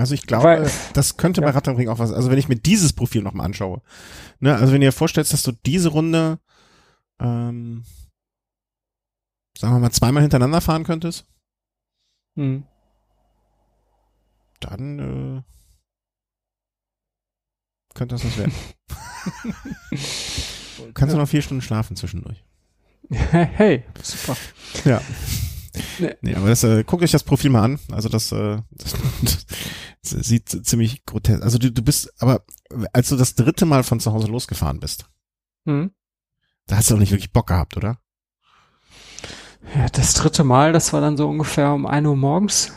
[0.00, 1.46] Also ich glaube, Weil, das könnte ja.
[1.46, 3.82] bei Rattenring auch was, also wenn ich mir dieses Profil nochmal anschaue,
[4.38, 6.38] ne, also wenn ihr vorstellst, dass du diese Runde,
[7.20, 7.84] ähm,
[9.58, 11.26] sagen wir mal, zweimal hintereinander fahren könntest,
[12.34, 12.64] hm.
[14.60, 15.42] dann äh,
[17.92, 18.54] könnte das was werden.
[20.94, 22.42] Kannst du noch vier Stunden schlafen zwischendurch?
[23.10, 24.36] Hey, super.
[24.84, 25.02] Ja.
[25.98, 26.14] Nee.
[26.20, 27.78] nee, aber das, äh, guckt euch das Profil mal an.
[27.90, 29.46] Also das, äh, das
[30.02, 31.42] sieht ziemlich grotesk.
[31.42, 32.44] Also du, du bist, aber
[32.92, 35.06] als du das dritte Mal von zu Hause losgefahren bist,
[35.66, 35.90] hm?
[36.66, 37.98] da hast du doch nicht wirklich Bock gehabt, oder?
[39.76, 42.72] Ja, das dritte Mal, das war dann so ungefähr um ein Uhr morgens,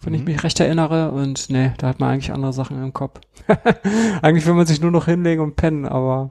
[0.00, 0.18] wenn mhm.
[0.20, 1.10] ich mich recht erinnere.
[1.10, 3.20] Und nee, da hat man eigentlich andere Sachen im Kopf.
[4.22, 6.30] eigentlich will man sich nur noch hinlegen und pennen, aber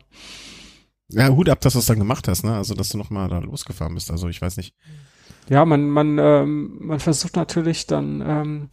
[1.10, 2.56] ja, Hut ab, dass du es dann gemacht hast, ne?
[2.56, 4.12] Also, dass du nochmal da losgefahren bist.
[4.12, 4.76] Also, ich weiß nicht.
[5.50, 8.70] Ja, man, man, ähm, man versucht natürlich dann, ähm,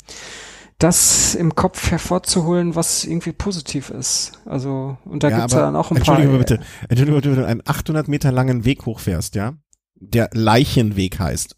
[0.78, 4.32] das im Kopf hervorzuholen, was irgendwie positiv ist.
[4.44, 6.38] Also, und da ja, gibt's ja dann auch ein Entschuldigung paar.
[6.40, 9.54] Bitte, Entschuldigung bitte, wenn du einen 800 Meter langen Weg hochfährst, ja?
[9.94, 11.56] Der Leichenweg heißt.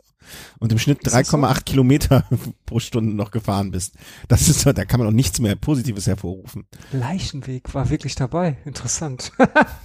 [0.59, 1.61] Und im Schnitt 3,8 so?
[1.65, 2.25] Kilometer
[2.67, 3.95] pro Stunde noch gefahren bist.
[4.29, 6.67] Das ist, da kann man auch nichts mehr Positives hervorrufen.
[6.93, 8.59] Leichenweg war wirklich dabei.
[8.65, 9.33] Interessant.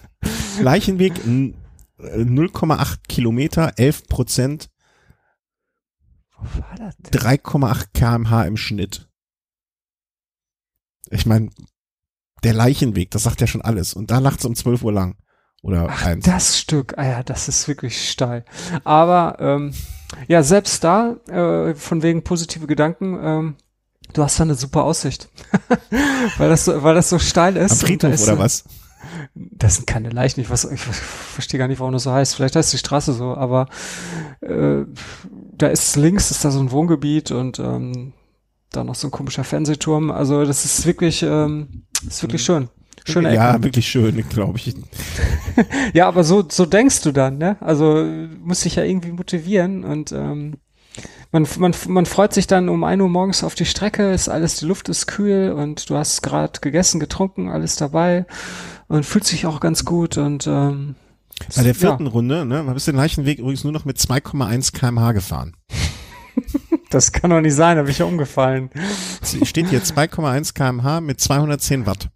[0.61, 1.13] Leichenweg
[1.99, 4.69] 0,8 Kilometer, 11 Prozent.
[7.11, 9.10] 3,8 kmh im Schnitt.
[11.11, 11.49] Ich meine,
[12.43, 13.93] der Leichenweg, das sagt ja schon alles.
[13.93, 15.15] Und da nachts um 12 Uhr lang.
[15.61, 16.25] Oder Ach, eins.
[16.25, 18.45] Das Stück, ah ja, das ist wirklich steil.
[18.83, 19.73] Aber ähm,
[20.27, 23.55] ja, selbst da, äh, von wegen positive Gedanken, ähm,
[24.13, 25.29] du hast da eine super Aussicht.
[26.37, 27.71] weil, das so, weil das so steil ist.
[27.73, 28.63] Am Friedhof ist, oder was?
[29.35, 30.41] Das sind keine Leichen.
[30.41, 32.35] Ich, weiß, ich verstehe gar nicht, warum das so heißt.
[32.35, 33.67] Vielleicht heißt die Straße so, aber
[34.41, 34.85] äh,
[35.57, 38.13] da ist links ist da so ein Wohngebiet und ähm,
[38.71, 40.11] da noch so ein komischer Fernsehturm.
[40.11, 42.69] Also das ist wirklich, ähm, ist wirklich schön.
[43.05, 43.63] Schöne Ja, Ecke.
[43.63, 44.75] wirklich schön, glaube ich.
[45.93, 47.57] ja, aber so, so denkst du dann, ne?
[47.59, 48.05] Also
[48.43, 50.57] muss dich ja irgendwie motivieren und ähm,
[51.31, 54.57] man, man, man freut sich dann um ein Uhr morgens auf die Strecke, ist alles,
[54.57, 58.25] die Luft ist kühl und du hast gerade gegessen, getrunken, alles dabei
[58.87, 60.95] und fühlt sich auch ganz gut und ähm,
[61.55, 62.11] Bei der vierten ja.
[62.11, 65.55] Runde, ne, man bist den Leichenweg übrigens nur noch mit 2,1 kmh gefahren.
[66.93, 68.69] Das kann doch nicht sein, da bin ich ja umgefallen.
[69.43, 72.09] Steht hier 2,1 kmh mit 210 Watt.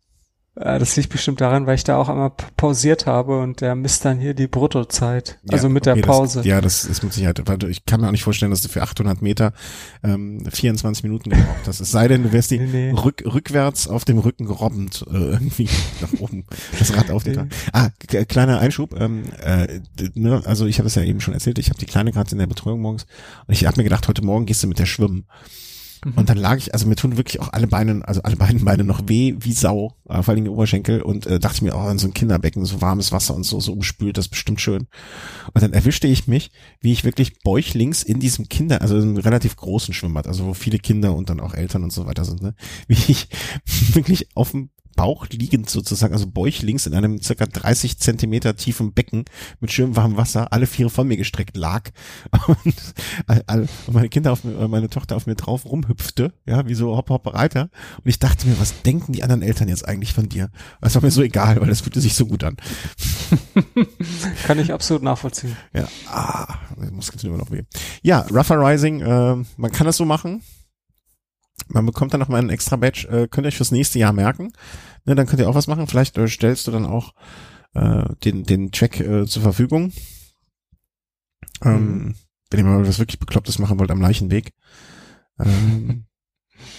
[0.56, 4.06] Äh, das liegt bestimmt daran, weil ich da auch einmal pausiert habe und der misst
[4.06, 5.38] dann hier die Bruttozeit.
[5.52, 6.40] Also ja, mit okay, der Pause.
[6.40, 7.40] Das, ja, das ist mit Sicherheit.
[7.68, 9.54] Ich kann mir auch nicht vorstellen, dass du für 800 Meter
[10.04, 11.82] ähm, 24 Minuten gebraucht hast.
[11.82, 12.92] Es sei denn, du wärst die nee, nee.
[12.92, 15.68] Rück, rückwärts auf dem Rücken gerobbend äh, irgendwie
[16.02, 16.46] nach oben
[16.80, 17.90] das Rad auf den Ah,
[18.28, 19.00] kleiner Einschub.
[19.00, 19.82] Ähm, äh,
[20.14, 21.60] ne, also ich habe es ja eben schon erzählt.
[21.60, 23.06] Ich habe die Kleine gerade in der Betreuung morgens
[23.48, 25.26] und ich habe mir gedacht, heute Morgen gehst du mit der schwimmen.
[26.06, 26.14] Mhm.
[26.16, 28.84] Und dann lag ich, also mir tun wirklich auch alle Beine, also alle beiden Beine
[28.84, 31.88] noch weh wie Sau, äh, vor allem die Oberschenkel und äh, dachte mir auch oh,
[31.88, 34.88] an so ein Kinderbecken, so warmes Wasser und so, so umspült, das ist bestimmt schön.
[35.54, 39.18] Und dann erwischte ich mich, wie ich wirklich bäuchlings in diesem Kinder, also in einem
[39.18, 42.44] relativ großen Schwimmbad, also wo viele Kinder und dann auch Eltern und so weiter sind,
[42.44, 42.54] ne,
[42.88, 43.28] wie ich
[43.94, 49.26] wirklich auf dem Bauch liegend sozusagen, also bäuchlings in einem circa 30 Zentimeter tiefen Becken
[49.60, 51.90] mit schönem warmem Wasser, alle Viere von mir gestreckt lag
[52.48, 52.76] und,
[53.28, 57.10] und meine Kinder auf mir, meine Tochter auf mir drauf rumhüpfte, ja, wie so hopp
[57.10, 60.50] hopp Reiter und ich dachte mir, was denken die anderen Eltern jetzt eigentlich von dir?
[60.82, 62.58] Das war mir so egal, weil das fühlte sich so gut an.
[64.46, 65.56] Kann ich absolut nachvollziehen.
[65.74, 66.56] Ja, ah,
[66.92, 67.64] muss jetzt immer noch weh.
[68.02, 70.42] Ja, Rougher Rising, äh, man kann das so machen,
[71.68, 74.14] man bekommt dann noch mal ein extra Badge, äh, könnt ihr euch fürs nächste Jahr
[74.14, 74.52] merken.
[75.06, 75.88] Ne, dann könnt ihr auch was machen.
[75.88, 77.14] Vielleicht äh, stellst du dann auch
[77.74, 79.92] äh, den, den Track äh, zur Verfügung.
[81.64, 82.16] Ähm, mhm.
[82.50, 84.54] Wenn ihr mal was wirklich Beklopptes machen wollt am Leichenweg.
[85.40, 86.06] Ähm,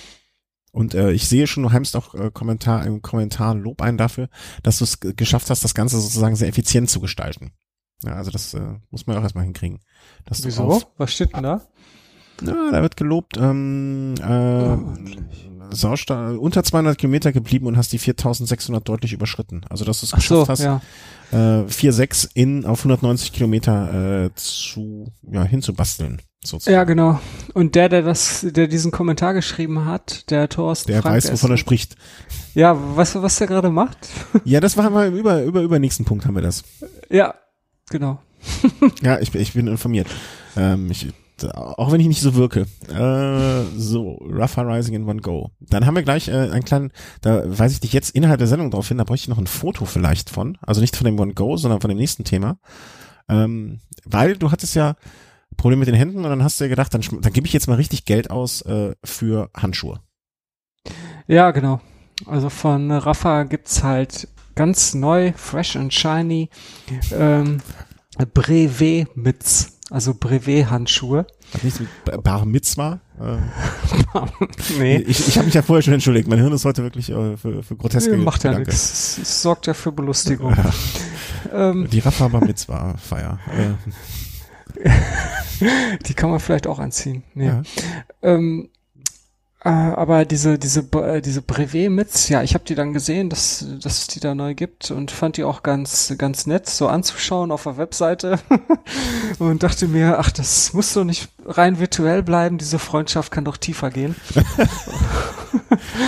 [0.72, 4.28] und äh, ich sehe schon, du heimst auch äh, Kommentar, im Kommentar Lob ein dafür,
[4.62, 7.52] dass du es geschafft hast, das Ganze sozusagen sehr effizient zu gestalten.
[8.04, 9.80] Ja, also das äh, muss man auch erstmal hinkriegen.
[10.28, 10.82] Wieso?
[10.98, 11.66] Was steht denn da?
[12.42, 14.76] Ja, da wird gelobt, ähm, äh,
[15.74, 19.62] Saustall, unter 200 Kilometer geblieben und hast die 4600 deutlich überschritten.
[19.68, 20.80] Also, dass du es geschafft so, hast, ja.
[21.32, 26.22] äh, 4,6 in auf 190 Kilometer äh, zu, ja, hinzubasteln.
[26.44, 26.74] Sozusagen.
[26.74, 27.20] Ja, genau.
[27.54, 31.50] Und der, der das, der diesen Kommentar geschrieben hat, der Thorsten Der Frank weiß, wovon
[31.50, 31.96] er spricht.
[32.54, 33.98] Ja, weißt du, was der gerade macht?
[34.44, 36.62] ja, das machen wir im über, über, über nächsten Punkt haben wir das.
[37.10, 37.34] Ja,
[37.90, 38.20] genau.
[39.02, 40.06] ja, ich, ich bin informiert.
[40.56, 41.08] Ähm, ich,
[41.44, 42.66] auch wenn ich nicht so wirke.
[42.88, 45.50] Äh, so, Rougher Rising in One Go.
[45.60, 48.70] Dann haben wir gleich äh, einen kleinen, da weise ich dich jetzt innerhalb der Sendung
[48.70, 50.56] drauf hin, da bräuchte ich noch ein Foto vielleicht von.
[50.62, 52.58] Also nicht von dem One Go, sondern von dem nächsten Thema.
[53.28, 54.96] Ähm, weil du hattest ja
[55.56, 57.68] Probleme mit den Händen und dann hast du ja gedacht, dann, dann gebe ich jetzt
[57.68, 60.00] mal richtig Geld aus äh, für Handschuhe.
[61.26, 61.80] Ja, genau.
[62.24, 66.48] Also von Rafa gibt's halt ganz neu, fresh and shiny,
[67.12, 67.60] ähm,
[68.32, 71.26] Brevet Mitz also Brevet-Handschuhe.
[71.54, 71.88] Hat nichts mit
[72.22, 73.00] Bar Mitzwa?
[73.20, 73.36] Äh,
[74.78, 74.96] nee.
[74.98, 76.28] Ich, ich habe mich ja vorher schon entschuldigt.
[76.28, 79.18] Mein Hirn ist heute wirklich äh, für, für groteske nee, Macht ja nichts.
[79.18, 80.56] Es sorgt ja für Belustigung.
[81.52, 83.38] Ähm, Die Rafa Bar Mitzwa Feier.
[83.56, 84.90] Äh.
[86.06, 87.22] Die kann man vielleicht auch anziehen.
[87.34, 87.46] Nee.
[87.46, 87.62] Ja.
[88.22, 88.75] Ähm, äh,
[89.68, 94.06] aber diese, diese, äh, diese Brevet-Mits, ja, ich habe die dann gesehen, dass, dass es
[94.06, 97.76] die da neu gibt und fand die auch ganz, ganz nett, so anzuschauen auf der
[97.76, 98.38] Webseite
[99.40, 103.56] und dachte mir, ach, das muss doch nicht rein virtuell bleiben, diese Freundschaft kann doch
[103.56, 104.14] tiefer gehen.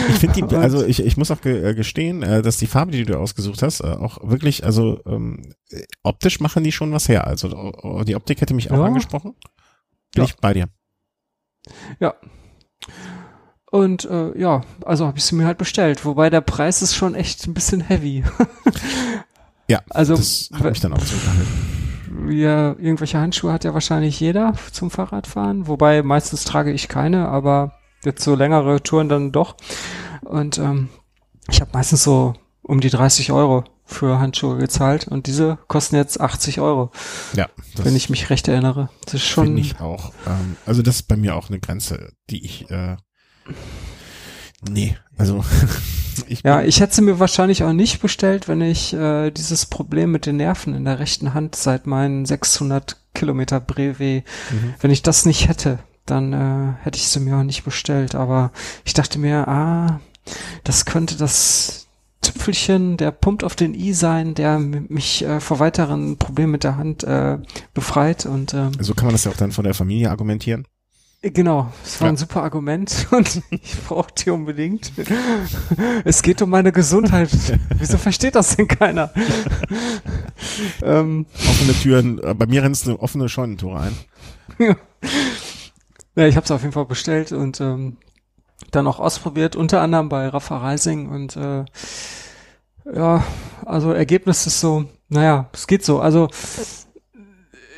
[0.09, 3.19] ich finde die, also ich, ich muss auch äh, gestehen, dass die Farbe, die du
[3.19, 5.53] ausgesucht hast, auch wirklich, also ähm,
[6.05, 7.27] optisch machen die schon was her.
[7.27, 8.85] Also die Optik hätte mich auch ja.
[8.85, 9.35] angesprochen.
[10.15, 10.25] Bin ja.
[10.25, 10.69] ich bei dir.
[11.99, 12.15] Ja.
[13.71, 16.05] Und äh, ja, also habe ich sie mir halt bestellt.
[16.05, 18.25] Wobei der Preis ist schon echt ein bisschen heavy.
[19.69, 22.31] ja, also das habe ich dann auch so gehalten.
[22.31, 25.67] Ja, irgendwelche Handschuhe hat ja wahrscheinlich jeder zum Fahrradfahren.
[25.67, 27.73] Wobei meistens trage ich keine, aber
[28.05, 29.57] jetzt so längere Touren dann doch.
[30.23, 30.89] Und ähm,
[31.51, 36.21] ich habe meistens so um die 30 Euro für Handschuhe gezahlt und diese kosten jetzt
[36.21, 36.91] 80 Euro.
[37.35, 37.49] Ja.
[37.77, 38.91] Wenn ich mich recht erinnere.
[39.05, 39.47] Das ist schon.
[39.47, 40.13] Finde ich auch.
[40.27, 42.97] Ähm, also das ist bei mir auch eine Grenze, die ich äh,
[44.69, 45.45] Nee, also
[46.29, 50.11] ich ja, ich hätte sie mir wahrscheinlich auch nicht bestellt, wenn ich äh, dieses Problem
[50.11, 54.75] mit den Nerven in der rechten Hand seit meinen 600 Kilometer Brevet, mhm.
[54.81, 58.15] wenn ich das nicht hätte, dann äh, hätte ich sie mir auch nicht bestellt.
[58.15, 58.53] Aber
[58.85, 60.01] ich dachte mir, ah,
[60.65, 61.87] das könnte das
[62.21, 66.77] Tüpfelchen, der Pumpt auf den i sein, der mich äh, vor weiteren Problemen mit der
[66.77, 67.39] Hand äh,
[67.75, 68.27] befreit.
[68.27, 70.67] Und äh, so kann man das ja auch dann von der Familie argumentieren.
[71.21, 72.13] Genau, das war ja.
[72.13, 74.93] ein super Argument und ich brauche die unbedingt.
[76.05, 77.31] Es geht um meine Gesundheit.
[77.79, 79.11] Wieso versteht das denn keiner?
[80.83, 83.97] ähm, offene Türen, äh, bei mir rennst du offene Scheunentore ein.
[84.59, 84.77] ja.
[86.15, 87.97] ja, ich habe es auf jeden Fall bestellt und ähm,
[88.71, 91.65] dann auch ausprobiert, unter anderem bei Rafa Reising und äh,
[92.95, 93.25] ja,
[93.67, 96.01] also Ergebnis ist so, naja, es geht so.
[96.01, 96.29] Also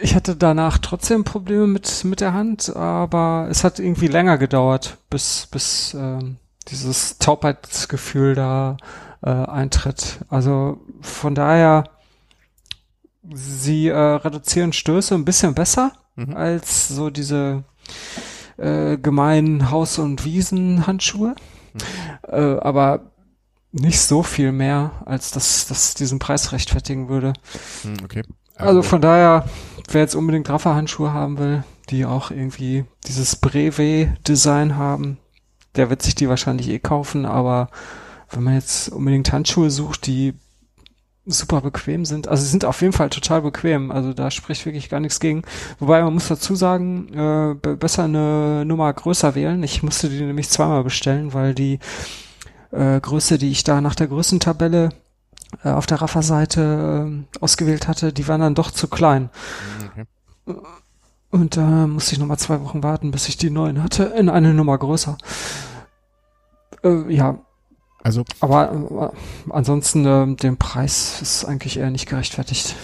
[0.00, 4.98] ich hatte danach trotzdem Probleme mit, mit der Hand, aber es hat irgendwie länger gedauert,
[5.10, 6.36] bis, bis ähm,
[6.68, 8.76] dieses Taubheitsgefühl da
[9.22, 10.20] äh, eintritt.
[10.28, 11.84] Also von daher,
[13.32, 16.36] sie äh, reduzieren Stöße ein bisschen besser mhm.
[16.36, 17.64] als so diese
[18.56, 21.34] äh, gemeinen Haus- und Wiesenhandschuhe.
[21.72, 21.80] Mhm.
[22.28, 23.10] Äh, aber
[23.72, 27.32] nicht so viel mehr, als dass das diesen Preis rechtfertigen würde.
[27.84, 28.22] Mhm, okay.
[28.60, 29.44] Also von daher,
[29.90, 35.18] wer jetzt unbedingt Raffer-Handschuhe haben will, die auch irgendwie dieses Brevet-Design haben,
[35.76, 37.68] der wird sich die wahrscheinlich eh kaufen, aber
[38.30, 40.34] wenn man jetzt unbedingt Handschuhe sucht, die
[41.26, 44.88] super bequem sind, also sie sind auf jeden Fall total bequem, also da spricht wirklich
[44.88, 45.42] gar nichts gegen.
[45.78, 49.62] Wobei man muss dazu sagen, äh, besser eine Nummer größer wählen.
[49.62, 51.78] Ich musste die nämlich zweimal bestellen, weil die
[52.72, 54.90] äh, Größe, die ich da nach der Größentabelle
[55.64, 59.30] äh, auf der Raffer-Seite äh, ausgewählt hatte, die waren dann doch zu klein.
[59.90, 60.06] Okay.
[61.30, 64.28] Und da äh, musste ich nochmal zwei Wochen warten, bis ich die neuen hatte, in
[64.28, 65.16] eine Nummer größer.
[66.82, 67.38] Äh, ja.
[68.02, 68.24] Also.
[68.40, 69.12] Aber
[69.46, 72.74] äh, ansonsten, äh, den Preis ist eigentlich eher nicht gerechtfertigt.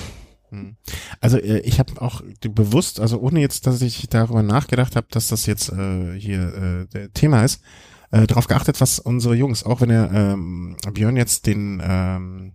[0.50, 0.76] Hm.
[1.20, 5.28] Also äh, ich habe auch bewusst, also ohne jetzt, dass ich darüber nachgedacht habe, dass
[5.28, 7.62] das jetzt äh, hier äh, Thema ist,
[8.10, 12.52] äh, darauf geachtet, was unsere Jungs, auch wenn er ähm, Björn jetzt den ähm,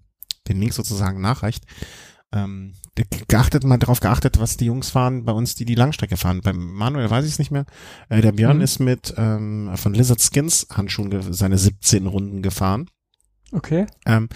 [0.48, 1.65] den Link sozusagen nachreicht,
[2.34, 2.73] ähm,
[3.28, 6.41] geachtet, mal darauf geachtet, was die Jungs fahren bei uns, die die Langstrecke fahren.
[6.41, 7.65] Beim Manuel weiß ich es nicht mehr.
[8.10, 8.64] Äh, der Björn mhm.
[8.64, 12.90] ist mit ähm, von Lizard Skins Handschuhen seine 17 Runden gefahren.
[13.52, 13.86] Okay.
[14.06, 14.30] Ähm,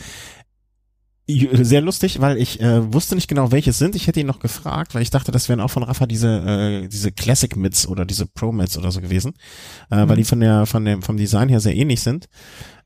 [1.27, 3.95] sehr lustig, weil ich äh, wusste nicht genau, welches sind.
[3.95, 6.87] Ich hätte ihn noch gefragt, weil ich dachte, das wären auch von Rafa diese äh,
[6.87, 9.33] diese Classic Mits oder diese Pro Mits oder so gewesen,
[9.89, 10.09] äh, mhm.
[10.09, 12.27] weil die von der von dem vom Design her sehr ähnlich sind.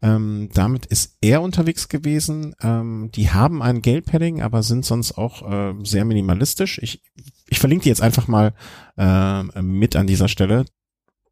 [0.01, 2.55] Ähm, damit ist er unterwegs gewesen.
[2.61, 6.79] Ähm, die haben ein Gel-Padding, aber sind sonst auch äh, sehr minimalistisch.
[6.81, 7.01] Ich
[7.49, 8.53] ich verlinke die jetzt einfach mal
[8.97, 10.63] äh, mit an dieser Stelle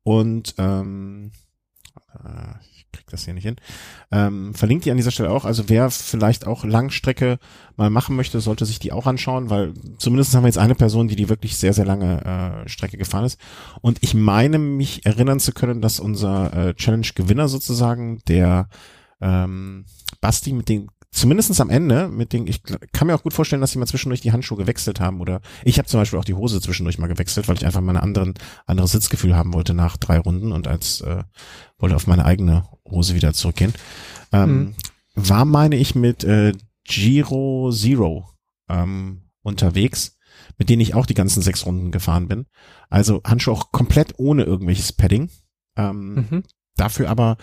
[0.03, 1.31] und ähm,
[2.13, 3.55] äh, krieg das hier nicht hin.
[4.11, 5.45] Ähm, verlinkt die an dieser Stelle auch.
[5.45, 7.39] Also wer vielleicht auch Langstrecke
[7.75, 11.07] mal machen möchte, sollte sich die auch anschauen, weil zumindest haben wir jetzt eine Person,
[11.07, 13.39] die die wirklich sehr, sehr lange äh, Strecke gefahren ist.
[13.81, 18.69] Und ich meine mich erinnern zu können, dass unser äh, Challenge-Gewinner sozusagen, der
[19.21, 19.85] ähm,
[20.21, 23.71] Basti mit den zumindestens am Ende mit den, ich kann mir auch gut vorstellen, dass
[23.71, 26.61] sie mal zwischendurch die Handschuhe gewechselt haben oder ich habe zum Beispiel auch die Hose
[26.61, 28.35] zwischendurch mal gewechselt, weil ich einfach mal ein anderen,
[28.67, 31.23] anderes Sitzgefühl haben wollte nach drei Runden und als äh,
[31.79, 33.73] wollte auf meine eigene Hose wieder zurückgehen.
[34.31, 34.75] Ähm, mhm.
[35.15, 36.53] War, meine ich, mit äh,
[36.83, 38.29] Giro Zero
[38.69, 40.17] ähm, unterwegs,
[40.59, 42.45] mit denen ich auch die ganzen sechs Runden gefahren bin.
[42.89, 45.29] Also Handschuhe auch komplett ohne irgendwelches Padding.
[45.75, 46.43] Ähm, mhm.
[46.75, 47.37] Dafür aber,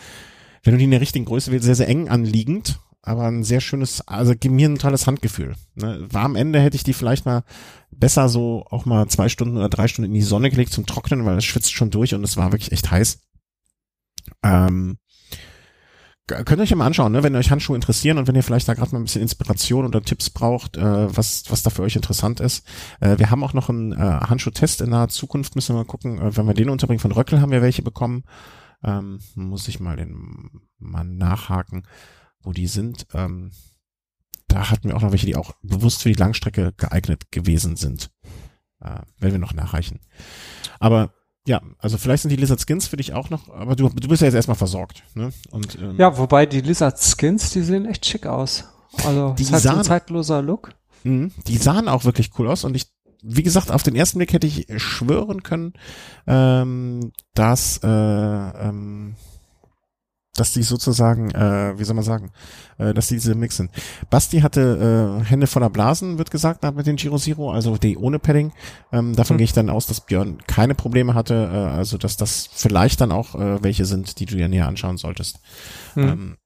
[0.62, 3.60] wenn du die in der richtigen Größe willst, sehr, sehr eng anliegend aber ein sehr
[3.60, 5.54] schönes, also mir ein tolles Handgefühl.
[5.74, 6.06] Ne?
[6.10, 7.44] War am Ende hätte ich die vielleicht mal
[7.90, 11.24] besser so auch mal zwei Stunden oder drei Stunden in die Sonne gelegt zum Trocknen,
[11.26, 13.20] weil es schwitzt schon durch und es war wirklich echt heiß.
[14.42, 14.96] Ähm,
[16.26, 17.22] könnt ihr euch ja mal anschauen, ne?
[17.22, 20.00] wenn euch Handschuhe interessieren und wenn ihr vielleicht da gerade mal ein bisschen Inspiration oder
[20.00, 22.66] Tipps braucht, äh, was, was da für euch interessant ist.
[23.00, 26.18] Äh, wir haben auch noch einen äh, Handschuhtest in naher Zukunft, müssen wir mal gucken.
[26.18, 28.24] Äh, wenn wir den unterbringen, von Röckel haben wir welche bekommen.
[28.82, 31.84] Ähm, muss ich mal den mal nachhaken
[32.44, 33.06] wo die sind.
[33.14, 33.50] Ähm,
[34.48, 38.10] da hatten wir auch noch welche, die auch bewusst für die Langstrecke geeignet gewesen sind.
[38.80, 40.00] Äh, werden wir noch nachreichen.
[40.78, 41.12] Aber
[41.46, 44.22] ja, also vielleicht sind die Lizard Skins für dich auch noch, aber du, du bist
[44.22, 45.02] ja jetzt erstmal versorgt.
[45.14, 45.32] Ne?
[45.50, 48.64] Und, ähm, ja, wobei die Lizard Skins, die sehen echt schick aus.
[49.04, 50.70] Also die ist halt sahen, so ein zeitloser Look.
[51.02, 52.86] Mh, die sahen auch wirklich cool aus und ich,
[53.22, 55.74] wie gesagt, auf den ersten Blick hätte ich schwören können,
[56.26, 59.16] ähm, dass äh, ähm,
[60.36, 62.30] dass die sozusagen, äh, wie soll man sagen,
[62.78, 63.70] äh, dass die diese Mix sind.
[64.10, 68.18] Basti hatte äh, Hände voller Blasen, wird gesagt, mit den Giro Zero, also die ohne
[68.18, 68.52] Padding.
[68.92, 69.38] Ähm, davon hm.
[69.38, 73.12] gehe ich dann aus, dass Björn keine Probleme hatte, äh, also dass das vielleicht dann
[73.12, 75.38] auch äh, welche sind, die du dir näher anschauen solltest.
[75.94, 76.08] Hm.
[76.08, 76.36] Ähm,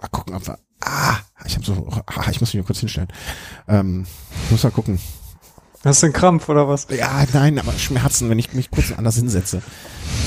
[0.00, 3.08] mal gucken, ob wir, ah, ich habe so, ah, ich muss mich mal kurz hinstellen.
[3.66, 4.06] Ähm,
[4.50, 5.00] muss mal gucken.
[5.84, 6.88] Hast du einen Krampf oder was?
[6.90, 9.62] Ja, nein, aber Schmerzen, wenn ich mich kurz anders hinsetze.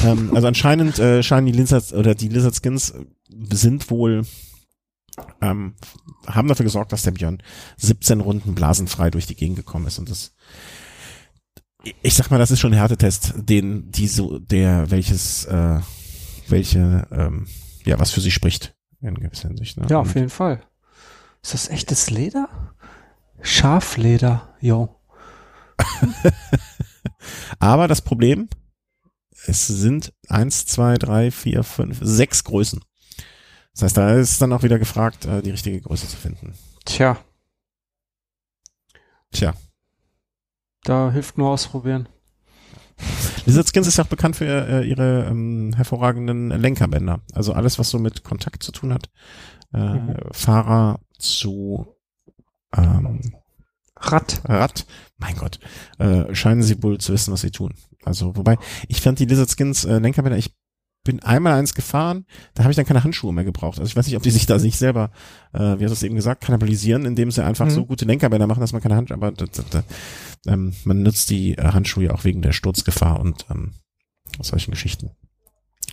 [0.05, 2.93] ähm, also anscheinend äh, scheinen die Lizards oder die Lizard Skins
[3.51, 4.25] sind wohl
[5.41, 5.75] ähm,
[6.25, 7.43] haben dafür gesorgt, dass der Björn
[7.77, 10.33] 17 Runden blasenfrei durch die Gegend gekommen ist und das
[12.03, 15.79] ich sag mal, das ist schon ein Härtetest, den die so der welches äh,
[16.47, 17.47] welche ähm,
[17.85, 19.77] ja was für sie spricht in gewisser Hinsicht.
[19.77, 19.87] Ne?
[19.89, 20.61] Ja, auf jeden Fall.
[21.41, 22.75] Ist das echtes Leder?
[23.41, 25.00] Schafleder, jo.
[27.59, 28.49] Aber das Problem,
[29.45, 32.81] es sind eins, zwei, drei, vier, fünf, sechs Größen.
[33.73, 36.53] Das heißt, da ist dann auch wieder gefragt, äh, die richtige Größe zu finden.
[36.85, 37.17] Tja.
[39.31, 39.53] Tja.
[40.83, 42.09] Da hilft nur ausprobieren.
[43.45, 47.21] Lizard Skins ist ja auch bekannt für äh, ihre ähm, hervorragenden Lenkerbänder.
[47.33, 49.09] Also alles, was so mit Kontakt zu tun hat.
[49.73, 50.17] Äh, mhm.
[50.31, 51.95] Fahrer zu
[52.75, 53.35] ähm,
[54.01, 54.41] Rad.
[54.45, 54.85] Rad.
[55.17, 55.59] Mein Gott.
[55.99, 57.73] Äh, scheinen sie wohl zu wissen, was sie tun.
[58.03, 58.57] Also, wobei,
[58.87, 60.55] ich fand die Lizard Skins äh, Lenkerbänder, ich
[61.03, 63.79] bin einmal eins gefahren, da habe ich dann keine Handschuhe mehr gebraucht.
[63.79, 65.11] Also ich weiß nicht, ob die sich da nicht selber,
[65.53, 67.71] äh, wie hast du es eben gesagt, kannibalisieren, indem sie einfach mhm.
[67.71, 69.83] so gute Lenkerbänder machen, dass man keine Handschuhe, aber da, da, da,
[70.45, 73.73] ähm, man nutzt die äh, Handschuhe auch wegen der Sturzgefahr und ähm,
[74.41, 75.11] solchen Geschichten.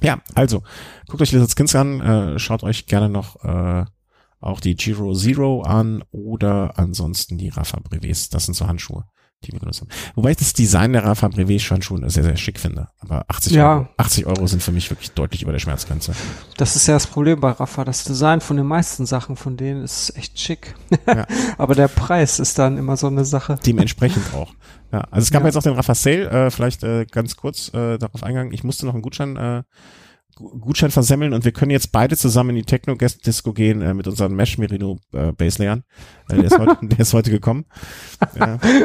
[0.03, 0.63] Ja, also,
[1.09, 3.85] guckt euch Lizard Skins an, äh, schaut euch gerne noch äh,
[4.41, 8.29] auch die Giro Zero an oder ansonsten die Rafa Brevets.
[8.29, 9.05] Das sind so Handschuhe
[9.45, 9.91] die wir genutzt haben.
[10.17, 12.89] Wobei ich das Design der Rafa Brevet schon schon sehr, sehr schick finde.
[12.99, 13.77] Aber 80, ja.
[13.77, 16.13] Euro, 80 Euro sind für mich wirklich deutlich über der Schmerzgrenze.
[16.57, 17.85] Das ist ja das Problem bei Rafa.
[17.85, 20.75] Das Design von den meisten Sachen von denen ist echt schick.
[21.07, 21.27] Ja.
[21.59, 23.59] Aber der Preis ist dann immer so eine Sache.
[23.65, 24.53] Dementsprechend auch.
[24.93, 25.49] Ja, also es gab ja.
[25.49, 28.53] jetzt auch den Rafa Sale, äh, vielleicht äh, ganz kurz äh, darauf eingegangen.
[28.53, 29.63] Ich musste noch einen Gutschein äh,
[30.39, 33.95] Gutschein versemmeln und wir können jetzt beide zusammen in die Techno Guest Disco gehen äh,
[33.95, 35.85] mit unseren Mesh Merino äh, Basslayern.
[36.29, 37.65] Äh, der, ist heute, der ist heute gekommen.
[38.35, 38.59] Äh,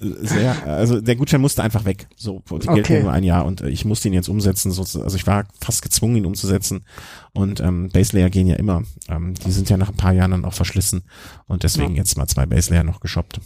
[0.00, 2.08] sehr, also der Gutschein musste einfach weg.
[2.16, 2.82] So, die okay.
[2.82, 4.70] gelten nur ein Jahr und äh, ich musste ihn jetzt umsetzen.
[4.72, 6.84] So, also ich war fast gezwungen, ihn umzusetzen.
[7.32, 8.82] Und ähm, Baselayer gehen ja immer.
[9.08, 11.02] Ähm, die sind ja nach ein paar Jahren dann auch verschlissen
[11.46, 11.98] und deswegen ja.
[11.98, 13.40] jetzt mal zwei Baselayer noch geshoppt.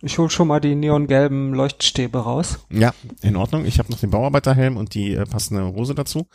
[0.00, 2.60] Ich hol schon mal die neongelben Leuchtstäbe raus.
[2.70, 3.64] Ja, in Ordnung.
[3.64, 6.26] Ich habe noch den Bauarbeiterhelm und die äh, passende Hose dazu.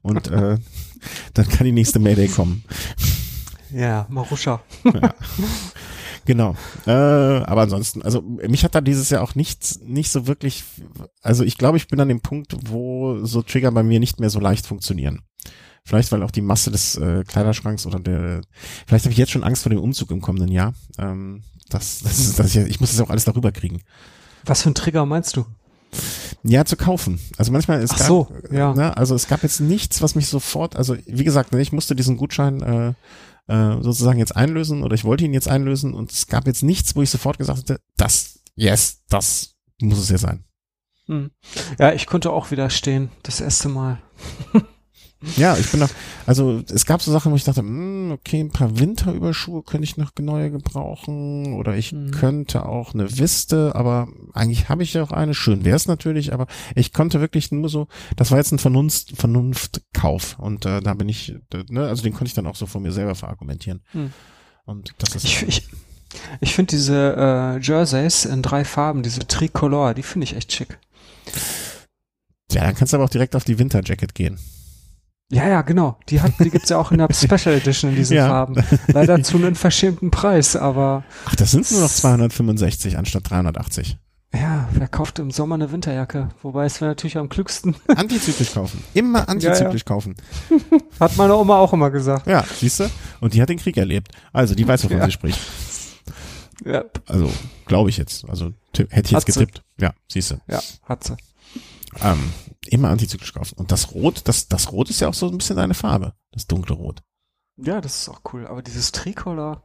[0.00, 0.58] Und äh,
[1.34, 2.64] dann kann die nächste Mayday kommen.
[3.72, 4.62] Ja, Maruscha.
[4.84, 5.14] ja.
[6.24, 6.54] Genau.
[6.86, 10.64] Äh, aber ansonsten, also mich hat da dieses Jahr auch nichts, nicht so wirklich,
[11.22, 14.30] also ich glaube, ich bin an dem Punkt, wo so Trigger bei mir nicht mehr
[14.30, 15.22] so leicht funktionieren.
[15.84, 18.42] Vielleicht, weil auch die Masse des äh, Kleiderschranks oder der,
[18.86, 20.74] vielleicht habe ich jetzt schon Angst vor dem Umzug im kommenden Jahr.
[20.98, 21.42] Ähm,
[21.74, 23.82] das, das ist, das ich, ich muss das auch alles darüber kriegen.
[24.44, 25.46] Was für ein Trigger meinst du?
[26.42, 27.20] Ja, zu kaufen.
[27.36, 28.74] Also manchmal ist Ach so, ja.
[28.74, 31.94] Ne, also es gab jetzt nichts, was mich sofort, also wie gesagt, ne, ich musste
[31.94, 32.94] diesen Gutschein äh,
[33.52, 36.96] äh, sozusagen jetzt einlösen oder ich wollte ihn jetzt einlösen und es gab jetzt nichts,
[36.96, 40.44] wo ich sofort gesagt hätte, das, yes, das muss es ja sein.
[41.06, 41.30] Hm.
[41.78, 44.00] Ja, ich konnte auch widerstehen, das erste Mal.
[45.36, 45.90] Ja, ich bin noch,
[46.24, 49.84] also es gab so Sachen, wo ich dachte, mh, hm, okay, ein paar Winterüberschuhe könnte
[49.84, 52.10] ich noch neue gebrauchen oder ich mhm.
[52.10, 55.34] könnte auch eine Wiste, aber eigentlich habe ich ja auch eine.
[55.34, 57.86] Schön wäre es natürlich, aber ich konnte wirklich nur so,
[58.16, 61.34] das war jetzt ein Vernunft, Vernunftkauf und äh, da bin ich,
[61.68, 63.82] ne, also den konnte ich dann auch so von mir selber verargumentieren.
[63.92, 64.12] Mhm.
[64.64, 65.68] Und das ist ich, ich,
[66.40, 70.78] ich finde diese äh, Jerseys in drei Farben, diese Tricolor, die finde ich echt schick.
[72.52, 74.38] Ja, dann kannst du aber auch direkt auf die Winterjacket gehen.
[75.32, 75.96] Ja, ja, genau.
[76.08, 78.28] Die hat, die gibt's ja auch in der Special Edition in diesen ja.
[78.28, 78.62] Farben.
[78.88, 81.04] Leider zu einem verschämten Preis, aber.
[81.26, 83.98] Ach, das sind nur noch 265 anstatt 380.
[84.32, 86.28] Ja, wer kauft im Sommer eine Winterjacke?
[86.42, 87.74] Wobei es wäre natürlich am klügsten.
[87.88, 88.82] Antizyklisch kaufen.
[88.94, 89.94] Immer antizyklisch ja, ja.
[89.94, 90.14] kaufen.
[91.00, 92.26] Hat meine Oma auch immer gesagt.
[92.26, 92.90] Ja, siehst du?
[93.20, 94.12] Und die hat den Krieg erlebt.
[94.32, 95.04] Also, die weiß, wovon ja.
[95.06, 95.40] sie spricht.
[96.64, 96.84] Ja.
[97.06, 97.30] Also,
[97.66, 98.28] glaube ich jetzt.
[98.28, 99.62] Also, hätte ich jetzt hat getippt.
[99.76, 99.84] Sie.
[99.84, 100.36] Ja, siehst du.
[100.48, 101.16] Ja, hat sie.
[102.00, 102.32] Ähm,
[102.66, 103.56] immer antizyklisch kaufen.
[103.58, 106.14] Und das Rot, das, das Rot ist ja auch so ein bisschen deine Farbe.
[106.32, 107.02] Das dunkle Rot.
[107.56, 108.46] Ja, das ist auch cool.
[108.46, 109.64] Aber dieses Tricolor.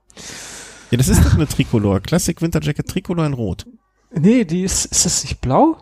[0.92, 2.00] Ja, das ist doch eine Tricolor.
[2.02, 3.66] Classic Winter Jacket Tricolor in Rot.
[4.12, 5.78] Nee, die ist, ist das nicht blau?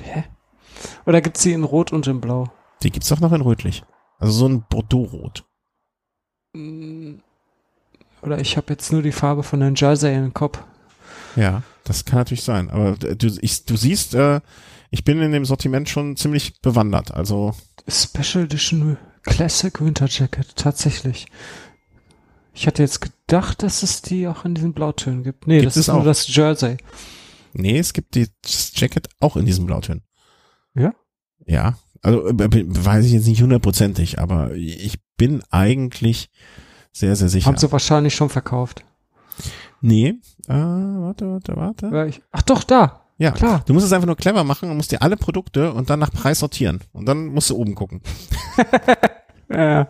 [0.00, 0.24] Hä?
[1.06, 2.50] Oder gibt's die in Rot und in Blau?
[2.82, 3.82] Die gibt's doch noch in Rötlich.
[4.18, 5.44] Also so ein Bordeaux-Rot.
[6.54, 7.16] Mm.
[8.22, 10.62] Oder ich habe jetzt nur die Farbe von den Jersey in den Kopf.
[11.36, 12.70] Ja, das kann natürlich sein.
[12.70, 14.40] Aber du, ich, du siehst, äh,
[14.90, 17.12] ich bin in dem Sortiment schon ziemlich bewandert.
[17.12, 17.54] Also
[17.88, 21.26] Special Edition Classic Winter Jacket, tatsächlich.
[22.54, 25.46] Ich hatte jetzt gedacht, dass es die auch in diesen Blautönen gibt.
[25.46, 25.96] Nee, gibt das ist auch.
[25.96, 26.78] nur das Jersey.
[27.52, 28.28] Nee, es gibt die
[28.74, 30.02] Jacket auch in diesen Blautönen.
[30.74, 30.94] Ja?
[31.46, 31.78] Ja.
[32.02, 36.30] Also äh, weiß ich jetzt nicht hundertprozentig, aber ich bin eigentlich
[36.92, 37.46] sehr, sehr sicher.
[37.46, 38.84] Haben sie wahrscheinlich schon verkauft.
[39.80, 40.16] Nee,
[40.48, 42.12] äh, warte, warte, warte.
[42.32, 43.07] Ach doch, da.
[43.18, 43.62] Ja, klar.
[43.66, 46.12] Du musst es einfach nur clever machen und musst dir alle Produkte und dann nach
[46.12, 46.80] Preis sortieren.
[46.92, 48.00] Und dann musst du oben gucken.
[49.50, 49.88] ja.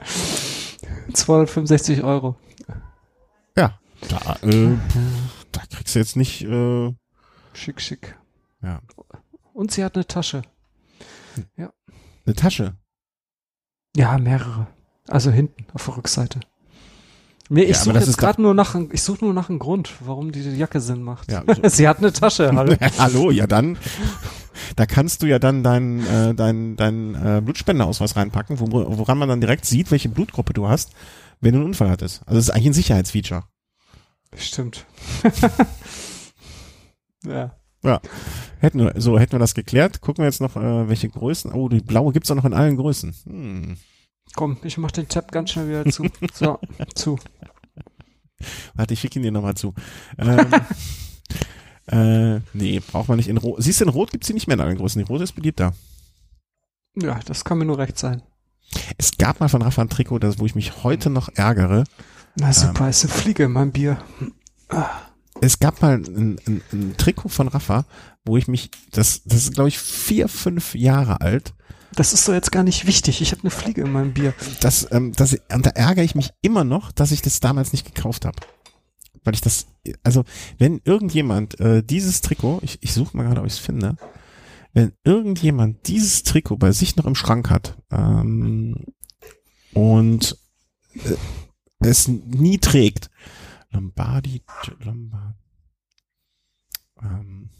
[1.13, 2.37] 265 Euro.
[3.55, 3.79] Ja.
[4.09, 4.77] Da, äh,
[5.53, 6.43] da kriegst du jetzt nicht.
[6.43, 6.95] Äh,
[7.53, 8.19] schick, schick.
[8.63, 8.81] Ja.
[9.53, 10.43] Und sie hat eine Tasche.
[11.57, 11.73] Ja.
[12.25, 12.77] Eine Tasche?
[13.95, 14.69] Ja, mehrere.
[15.07, 16.41] Also hinten auf der Rückseite.
[17.51, 20.33] Nee, ich ja, suche jetzt gerade nur nach, ich suche nur nach einem Grund, warum
[20.33, 21.31] diese Jacke Sinn macht.
[21.31, 21.69] Ja, so.
[21.69, 22.77] Sie hat eine Tasche, hallo.
[22.99, 23.79] hallo, ja dann,
[24.77, 29.29] da kannst du ja dann deinen äh, dein, dein, äh, Blutspendeausweis reinpacken, wo, woran man
[29.29, 30.93] dann direkt sieht, welche Blutgruppe du hast,
[31.41, 32.23] wenn du einen Unfall hattest.
[32.27, 33.45] Also das ist eigentlich ein Sicherheitsfeature.
[34.37, 34.85] Stimmt.
[37.25, 37.57] Ja.
[37.83, 38.01] Ja.
[38.61, 40.01] Hätten wir, so, hätten wir das geklärt.
[40.01, 41.53] Gucken wir jetzt noch, äh, welche Größen.
[41.53, 43.15] Oh, die blaue gibt's auch noch in allen Größen.
[43.25, 43.77] Hm.
[44.35, 46.05] Komm, ich mach den Tab ganz schnell wieder zu.
[46.33, 46.59] So,
[46.95, 47.19] zu.
[48.75, 49.75] Warte, ich schicke ihn dir nochmal zu.
[50.17, 50.47] Ähm,
[51.87, 53.63] äh, nee, braucht man nicht in Rot.
[53.63, 55.03] Siehst du, in Rot gibt's die nicht mehr in allen Größen.
[55.03, 55.75] Die Rot ist beliebter.
[56.95, 58.23] Ja, das kann mir nur recht sein.
[58.97, 61.85] Es gab mal von Rafa ein Trikot, das, wo ich mich heute noch ärgere.
[62.37, 63.99] Na super, ähm, ist eine Fliege in meinem Bier.
[64.69, 64.91] Ah.
[65.41, 67.85] Es gab mal ein, ein, ein Trikot von Rafa,
[68.25, 71.55] wo ich mich, das, das ist glaube ich vier, fünf Jahre alt.
[71.99, 73.21] Das ist so jetzt gar nicht wichtig.
[73.21, 74.33] Ich habe eine Fliege in meinem Bier.
[74.61, 77.93] Das, ähm, das, und da ärgere ich mich immer noch, dass ich das damals nicht
[77.93, 78.37] gekauft habe.
[79.25, 79.67] Weil ich das,
[80.05, 80.23] also
[80.59, 83.97] wenn irgendjemand äh, dieses Trikot, ich, ich suche mal gerade, ob ich es finde,
[84.75, 88.77] wenn irgendjemand dieses Trikot bei sich noch im Schrank hat ähm,
[89.75, 90.39] und
[91.03, 91.17] äh,
[91.81, 93.11] es nie trägt,
[93.73, 94.45] Lombardi,
[94.85, 95.35] Lombard,
[97.03, 97.51] ähm,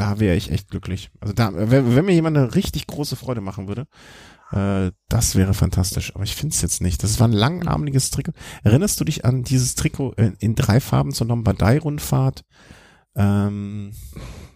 [0.00, 1.10] da wäre ich echt glücklich.
[1.20, 3.86] Also da, wenn, wenn mir jemand eine richtig große Freude machen würde,
[4.50, 6.14] äh, das wäre fantastisch.
[6.14, 7.02] Aber ich finde es jetzt nicht.
[7.02, 8.32] Das war ein langarmiges Trikot.
[8.62, 12.44] Erinnerst du dich an dieses Trikot in, in drei Farben zur Lombardei-Rundfahrt?
[13.14, 13.92] Ähm,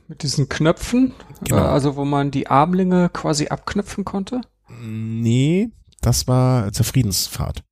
[0.09, 1.13] Mit diesen Knöpfen,
[1.43, 1.59] genau.
[1.59, 4.41] äh, also wo man die Armlinge quasi abknöpfen konnte?
[4.81, 5.69] Nee,
[6.01, 7.65] das war zur Friedensfahrt.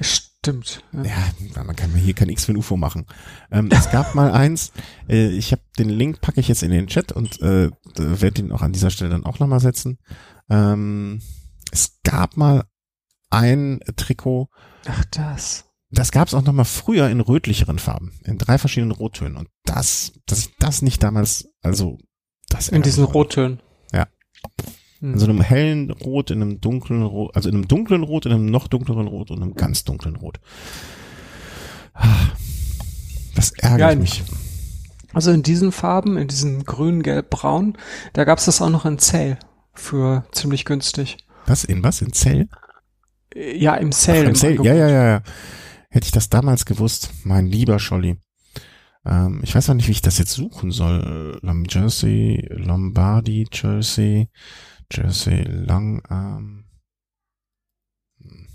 [0.00, 0.27] Stimmt.
[0.92, 1.02] Ja.
[1.54, 3.06] ja, man kann hier kein X für ein UFO machen.
[3.50, 4.72] Ähm, es gab mal eins,
[5.08, 8.52] äh, ich habe den Link, packe ich jetzt in den Chat und äh, werde ihn
[8.52, 9.98] auch an dieser Stelle dann auch nochmal setzen.
[10.50, 11.20] Ähm,
[11.70, 12.64] es gab mal
[13.30, 14.48] ein Trikot.
[14.86, 15.64] Ach, das.
[15.90, 19.36] Das gab es auch noch mal früher in rötlicheren Farben, in drei verschiedenen Rottönen.
[19.36, 21.98] Und das, dass ich das nicht damals, also
[22.50, 23.60] das in diesen Rottönen.
[23.92, 24.06] Ja.
[25.00, 25.14] Hm.
[25.14, 28.32] In so einem hellen Rot, in einem dunklen Rot, also in einem dunklen Rot, in
[28.32, 30.40] einem noch dunkleren Rot und einem ganz dunklen Rot.
[33.34, 34.24] Das ärgert ja, mich.
[35.12, 37.76] Also in diesen Farben, in diesen grün, gelb, braun,
[38.12, 39.38] da gab es das auch noch in Zell
[39.72, 41.18] für ziemlich günstig.
[41.46, 41.64] Was?
[41.64, 42.02] In was?
[42.02, 42.48] In Zell?
[43.34, 44.24] Ja, im Zell.
[44.24, 44.64] Ach, im Zell.
[44.64, 45.22] Ja, ja, ja, ja.
[45.90, 48.18] Hätte ich das damals gewusst, mein lieber Scholli.
[49.06, 51.38] Ähm, ich weiß auch nicht, wie ich das jetzt suchen soll.
[51.42, 54.28] Lom Jersey, Lombardi, Jersey.
[54.92, 56.64] Jersey Langarm.
[58.22, 58.46] Hm.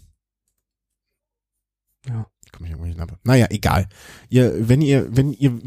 [2.07, 2.27] Ja.
[2.51, 3.17] Komm ich irgendwie Lampe.
[3.23, 3.87] Naja, egal.
[4.29, 5.59] Ihr, wenn ihr, wenn ihr,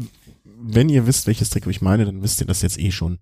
[0.43, 3.19] wenn ihr wisst, welches Trikot ich meine, dann wisst ihr das jetzt eh schon.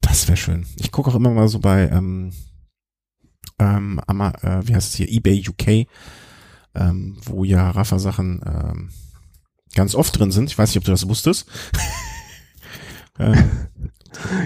[0.00, 0.66] Das wäre schön.
[0.76, 2.32] Ich gucke auch immer mal so bei, ähm,
[3.58, 5.88] ähm, äh, wie heißt es hier, eBay UK,
[6.74, 8.90] ähm, wo ja Rafa-Sachen ähm,
[9.74, 10.50] ganz oft drin sind.
[10.50, 11.48] Ich weiß nicht, ob du das wusstest.
[13.18, 13.68] ähm,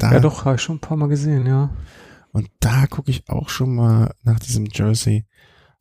[0.01, 1.71] da, ja, doch, habe ich schon ein paar Mal gesehen, ja.
[2.33, 5.25] Und da gucke ich auch schon mal nach diesem Jersey.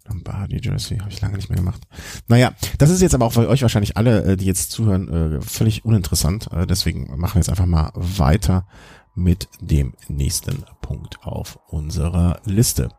[0.08, 1.82] Lombardi Jersey habe ich lange nicht mehr gemacht.
[2.28, 5.42] Naja, das ist jetzt aber auch für euch wahrscheinlich alle, äh, die jetzt zuhören, äh,
[5.42, 6.52] völlig uninteressant.
[6.52, 8.68] Äh, deswegen machen wir jetzt einfach mal weiter
[9.16, 12.90] mit dem nächsten Punkt auf unserer Liste.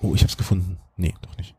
[0.00, 0.78] Oh, ich habe es gefunden.
[0.96, 1.54] Nee, doch nicht.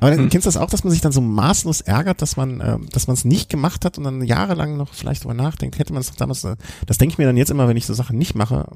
[0.00, 2.60] Aber dann, kennst du das auch, dass man sich dann so maßlos ärgert, dass man,
[2.60, 5.92] äh, dass man es nicht gemacht hat und dann jahrelang noch vielleicht drüber nachdenkt, hätte
[5.92, 6.56] man es doch damals, äh,
[6.86, 8.66] das denke ich mir dann jetzt immer, wenn ich so Sachen nicht mache,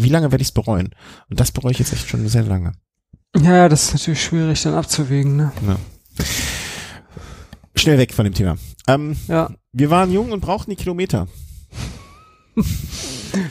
[0.00, 0.90] wie lange werde ich es bereuen?
[1.30, 2.72] Und das bereue ich jetzt echt schon sehr lange.
[3.36, 5.52] Ja, das ist natürlich schwierig dann abzuwägen, ne?
[5.66, 5.76] Ja.
[7.74, 8.56] Schnell weg von dem Thema.
[8.88, 9.50] Ähm, ja.
[9.72, 11.28] Wir waren jung und brauchten die Kilometer.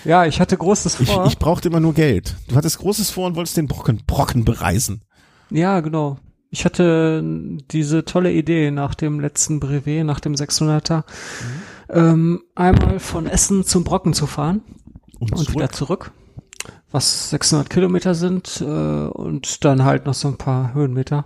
[0.05, 1.25] ja, ich hatte großes vor.
[1.25, 2.35] Ich, ich brauchte immer nur Geld.
[2.47, 5.03] Du hattest großes vor und wolltest den Brocken, Brocken bereisen.
[5.51, 6.17] Ja, genau.
[6.55, 7.21] Ich hatte
[7.69, 11.03] diese tolle Idee nach dem letzten Brevet, nach dem 600er, mhm.
[11.89, 14.61] ähm, einmal von Essen zum Brocken zu fahren
[15.19, 16.11] und, und wieder zurück,
[16.93, 21.25] was 600 Kilometer sind äh, und dann halt noch so ein paar Höhenmeter.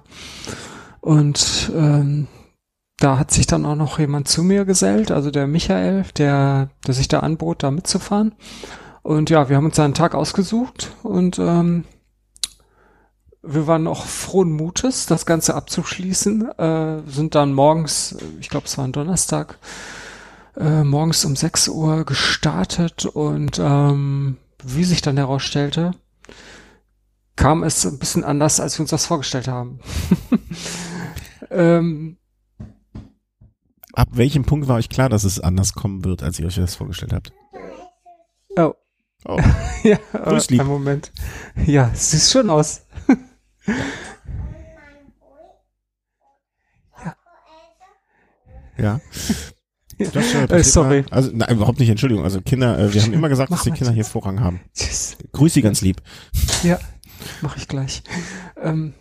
[0.99, 2.25] Und ähm,
[2.97, 6.93] da hat sich dann auch noch jemand zu mir gesellt, also der Michael, der, der
[6.95, 8.33] sich da anbot, da mitzufahren.
[9.03, 11.83] Und ja, wir haben uns einen Tag ausgesucht und ähm,
[13.41, 18.77] wir waren noch frohen Mutes, das Ganze abzuschließen, äh, sind dann morgens, ich glaube es
[18.77, 19.59] war ein Donnerstag,
[20.57, 25.91] äh, morgens um 6 Uhr gestartet und ähm, wie sich dann herausstellte,
[27.35, 29.79] kam es ein bisschen anders, als wir uns das vorgestellt haben.
[31.49, 32.17] ähm,
[33.93, 36.75] Ab welchem Punkt war euch klar, dass es anders kommen wird, als ihr euch das
[36.75, 37.33] vorgestellt habt?
[38.55, 38.73] Oh.
[39.25, 39.37] Oh.
[39.83, 39.97] ja,
[40.63, 41.11] Moment.
[41.65, 42.85] Ja, es sieht schon aus.
[47.03, 47.15] Ja.
[48.77, 49.01] ja.
[49.99, 51.01] Äh, sorry.
[51.01, 52.23] Mal, also nein, überhaupt nicht, Entschuldigung.
[52.23, 54.61] Also Kinder, äh, wir haben immer gesagt, dass die Kinder hier Vorrang haben.
[54.73, 55.17] Tschüss.
[55.33, 56.01] Grüß sie ganz lieb.
[56.63, 56.79] Ja,
[57.41, 58.01] mache ich gleich.
[58.61, 58.93] Ähm,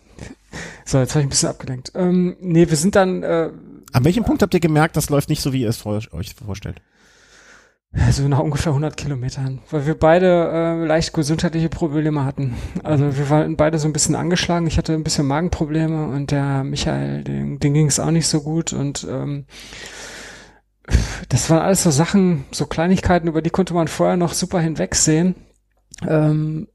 [0.85, 1.93] so, jetzt habe ich ein bisschen abgelenkt.
[1.95, 3.49] Ähm, nee, wir sind dann, äh,
[3.93, 6.35] An welchem Punkt habt ihr gemerkt, das läuft nicht so, wie ihr es vor, euch
[6.35, 6.81] vorstellt?
[8.09, 12.55] Also nach ungefähr 100 Kilometern, weil wir beide äh, leicht gesundheitliche Probleme hatten.
[12.83, 14.67] Also wir waren beide so ein bisschen angeschlagen.
[14.67, 18.41] Ich hatte ein bisschen Magenprobleme und der Michael, dem, dem ging es auch nicht so
[18.41, 19.45] gut und ähm,
[21.29, 25.35] das waren alles so Sachen, so Kleinigkeiten, über die konnte man vorher noch super hinwegsehen.
[26.07, 26.67] Ähm,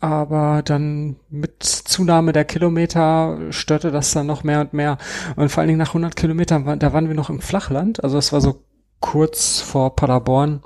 [0.00, 4.98] aber dann mit Zunahme der Kilometer störte das dann noch mehr und mehr.
[5.36, 8.02] Und vor allen Dingen nach 100 Kilometern, da waren wir noch im Flachland.
[8.02, 8.64] Also es war so
[9.04, 10.62] kurz vor Paderborn.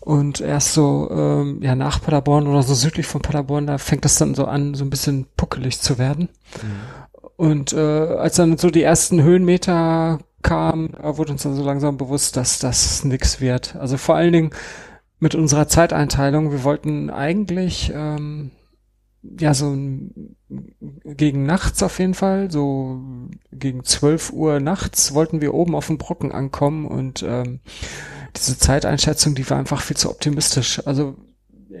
[0.00, 4.16] Und erst so, ähm, ja, nach Paderborn oder so südlich von Paderborn, da fängt das
[4.16, 6.30] dann so an, so ein bisschen puckelig zu werden.
[6.62, 7.26] Mhm.
[7.36, 12.36] Und äh, als dann so die ersten Höhenmeter kamen, wurde uns dann so langsam bewusst,
[12.36, 13.76] dass das nix wird.
[13.76, 14.50] Also vor allen Dingen
[15.20, 16.50] mit unserer Zeiteinteilung.
[16.50, 18.50] Wir wollten eigentlich ähm,
[19.38, 19.76] ja so
[21.04, 23.00] gegen nachts auf jeden Fall, so
[23.52, 27.60] gegen 12 Uhr nachts wollten wir oben auf dem Brocken ankommen und ähm,
[28.36, 30.86] diese Zeiteinschätzung, die war einfach viel zu optimistisch.
[30.86, 31.16] Also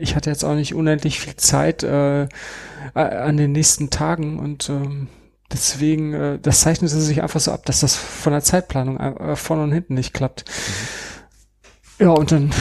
[0.00, 2.28] ich hatte jetzt auch nicht unendlich viel Zeit äh,
[2.94, 5.08] an den nächsten Tagen und ähm,
[5.52, 9.62] deswegen, äh, das zeichnete sich einfach so ab, dass das von der Zeitplanung äh, vorne
[9.64, 10.44] und hinten nicht klappt.
[10.46, 11.08] Mhm.
[12.00, 12.52] Ja, und dann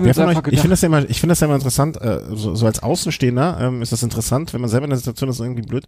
[0.00, 0.52] wir uns einfach gedacht.
[0.52, 2.82] Ich finde das ja immer, ich finde das ja immer interessant, äh, so, so als
[2.82, 5.86] Außenstehender ähm, ist das interessant, wenn man selber in der Situation ist, irgendwie blöd.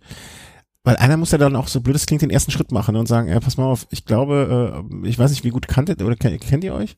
[0.84, 3.06] Weil einer muss ja dann auch so blöd es klingt den ersten Schritt machen und
[3.06, 6.14] sagen, ja, pass mal auf, ich glaube, äh, ich weiß nicht, wie gut kanntet oder
[6.14, 6.96] kennt ihr euch?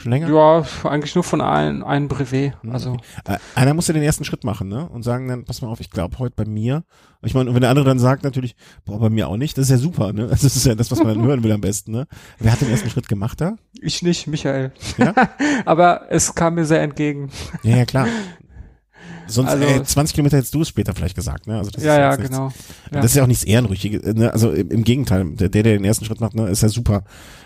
[0.00, 0.30] Schon länger?
[0.30, 2.54] Ja, eigentlich nur von einem, einem Brevet.
[2.62, 2.92] Hm, also.
[2.92, 3.02] Okay.
[3.26, 4.88] Äh, einer muss ja den ersten Schritt machen, ne?
[4.88, 6.84] Und sagen dann, pass mal auf, ich glaube heute bei mir.
[7.22, 8.56] Ich meine, wenn der andere dann sagt natürlich,
[8.86, 10.28] boah, bei mir auch nicht, das ist ja super, ne?
[10.28, 12.06] Das ist ja das, was man dann hören will am besten, ne?
[12.38, 13.56] Wer hat den ersten Schritt gemacht da?
[13.78, 14.72] Ich nicht, Michael.
[14.96, 15.12] Ja?
[15.66, 17.28] Aber es kam mir sehr entgegen.
[17.62, 18.06] Ja, ja, klar.
[19.26, 21.58] Sonst also, ey, 20 Kilometer hättest du es später vielleicht gesagt, ne?
[21.58, 22.52] Also das ja, ist ja, nichts, genau.
[22.90, 23.00] Ja.
[23.02, 24.32] Das ist ja auch nichts Ehrenrüchiges, ne?
[24.32, 27.04] Also im, im, Gegenteil, der, der den ersten Schritt macht, ne, ist ja super.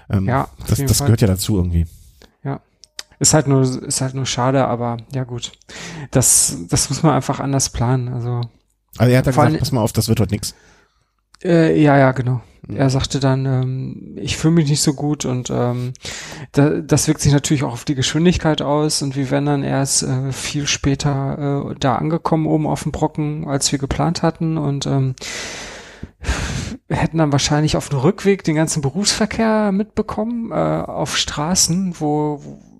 [0.09, 1.87] Ähm, ja, das, das gehört ja dazu irgendwie.
[3.19, 5.53] Ist halt nur, ist halt nur schade, aber ja gut.
[6.11, 8.09] Das, das muss man einfach anders planen.
[8.09, 8.43] Also,
[8.99, 10.55] also er hat ja gesagt, pass mal auf, das wird heute nix.
[11.43, 12.41] Äh, ja, ja, genau.
[12.67, 12.77] Mhm.
[12.77, 15.93] Er sagte dann, ähm, ich fühle mich nicht so gut und ähm,
[16.53, 20.03] da, das wirkt sich natürlich auch auf die Geschwindigkeit aus und wir wären dann erst
[20.03, 24.87] äh, viel später äh, da angekommen oben auf dem Brocken, als wir geplant hatten und
[24.87, 25.15] ähm,
[26.89, 32.74] hätten dann wahrscheinlich auf dem Rückweg den ganzen Berufsverkehr mitbekommen, äh, auf Straßen, wo, wo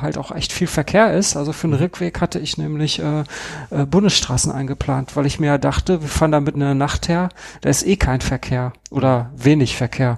[0.00, 1.36] halt auch echt viel Verkehr ist.
[1.36, 1.82] Also für den mhm.
[1.82, 3.24] Rückweg hatte ich nämlich äh,
[3.70, 7.28] äh, Bundesstraßen eingeplant, weil ich mir ja dachte, wir fahren da mit einer Nacht her,
[7.60, 10.16] da ist eh kein Verkehr oder wenig Verkehr.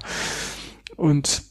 [0.96, 1.42] Und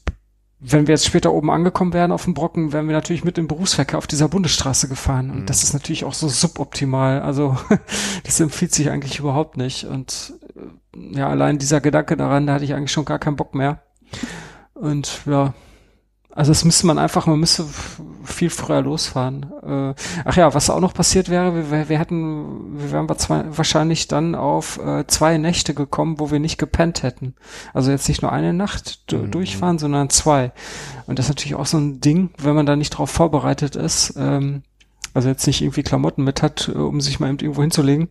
[0.60, 3.46] wenn wir jetzt später oben angekommen wären auf dem Brocken, wären wir natürlich mit dem
[3.46, 5.30] Berufsverkehr auf dieser Bundesstraße gefahren.
[5.30, 5.46] Und mhm.
[5.46, 7.22] das ist natürlich auch so suboptimal.
[7.22, 7.56] Also
[8.24, 9.84] das empfiehlt sich eigentlich überhaupt nicht.
[9.84, 13.54] Und äh, ja, allein dieser Gedanke daran, da hatte ich eigentlich schon gar keinen Bock
[13.54, 13.82] mehr.
[14.74, 15.54] Und ja,
[16.38, 17.64] also das müsste man einfach, man müsste
[18.22, 19.46] viel früher losfahren.
[19.60, 19.94] Äh,
[20.24, 24.36] ach ja, was auch noch passiert wäre, wir, wir hätten, wir wären zwei, wahrscheinlich dann
[24.36, 27.34] auf äh, zwei Nächte gekommen, wo wir nicht gepennt hätten.
[27.74, 29.32] Also jetzt nicht nur eine Nacht mhm.
[29.32, 30.52] durchfahren, sondern zwei.
[31.08, 34.14] Und das ist natürlich auch so ein Ding, wenn man da nicht drauf vorbereitet ist,
[34.16, 34.62] ähm,
[35.14, 38.10] also jetzt nicht irgendwie Klamotten mit hat, äh, um sich mal irgendwo hinzulegen,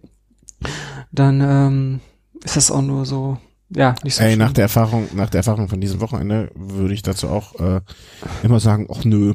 [1.13, 1.99] dann ähm,
[2.43, 3.37] ist das auch nur so
[3.69, 4.39] ja, nicht so Ey, schlimm.
[4.39, 7.81] nach der Erfahrung, nach der Erfahrung von diesem Wochenende würde ich dazu auch äh,
[8.43, 9.33] immer sagen, ach nö,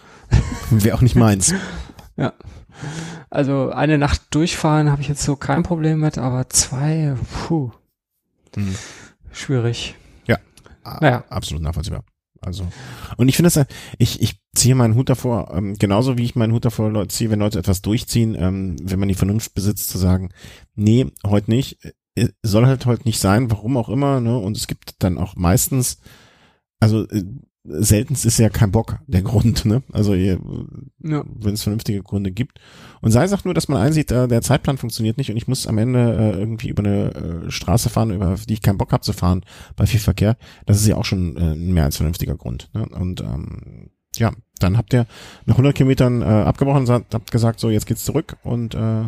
[0.70, 1.54] wäre auch nicht meins.
[2.16, 2.32] Ja.
[3.28, 7.72] Also eine Nacht durchfahren habe ich jetzt so kein Problem mit, aber zwei, puh,
[8.54, 8.72] hm.
[9.32, 9.96] schwierig.
[10.28, 10.38] Ja,
[11.00, 11.24] naja.
[11.28, 12.04] absolut nachvollziehbar.
[12.40, 12.68] Also
[13.16, 13.66] und ich finde das,
[13.98, 17.40] ich ich ziehe meinen Hut davor, ähm, genauso wie ich meinen Hut davor ziehe, wenn
[17.40, 20.30] Leute etwas durchziehen, ähm, wenn man die Vernunft besitzt, zu sagen,
[20.76, 21.78] nee, heute nicht,
[22.42, 24.38] soll halt heute nicht sein, warum auch immer, ne?
[24.38, 25.98] Und es gibt dann auch meistens,
[26.80, 27.24] also äh,
[27.66, 29.82] seltenst ist ja kein Bock der Grund, ne?
[29.92, 30.36] Also ja.
[30.98, 32.60] wenn es vernünftige Gründe gibt.
[33.00, 35.66] Und sei sagt nur, dass man einsieht, äh, der Zeitplan funktioniert nicht und ich muss
[35.66, 37.14] am Ende äh, irgendwie über eine
[37.46, 39.44] äh, Straße fahren, über die ich keinen Bock habe zu fahren
[39.76, 40.36] bei viel Verkehr.
[40.66, 42.70] Das ist ja auch schon äh, ein mehr als vernünftiger Grund.
[42.74, 42.86] Ne?
[42.86, 45.06] Und ähm, ja, dann habt ihr
[45.46, 49.04] nach 100 Kilometern äh, abgebrochen, habt gesagt, so jetzt geht's zurück und äh,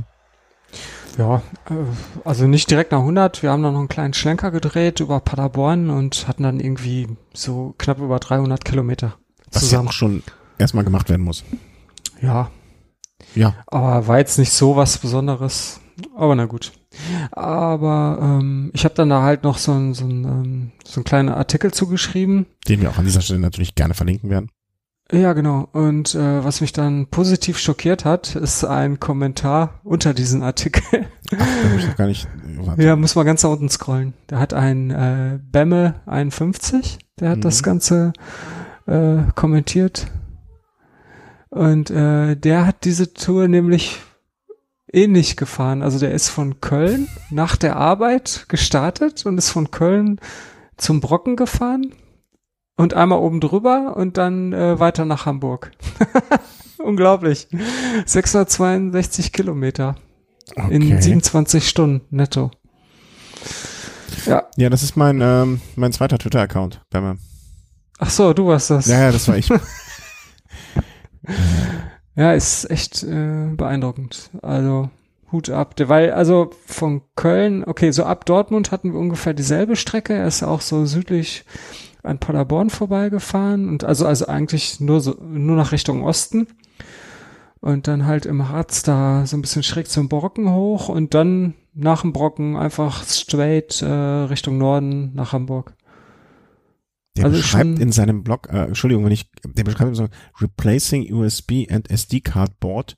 [1.18, 1.74] ja, äh,
[2.24, 3.42] also nicht direkt nach 100.
[3.42, 7.74] Wir haben dann noch einen kleinen Schlenker gedreht über Paderborn und hatten dann irgendwie so
[7.78, 9.14] knapp über 300 Kilometer
[9.52, 9.88] Was zusammen.
[9.88, 10.22] Was ja auch schon
[10.58, 11.44] erstmal gemacht werden muss.
[12.20, 12.50] Ja.
[13.34, 13.54] Ja.
[13.66, 15.80] Aber war jetzt nicht so was Besonderes.
[16.14, 16.72] Aber na gut.
[17.32, 21.04] Aber ähm, ich habe dann da halt noch so ein, so, ein, ähm, so einen
[21.04, 22.46] kleinen Artikel zugeschrieben.
[22.68, 24.50] Den wir auch an dieser Stelle natürlich gerne verlinken werden.
[25.12, 25.68] Ja, genau.
[25.72, 30.82] Und äh, was mich dann positiv schockiert hat, ist ein Kommentar unter diesen Artikel.
[31.38, 32.28] Ach, da muss ich gar nicht.
[32.56, 32.82] Warte.
[32.82, 34.14] Ja, muss man ganz nach unten scrollen.
[34.26, 37.42] Da hat ein äh, Bämme 51, der hat mhm.
[37.42, 38.12] das Ganze
[38.86, 40.08] äh, kommentiert.
[41.50, 44.00] Und äh, der hat diese Tour nämlich
[44.92, 45.82] ähnlich gefahren.
[45.82, 50.20] Also der ist von Köln nach der Arbeit gestartet und ist von Köln
[50.76, 51.92] zum Brocken gefahren
[52.76, 55.72] und einmal oben drüber und dann äh, weiter nach Hamburg.
[56.78, 57.48] Unglaublich.
[58.04, 59.96] 662 Kilometer
[60.54, 60.74] okay.
[60.74, 62.50] in 27 Stunden netto.
[64.26, 64.44] Ja.
[64.56, 66.82] Ja, das ist mein, ähm, mein zweiter Twitter-Account,
[67.98, 68.86] Ach so, du warst das.
[68.86, 69.48] Ja, ja, das war ich.
[72.14, 74.30] ja, ist echt äh, beeindruckend.
[74.42, 74.90] Also
[75.32, 75.74] Hut ab.
[75.78, 80.14] Weil, also von Köln, okay, so ab Dortmund hatten wir ungefähr dieselbe Strecke.
[80.14, 81.44] Er ist auch so südlich
[82.06, 86.48] an Paderborn vorbeigefahren und also, also eigentlich nur so, nur nach Richtung Osten.
[87.60, 91.54] Und dann halt im Harz da so ein bisschen schräg zum Brocken hoch und dann
[91.74, 95.74] nach dem Brocken einfach straight äh, Richtung Norden nach Hamburg.
[97.16, 100.08] Der also beschreibt in seinem Blog, äh, Entschuldigung, wenn ich, der beschreibt so,
[100.40, 102.96] replacing USB and SD card board.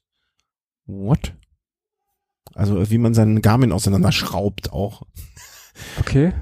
[0.87, 1.35] What?
[2.55, 5.03] Also wie man seinen Garmin auseinanderschraubt auch.
[6.01, 6.33] Okay.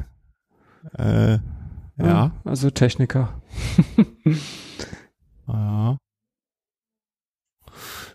[0.94, 1.38] äh,
[1.98, 2.32] ja.
[2.44, 3.40] Also Techniker.
[5.48, 5.96] ja.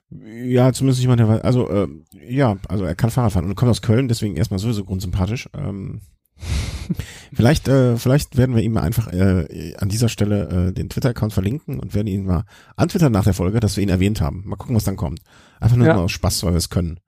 [0.10, 1.88] Ja, zumindest jemand, der also äh,
[2.28, 5.49] ja, also er kann Fahrrad fahren und kommt aus Köln, deswegen erstmal sowieso grundsympathisch.
[5.53, 6.02] Ähm,
[7.34, 11.80] vielleicht, äh, vielleicht werden wir ihm einfach äh, an dieser Stelle äh, den Twitter-Account verlinken
[11.80, 12.44] und werden ihn mal
[12.76, 14.44] antwittern nach der Folge, dass wir ihn erwähnt haben.
[14.45, 15.22] Mal gucken, was dann kommt.
[15.62, 15.94] Einfach nur ja.
[15.94, 16.99] mal aus Spaß, weil wir es können.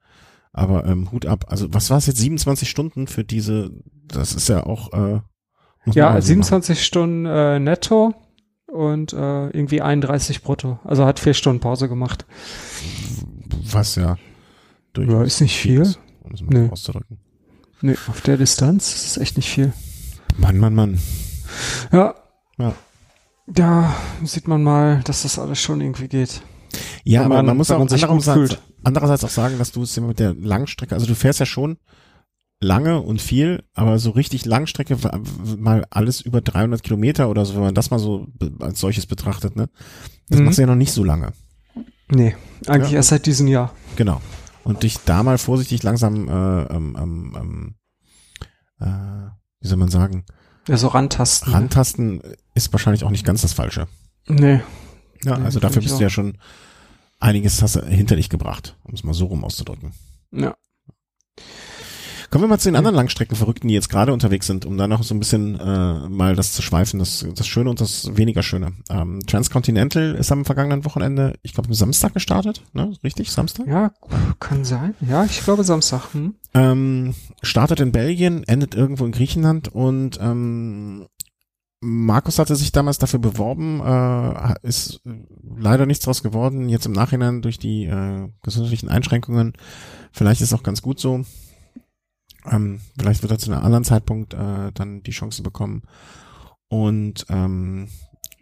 [0.53, 1.45] Aber ähm, Hut ab.
[1.49, 2.19] Also was war es jetzt?
[2.19, 3.71] 27 Stunden für diese?
[4.07, 5.19] Das ist ja auch äh,
[5.85, 6.83] ja, 27 machen.
[6.83, 8.13] Stunden äh, netto
[8.67, 10.79] und äh, irgendwie 31 brutto.
[10.83, 12.25] Also hat vier Stunden Pause gemacht.
[13.71, 14.17] Was ja.
[14.97, 15.81] Ja, ist nicht viel.
[15.81, 16.69] Ist, um es mal nee.
[16.69, 17.17] auszudrücken.
[17.81, 19.73] Nee, auf der Distanz ist es echt nicht viel.
[20.37, 20.99] Mann, Mann, Mann.
[21.91, 22.15] Ja.
[22.57, 22.73] Ja.
[23.47, 23.93] Da
[24.23, 26.41] sieht man mal, dass das alles schon irgendwie geht.
[27.03, 30.33] Ja, man, aber man muss auch andererseits, andererseits auch sagen, dass du es mit der
[30.33, 31.77] Langstrecke, also du fährst ja schon
[32.63, 34.97] lange und viel, aber so richtig Langstrecke,
[35.57, 38.27] mal alles über 300 Kilometer oder so, wenn man das mal so
[38.59, 39.69] als solches betrachtet, ne?
[40.29, 40.45] Das mhm.
[40.45, 41.33] machst du ja noch nicht so lange.
[42.09, 42.35] Nee,
[42.67, 42.97] eigentlich ja.
[42.97, 43.73] erst seit diesem Jahr.
[43.95, 44.21] Genau.
[44.63, 47.75] Und dich da mal vorsichtig langsam, äh, ähm, ähm, ähm,
[48.79, 49.29] äh,
[49.59, 50.25] wie soll man sagen?
[50.67, 51.53] Ja, so rantasten.
[51.53, 52.21] Rantasten
[52.53, 53.87] ist wahrscheinlich auch nicht ganz das Falsche.
[54.27, 54.61] Nee.
[55.25, 56.37] Ja, also dafür bist du ja schon
[57.19, 59.93] einiges hast hinter dich gebracht, um es mal so rum auszudrücken.
[60.31, 60.55] Ja.
[62.33, 65.03] Kommen wir mal zu den anderen Langstreckenverrückten, die jetzt gerade unterwegs sind, um da noch
[65.03, 68.73] so ein bisschen äh, mal das zu schweifen, das, das Schöne und das weniger Schöne.
[68.89, 72.91] Ähm, Transcontinental ist am vergangenen Wochenende, ich glaube, am Samstag gestartet, ne?
[73.03, 73.67] Richtig, Samstag?
[73.67, 73.91] Ja,
[74.39, 74.95] kann sein.
[75.07, 76.11] Ja, ich glaube Samstag.
[76.15, 76.33] Hm.
[76.55, 81.05] Ähm, startet in Belgien, endet irgendwo in Griechenland und ähm,
[81.81, 85.03] Markus hatte sich damals dafür beworben, äh, ist
[85.55, 86.67] leider nichts draus geworden.
[86.67, 89.53] Jetzt im Nachhinein durch die äh, gesundheitlichen Einschränkungen.
[90.11, 91.25] Vielleicht ist auch ganz gut so.
[92.49, 95.83] Ähm, vielleicht wird er zu einem anderen Zeitpunkt äh, dann die Chance bekommen.
[96.67, 97.87] Und ähm,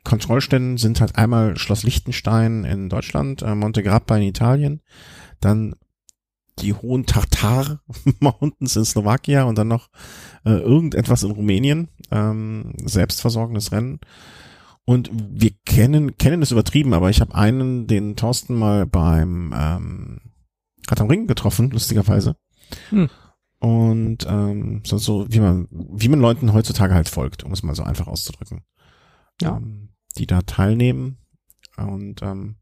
[0.03, 4.81] Kontrollstellen sind halt einmal Schloss Liechtenstein in Deutschland, äh, Monte Grappa in Italien,
[5.39, 5.75] dann
[6.59, 7.81] die hohen Tartar
[8.19, 9.89] Mountains in Slowakia und dann noch
[10.45, 13.99] äh, irgendetwas in Rumänien, ähm, selbstversorgendes Rennen.
[14.85, 20.21] Und wir kennen, kennen es übertrieben, aber ich habe einen, den Thorsten mal beim ähm,
[20.89, 22.35] Rad am Ring getroffen, lustigerweise.
[22.89, 23.09] Hm.
[23.61, 27.75] Und ähm, so, so wie man, wie man Leuten heutzutage halt folgt, um es mal
[27.75, 28.63] so einfach auszudrücken.
[29.39, 29.57] Ja.
[29.57, 31.17] Ähm, die da teilnehmen.
[31.77, 32.55] Und ähm,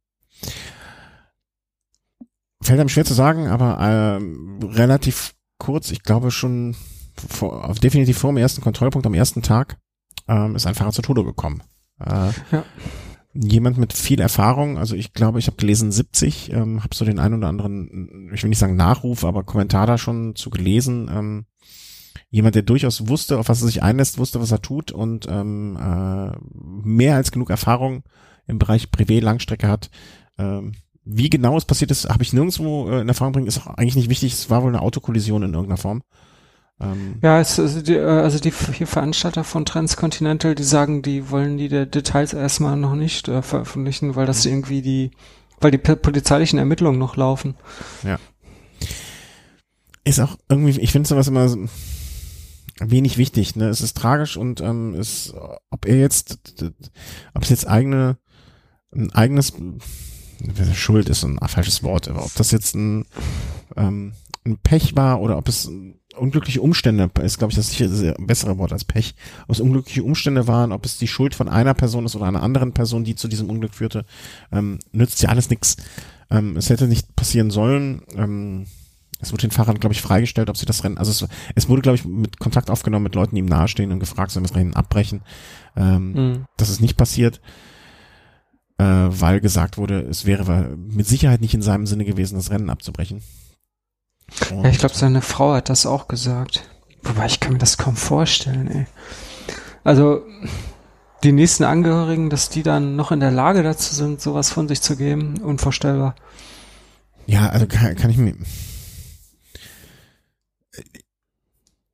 [2.62, 6.76] fällt einem schwer zu sagen, aber ähm, relativ kurz, ich glaube schon
[7.16, 9.78] vor, definitiv vor dem ersten Kontrollpunkt am ersten Tag
[10.28, 11.64] ähm, ist ein Fahrer zu Tode gekommen.
[12.00, 12.66] Äh, ja
[13.34, 17.20] jemand mit viel Erfahrung, also ich glaube, ich habe gelesen 70, ähm, habe so den
[17.20, 21.10] einen oder anderen, ich will nicht sagen Nachruf, aber Kommentar da schon zu gelesen.
[21.12, 21.46] Ähm,
[22.32, 25.78] jemand, der durchaus wusste, auf was er sich einlässt, wusste, was er tut und ähm,
[25.78, 26.32] äh,
[26.84, 28.04] mehr als genug Erfahrung
[28.48, 29.90] im Bereich Privé-Langstrecke hat.
[30.38, 30.74] Ähm,
[31.06, 33.96] wie genau es passiert ist, habe ich nirgendwo äh, in Erfahrung bringen, ist auch eigentlich
[33.96, 34.34] nicht wichtig.
[34.34, 36.04] Es war wohl eine Autokollision in irgendeiner Form.
[36.82, 41.30] Ähm, ja, es, also, die, äh, also die vier Veranstalter von Transcontinental, die sagen, die
[41.30, 44.52] wollen die Details erstmal noch nicht äh, veröffentlichen, weil das mhm.
[44.52, 45.12] irgendwie die,
[45.60, 47.56] weil die polizeilichen Ermittlungen noch laufen.
[48.04, 48.18] Ja.
[50.06, 51.54] Ist auch irgendwie, ich finde sowas immer
[52.80, 53.68] wenig wichtig, ne?
[53.68, 55.34] Es ist tragisch und ähm, ist,
[55.70, 56.40] ob er jetzt,
[57.34, 58.18] ob es jetzt eigene
[58.92, 59.54] ein eigenes
[60.74, 63.06] Schuld ist ein falsches Wort, aber ob das jetzt ein,
[63.76, 64.14] ähm,
[64.46, 65.70] ein Pech war oder ob es
[66.22, 69.16] unglückliche Umstände ist, glaube ich, das sicher bessere Wort als Pech.
[69.44, 72.44] Ob es unglückliche Umstände waren, ob es die Schuld von einer Person ist oder einer
[72.44, 74.06] anderen Person, die zu diesem Unglück führte,
[74.52, 75.78] ähm, nützt ja alles nichts.
[76.30, 78.02] Ähm, es hätte nicht passieren sollen.
[78.16, 78.66] Ähm,
[79.22, 81.82] es wurde den Fahrern, glaube ich, freigestellt, ob sie das Rennen, also es, es wurde,
[81.82, 84.56] glaube ich, mit Kontakt aufgenommen mit Leuten, die ihm nahestehen und gefragt, sollen wir das
[84.56, 85.22] Rennen abbrechen.
[85.76, 86.46] Ähm, mhm.
[86.56, 87.41] Das ist nicht passiert,
[88.78, 92.70] äh, weil gesagt wurde, es wäre mit Sicherheit nicht in seinem Sinne gewesen, das Rennen
[92.70, 93.22] abzubrechen.
[94.52, 96.64] Und ja, ich glaube, seine Frau hat das auch gesagt.
[97.04, 98.86] Wobei, ich kann mir das kaum vorstellen, ey.
[99.84, 100.24] Also,
[101.24, 104.82] die nächsten Angehörigen, dass die dann noch in der Lage dazu sind, sowas von sich
[104.82, 106.16] zu geben, unvorstellbar.
[107.26, 108.36] Ja, also kann, kann ich mir,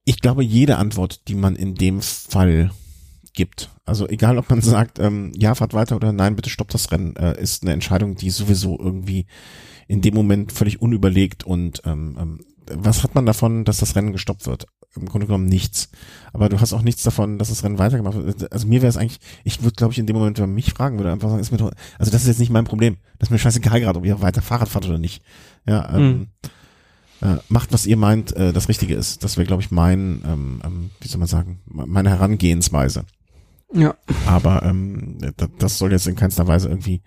[0.05, 2.71] ich glaube, jede Antwort, die man in dem Fall
[3.33, 6.91] gibt, also egal ob man sagt, ähm, ja, fahrt weiter oder nein, bitte stoppt das
[6.91, 9.25] Rennen, äh, ist eine Entscheidung, die sowieso irgendwie
[9.87, 14.11] in dem Moment völlig unüberlegt und ähm, ähm, was hat man davon, dass das Rennen
[14.11, 14.65] gestoppt wird?
[14.95, 15.89] Im Grunde genommen nichts.
[16.33, 18.51] Aber du hast auch nichts davon, dass das Rennen weitergemacht wird.
[18.51, 20.73] Also mir wäre es eigentlich, ich würde, glaube ich, in dem Moment, wenn man mich
[20.73, 22.97] fragen würde, einfach sagen, ist mir doch, also das ist jetzt nicht mein Problem.
[23.19, 25.21] Das ist mir scheißegal gerade, ob ihr weiter Fahrrad fahrt oder nicht.
[25.67, 26.27] Ja, ähm, mhm
[27.21, 29.23] äh, macht, was ihr meint, äh, das Richtige ist.
[29.23, 33.05] Das wäre, glaube ich, mein, ähm, ähm, wie soll man sagen, meine Herangehensweise.
[33.73, 33.95] Ja.
[34.25, 35.17] Aber ähm,
[35.57, 37.01] das soll jetzt in keinster Weise irgendwie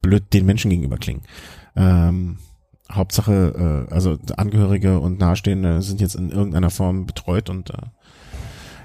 [0.00, 1.22] blöd den Menschen gegenüber klingen.
[1.76, 2.38] Ähm,
[2.90, 7.78] Hauptsache, äh, also Angehörige und Nahestehende sind jetzt in irgendeiner Form betreut und äh,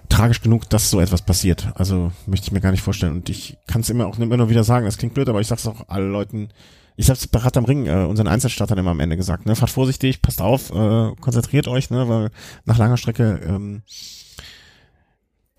[0.09, 1.71] tragisch genug, dass so etwas passiert.
[1.75, 3.13] Also möchte ich mir gar nicht vorstellen.
[3.13, 5.47] Und ich kann es immer auch immer nur wieder sagen, das klingt blöd, aber ich
[5.47, 6.49] sag's auch allen Leuten,
[6.95, 9.69] ich hab's bei Rad am Ring, äh, unseren Einzelstattern immer am Ende gesagt, ne, fahrt
[9.69, 12.31] vorsichtig, passt auf, äh, konzentriert euch, ne, weil
[12.65, 13.83] nach langer Strecke ähm,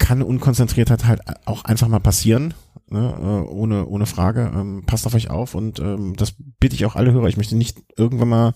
[0.09, 2.55] kann Unkonzentriertheit halt auch einfach mal passieren,
[2.89, 4.51] ne, äh, ohne, ohne Frage.
[4.55, 7.28] Ähm, passt auf euch auf und ähm, das bitte ich auch alle Hörer.
[7.28, 8.55] Ich möchte nicht irgendwann mal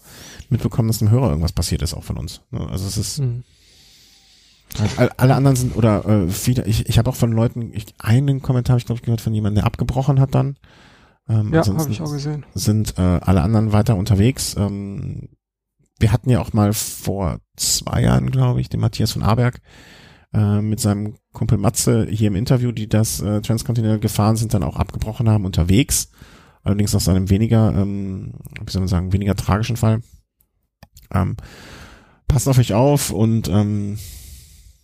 [0.49, 2.41] mitbekommen, dass dem Hörer irgendwas passiert ist, auch von uns.
[2.53, 2.67] Ne?
[2.71, 3.45] Also es ist mhm.
[5.19, 8.73] Alle anderen sind, oder äh, viele, ich, ich habe auch von Leuten, ich, einen Kommentar
[8.73, 10.57] habe ich glaube ich gehört von jemandem, der abgebrochen hat dann.
[11.29, 12.47] Ähm, ja, habe ich auch gesehen.
[12.55, 14.57] Sind äh, alle anderen weiter unterwegs.
[14.57, 15.29] Ähm,
[15.99, 19.61] wir hatten ja auch mal vor zwei Jahren, glaube ich, den Matthias von Aberg
[20.33, 24.63] äh, mit seinem Kumpel Matze hier im Interview, die das äh, Transcontinental gefahren sind, dann
[24.63, 26.11] auch abgebrochen haben unterwegs.
[26.63, 28.35] Allerdings aus einem weniger, ähm,
[28.65, 30.01] wie soll man sagen, weniger tragischen Fall.
[31.13, 31.37] Ähm,
[32.29, 33.99] passt auf euch auf und ähm,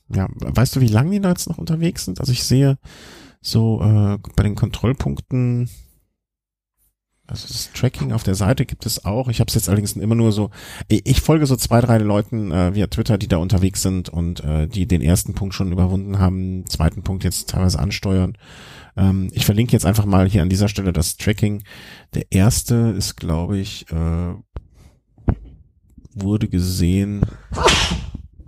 [0.09, 2.21] ja, weißt du, wie lange die da jetzt noch unterwegs sind?
[2.21, 2.79] Also ich sehe
[3.41, 5.69] so äh, bei den Kontrollpunkten
[7.29, 9.29] also das Tracking auf der Seite gibt es auch.
[9.29, 10.51] Ich habe es jetzt allerdings immer nur so.
[10.89, 14.67] Ich folge so zwei, drei Leuten äh, via Twitter, die da unterwegs sind und äh,
[14.67, 18.39] die den ersten Punkt schon überwunden haben, zweiten Punkt jetzt teilweise ansteuern.
[18.97, 21.63] Ähm, ich verlinke jetzt einfach mal hier an dieser Stelle das Tracking.
[22.15, 24.35] Der erste ist, glaube ich, äh,
[26.15, 27.21] wurde gesehen.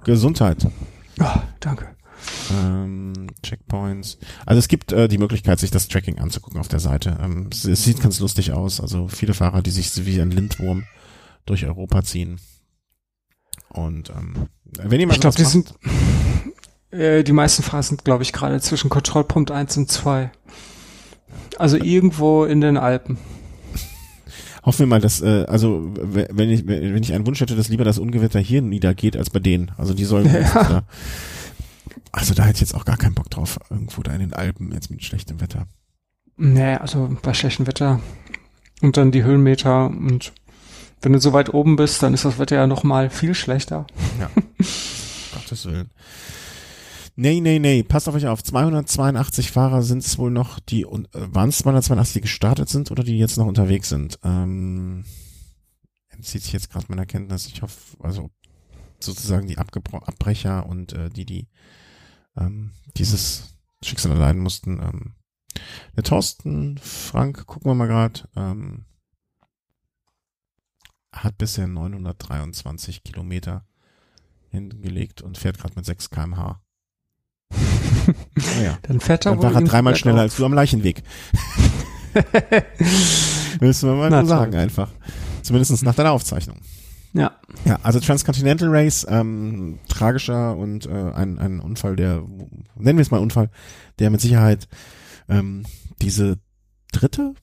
[0.04, 0.66] Gesundheit.
[1.20, 1.88] Oh, danke.
[2.52, 4.18] Ähm, Checkpoints.
[4.46, 7.18] Also es gibt äh, die Möglichkeit, sich das Tracking anzugucken auf der Seite.
[7.20, 8.80] Ähm, es, es, sieht ganz lustig aus.
[8.80, 10.84] Also viele Fahrer, die sich wie ein Lindwurm
[11.46, 12.40] durch Europa ziehen.
[13.68, 15.74] Und ähm, wenn jemand ich glaube, die sind
[16.90, 20.30] äh, die meisten Fahrer sind, glaube ich, gerade zwischen Kontrollpunkt 1 und 2.
[21.58, 23.18] Also irgendwo in den Alpen.
[24.62, 27.84] Hoffen wir mal, dass, äh, also wenn ich, wenn ich einen Wunsch hätte, dass lieber
[27.84, 29.70] das Ungewitter hier niedergeht als bei denen.
[29.78, 30.82] Also die sollen ja.
[32.12, 34.72] Also da hätte ich jetzt auch gar keinen Bock drauf, irgendwo da in den Alpen
[34.72, 35.66] jetzt mit schlechtem Wetter.
[36.36, 38.00] Nee, also bei schlechtem Wetter
[38.80, 40.32] und dann die Höhenmeter und
[41.02, 43.86] wenn du so weit oben bist, dann ist das Wetter ja noch mal viel schlechter.
[44.18, 44.30] Ja.
[45.34, 45.90] Gottes Willen.
[47.16, 48.42] Nee, nee, nee, passt auf euch auf.
[48.42, 53.18] 282 Fahrer sind es wohl noch, die, waren es 282, die gestartet sind oder die
[53.18, 54.18] jetzt noch unterwegs sind?
[54.24, 55.04] Ähm,
[56.08, 57.46] entzieht sich jetzt gerade meiner Kenntnis.
[57.46, 58.30] Ich hoffe, also
[59.00, 61.48] sozusagen die Abgebro Abbrecher und äh, die, die
[62.40, 64.80] ähm, dieses Schicksal erleiden mussten.
[64.80, 65.12] Ähm,
[65.96, 68.84] der Thorsten Frank, gucken wir mal gerade, ähm,
[71.12, 73.66] hat bisher 923 Kilometer
[74.48, 76.60] hingelegt und fährt gerade mit 6 kmh.
[78.34, 78.78] naja.
[78.82, 80.22] Dann fährt er Dann war er dreimal schneller auf.
[80.22, 81.02] als du am Leichenweg.
[83.60, 84.90] Müssen wir mal so sagen einfach.
[85.42, 86.60] Zumindest nach deiner Aufzeichnung.
[87.12, 87.32] Ja.
[87.64, 92.22] Ja, also Transcontinental Race, ähm, tragischer und äh, ein, ein Unfall, der,
[92.76, 93.50] nennen wir es mal Unfall,
[93.98, 94.68] der mit Sicherheit
[95.28, 95.64] ähm,
[96.00, 96.38] diese
[96.92, 97.34] dritte,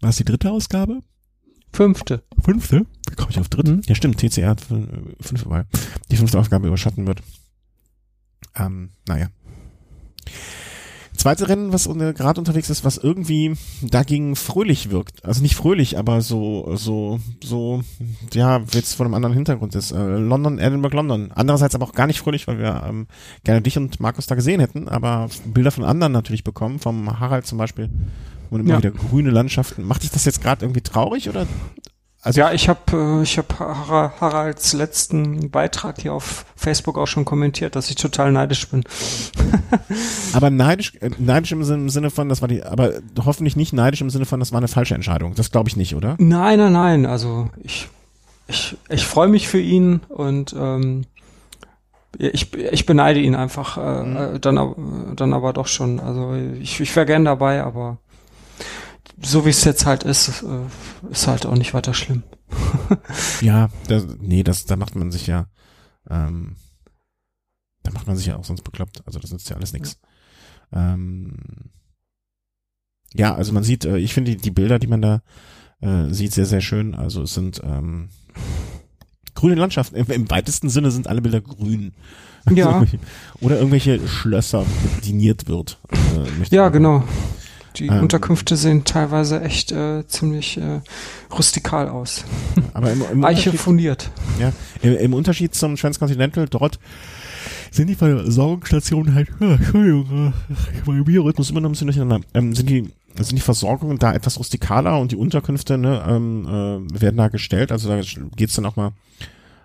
[0.00, 1.00] war es die dritte Ausgabe?
[1.72, 2.22] Fünfte.
[2.42, 2.86] Fünfte?
[3.10, 3.72] Wie komme ich auf dritte?
[3.72, 3.82] Mhm.
[3.86, 5.66] Ja, stimmt, TCR hat fünfte Wahl.
[6.10, 7.22] Die fünfte Ausgabe überschatten wird.
[8.54, 9.28] Ähm, naja.
[11.16, 15.24] Zweite Rennen, was gerade unterwegs ist, was irgendwie dagegen fröhlich wirkt.
[15.24, 17.82] Also nicht fröhlich, aber so, so, so,
[18.32, 19.92] ja, jetzt von einem anderen Hintergrund ist.
[19.92, 21.30] Äh, London, Edinburgh, London.
[21.34, 23.06] Andererseits aber auch gar nicht fröhlich, weil wir ähm,
[23.44, 27.46] gerne dich und Markus da gesehen hätten, aber Bilder von anderen natürlich bekommen, vom Harald
[27.46, 27.88] zum Beispiel,
[28.50, 28.78] wo immer ja.
[28.78, 29.84] wieder grüne Landschaften.
[29.84, 31.46] Macht dich das jetzt gerade irgendwie traurig oder
[32.26, 37.24] also ja, ich habe äh, ich hab Haralds letzten Beitrag hier auf Facebook auch schon
[37.24, 38.82] kommentiert, dass ich total neidisch bin.
[40.32, 42.94] aber neidisch, äh, neidisch im Sinne von, das war die, aber
[43.24, 45.36] hoffentlich nicht neidisch im Sinne von, das war eine falsche Entscheidung.
[45.36, 46.16] Das glaube ich nicht, oder?
[46.18, 47.06] Nein, nein, nein.
[47.06, 47.88] Also ich
[48.48, 51.04] ich ich freue mich für ihn und ähm,
[52.18, 54.40] ich, ich beneide ihn einfach äh, mhm.
[54.40, 56.00] dann, dann aber doch schon.
[56.00, 57.98] Also ich, ich wäre gern dabei, aber
[59.22, 62.22] so wie es jetzt halt ist, äh, ist halt auch nicht weiter schlimm.
[63.40, 65.46] ja, das, nee, das, da macht man sich ja,
[66.08, 66.56] ähm,
[67.82, 69.02] da macht man sich ja auch sonst bekloppt.
[69.06, 69.98] Also das nützt ja alles nichts.
[70.72, 70.94] Ja.
[70.94, 71.36] Ähm,
[73.14, 75.22] ja, also man sieht, äh, ich finde die, die Bilder, die man da
[75.80, 76.94] äh, sieht, sehr, sehr schön.
[76.94, 78.10] Also es sind ähm,
[79.34, 79.96] grüne Landschaften.
[79.96, 81.94] Im, Im, weitesten Sinne sind alle Bilder grün.
[82.50, 82.84] Ja.
[83.40, 84.64] Oder irgendwelche Schlösser
[85.04, 85.78] diniert wird.
[85.90, 87.04] Äh, ja, genau.
[87.76, 90.80] Die ähm, Unterkünfte sehen teilweise echt äh, ziemlich äh,
[91.32, 92.24] rustikal aus.
[92.74, 94.10] Aber im, im Eiche fundiert.
[94.38, 96.78] Ja, im, im, Unterschied zum Transcontinental dort
[97.70, 100.32] sind die Versorgungsstationen halt, oh, Entschuldigung,
[100.86, 104.38] mein Biorhythmus immer noch ein bisschen durcheinander, ähm, sind die sind die Versorgungen da etwas
[104.38, 107.72] rustikaler und die Unterkünfte ne, ähm, äh, werden da gestellt.
[107.72, 108.02] Also da
[108.36, 108.92] geht's dann auch mal,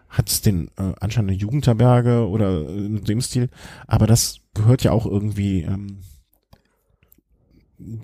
[0.10, 3.50] hat es den äh, anscheinend eine Jugendherberge oder in dem Stil,
[3.88, 5.98] aber das gehört ja auch irgendwie ähm,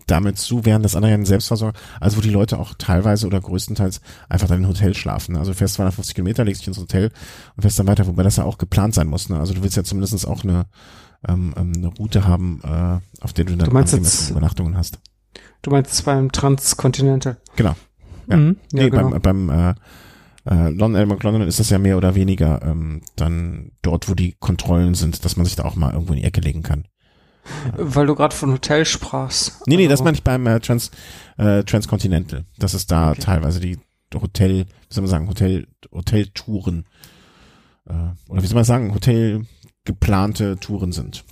[0.07, 3.39] damit zu, während das andere ja ein Selbstversorger, also wo die Leute auch teilweise oder
[3.39, 5.33] größtenteils einfach dann im Hotel schlafen.
[5.33, 5.39] Ne?
[5.39, 7.11] Also du fährst 250 Kilometer, legst dich ins Hotel
[7.55, 9.29] und fährst dann weiter, wobei das ja auch geplant sein muss.
[9.29, 9.39] Ne?
[9.39, 10.65] Also du willst ja zumindest auch eine,
[11.27, 14.99] ähm, ähm eine Route haben, äh, auf der du dann du jetzt, Übernachtungen hast.
[15.61, 17.37] Du meinst es beim Transcontinental?
[17.55, 17.75] Genau.
[18.29, 18.37] Ja.
[18.37, 19.09] Mhm, ja nee, genau.
[19.09, 19.75] beim, beim äh,
[20.49, 24.35] äh, London, Edinburgh, London ist das ja mehr oder weniger ähm, dann dort, wo die
[24.39, 26.85] Kontrollen sind, dass man sich da auch mal irgendwo in die Ecke legen kann.
[27.77, 29.67] Weil du gerade von Hotel sprachst.
[29.67, 30.91] Nee, nee, also, das meine ich beim äh, Trans,
[31.37, 32.45] äh, Transcontinental.
[32.57, 33.21] Das ist da okay.
[33.21, 33.77] teilweise die
[34.13, 36.85] Hotel, wie soll man sagen, Hotel, Hoteltouren.
[37.85, 37.93] Äh,
[38.29, 39.45] oder wie soll man sagen, Hotel
[39.85, 41.23] geplante Touren sind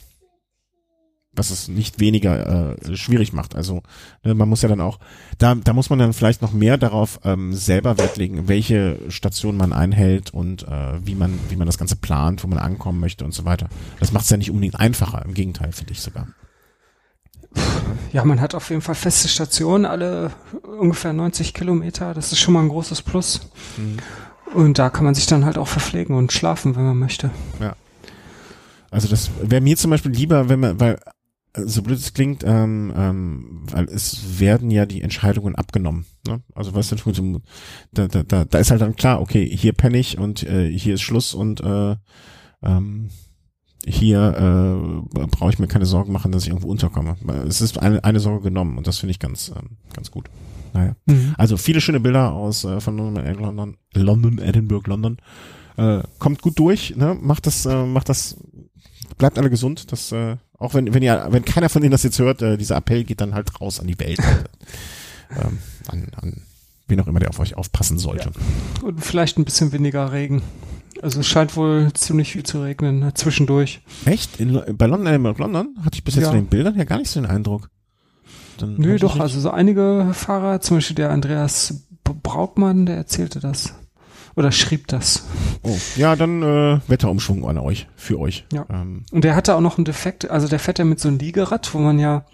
[1.38, 3.56] was es nicht weniger äh, schwierig macht.
[3.56, 3.82] Also
[4.24, 5.00] ne, man muss ja dann auch,
[5.38, 9.58] da, da muss man dann vielleicht noch mehr darauf ähm, selber Wert legen, welche Station
[9.58, 13.26] man einhält und äh, wie man, wie man das Ganze plant, wo man ankommen möchte
[13.26, 13.68] und so weiter.
[14.00, 16.28] Das macht es ja nicht unbedingt einfacher, im Gegenteil, finde ich sogar.
[18.12, 20.32] Ja, man hat auf jeden Fall feste Stationen, alle
[20.80, 22.14] ungefähr 90 Kilometer.
[22.14, 23.50] Das ist schon mal ein großes Plus.
[23.78, 23.98] Mhm.
[24.54, 27.32] Und da kann man sich dann halt auch verpflegen und schlafen, wenn man möchte.
[27.60, 27.76] Ja.
[28.92, 30.98] Also das wäre mir zum Beispiel lieber, wenn man, weil
[31.66, 36.06] so blöd es klingt, ähm, ähm, weil es werden ja die Entscheidungen abgenommen.
[36.28, 36.42] Ne?
[36.54, 37.42] Also weißt du,
[37.94, 40.96] da, da, da, da ist halt dann klar, okay, hier penne ich und äh, hier
[40.96, 41.96] ist Schluss und äh,
[42.64, 43.10] ähm,
[43.88, 47.16] hier äh, brauche ich mir keine Sorgen machen, dass ich irgendwo unterkomme.
[47.48, 50.30] Es ist eine, eine Sorge genommen und das finde ich ganz, ähm, ganz gut.
[50.74, 50.96] Naja.
[51.06, 51.36] Mhm.
[51.38, 55.18] Also viele schöne Bilder aus äh, von London, London, London, Edinburgh, London.
[55.78, 57.18] Äh, kommt gut durch, ne?
[57.20, 58.38] Macht das, äh, macht das,
[59.18, 59.92] bleibt alle gesund.
[59.92, 62.78] Das äh, auch wenn, wenn ja, wenn keiner von denen das jetzt hört, äh, dieser
[62.78, 64.20] Appell geht dann halt raus an die Welt.
[65.32, 66.42] ähm, an, an
[66.88, 68.32] wen auch immer, der auf euch aufpassen sollte.
[68.34, 68.88] Ja.
[68.88, 70.42] Und vielleicht ein bisschen weniger Regen.
[71.02, 73.82] Also es scheint wohl ziemlich viel zu regnen ne, zwischendurch.
[74.06, 74.40] Echt?
[74.40, 76.30] In, bei London, äh, London hatte ich bis jetzt ja.
[76.30, 77.70] von den Bildern ja gar nicht so den Eindruck.
[78.58, 83.74] Dann Nö, doch, also so einige Fahrer, zum Beispiel der Andreas Brautmann, der erzählte das.
[84.36, 85.26] Oder schrieb das.
[85.64, 88.46] Oh, ja, dann äh, Wetterumschwung an euch, für euch.
[88.52, 88.66] Ja.
[88.70, 89.06] Ähm.
[89.12, 91.74] Und der hatte auch noch einen Defekt, also der fährt ja mit so einem Liegerad,
[91.74, 92.26] wo man ja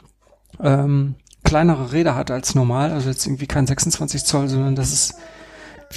[0.60, 5.16] ähm, kleinere Räder hat als normal, also jetzt irgendwie kein 26 Zoll, sondern das ist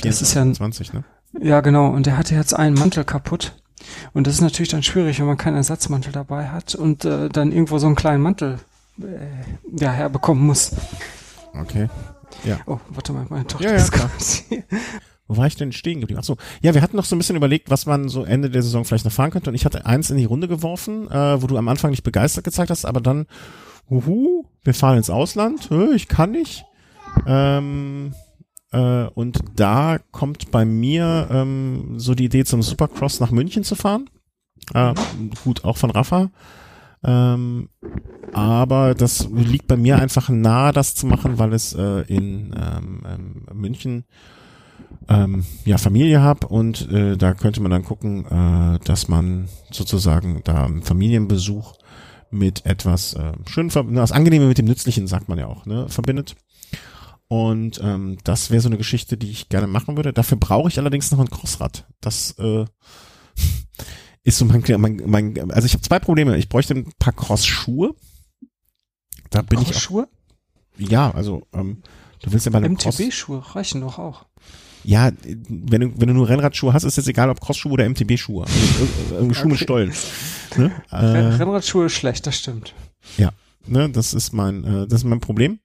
[0.02, 1.04] das ist ja ein, 20, ne?
[1.40, 1.88] Ja, genau.
[1.88, 3.54] Und der hatte jetzt einen Mantel kaputt.
[4.12, 7.52] Und das ist natürlich dann schwierig, wenn man keinen Ersatzmantel dabei hat und äh, dann
[7.52, 8.58] irgendwo so einen kleinen Mantel
[9.00, 9.04] äh,
[9.78, 10.72] ja, herbekommen muss.
[11.52, 11.88] Okay.
[12.44, 12.58] Ja.
[12.66, 14.12] Oh, warte mal, meine Tochter ja, ja, ist gerade
[15.26, 16.20] wo war ich denn stehen geblieben?
[16.20, 18.62] Ach so, ja, wir hatten noch so ein bisschen überlegt, was man so Ende der
[18.62, 19.50] Saison vielleicht noch fahren könnte.
[19.50, 22.44] Und ich hatte eins in die Runde geworfen, äh, wo du am Anfang nicht begeistert
[22.44, 23.26] gezeigt hast, aber dann,
[23.88, 26.64] huhu, wir fahren ins Ausland, ich kann nicht.
[27.26, 28.14] Ähm,
[28.72, 33.76] äh, und da kommt bei mir ähm, so die Idee zum Supercross nach München zu
[33.76, 34.10] fahren.
[34.74, 34.94] Äh,
[35.44, 36.30] gut, auch von Rafa.
[37.04, 37.68] Ähm,
[38.32, 43.02] aber das liegt bei mir einfach nahe, das zu machen, weil es äh, in ähm,
[43.06, 44.04] ähm, München
[45.08, 50.42] ähm, ja, Familie habe und äh, da könnte man dann gucken, äh, dass man sozusagen
[50.44, 51.74] da einen Familienbesuch
[52.30, 56.36] mit etwas äh, schön, das Angenehme mit dem Nützlichen, sagt man ja auch, ne, verbindet.
[57.28, 60.12] Und ähm, das wäre so eine Geschichte, die ich gerne machen würde.
[60.12, 61.86] Dafür brauche ich allerdings noch ein Crossrad.
[62.00, 62.64] Das äh,
[64.22, 66.36] ist so mein, mein, mein also ich habe zwei Probleme.
[66.36, 67.94] Ich bräuchte ein paar Crossschuhe.
[69.30, 69.74] Da bin ich auch,
[70.76, 71.82] Ja, also ähm,
[72.22, 74.26] du willst ja mal MTB-Schuhe reichen doch auch.
[74.84, 75.10] Ja,
[75.48, 78.44] wenn du, wenn du nur Rennradschuhe hast, ist jetzt egal, ob Crossschuhe oder MTB-Schuhe.
[78.44, 78.84] Also
[79.14, 79.92] irgendwie Schuhe mit Stollen.
[80.56, 80.70] Ne?
[80.90, 82.74] Äh, Rennradschuhe ist schlecht, das stimmt.
[83.16, 83.30] Ja,
[83.66, 85.58] ne, das ist mein, äh, das ist mein Problem.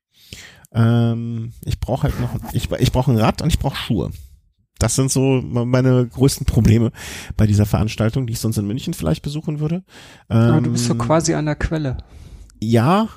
[0.73, 4.11] Ähm, ich brauche halt noch, ich, ich brauche ein Rad und ich brauche Schuhe.
[4.79, 6.91] Das sind so meine größten Probleme
[7.35, 9.83] bei dieser Veranstaltung, die ich sonst in München vielleicht besuchen würde.
[10.29, 11.97] Ähm, aber du bist so ähm, quasi an der Quelle.
[12.61, 13.09] Ja,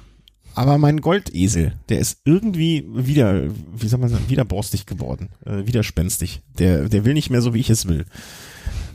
[0.54, 5.66] aber mein Goldesel, der ist irgendwie wieder, wie soll man sagen, wieder borstig geworden, äh,
[5.66, 6.42] widerspenstig.
[6.58, 8.04] Der, der will nicht mehr so, wie ich es will.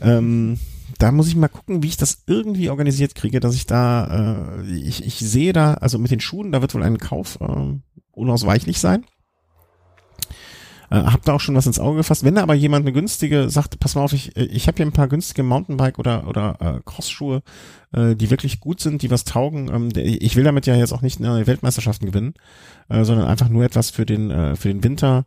[0.00, 0.58] Ähm,
[0.98, 4.70] da muss ich mal gucken, wie ich das irgendwie organisiert kriege, dass ich da, äh,
[4.70, 7.74] ich, ich sehe da, also mit den Schuhen, da wird wohl ein Kauf äh,
[8.12, 9.04] unausweichlich sein.
[10.90, 12.24] Äh, hab da auch schon was ins Auge gefasst.
[12.24, 14.92] Wenn da aber jemand eine günstige sagt, pass mal auf, ich, ich habe hier ein
[14.92, 17.42] paar günstige Mountainbike oder oder äh, Crossschuhe,
[17.92, 19.68] äh, die wirklich gut sind, die was taugen.
[19.68, 22.34] Ähm, ich will damit ja jetzt auch nicht eine Weltmeisterschaften gewinnen,
[22.88, 25.26] äh, sondern einfach nur etwas für den äh, für den Winter,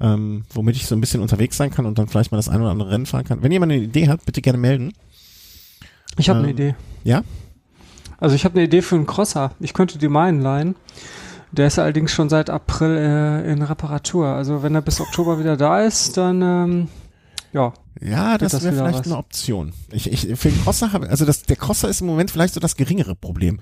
[0.00, 2.60] ähm, womit ich so ein bisschen unterwegs sein kann und dann vielleicht mal das ein
[2.60, 3.42] oder andere Rennen fahren kann.
[3.42, 4.92] Wenn jemand eine Idee hat, bitte gerne melden.
[6.18, 6.74] Ich habe ähm, eine Idee.
[7.04, 7.22] Ja?
[8.18, 9.52] Also ich habe eine Idee für einen Crosser.
[9.60, 10.74] Ich könnte dir meinen leihen.
[11.52, 14.28] Der ist allerdings schon seit April äh, in Reparatur.
[14.28, 16.88] Also wenn er bis Oktober wieder da ist, dann ähm,
[17.52, 17.72] ja.
[18.00, 19.06] Ja, das, das wäre vielleicht was.
[19.06, 19.72] eine Option.
[19.90, 22.60] Ich, ich, für den Crosser habe, also das, der Crosser ist im Moment vielleicht so
[22.60, 23.60] das geringere Problem.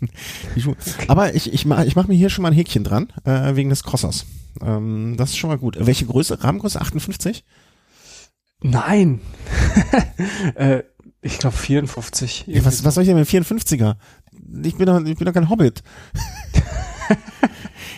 [1.08, 3.68] aber ich, ich mache ich mach mir hier schon mal ein Häkchen dran, äh, wegen
[3.68, 4.24] des Crossers.
[4.62, 5.76] Ähm, das ist schon mal gut.
[5.78, 6.42] Welche Größe?
[6.42, 7.44] Rahmengröße 58?
[8.62, 9.20] Nein.
[10.54, 10.82] äh,
[11.20, 12.44] ich glaube 54.
[12.46, 13.96] Ja, was, was soll ich denn mit 54er?
[14.62, 15.82] Ich bin doch, ich bin doch kein Hobbit.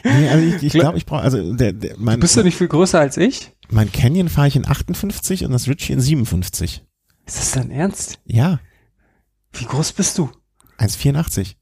[0.04, 2.68] nee, also ich, ich glaube, ich brauche, also der, der mein, Bist du nicht viel
[2.68, 3.52] größer als ich?
[3.70, 6.84] Mein Canyon fahre ich in 58 und das Ritchie in 57.
[7.26, 8.18] Ist das dein Ernst?
[8.24, 8.60] Ja.
[9.52, 10.30] Wie groß bist du?
[10.78, 11.54] 1,84.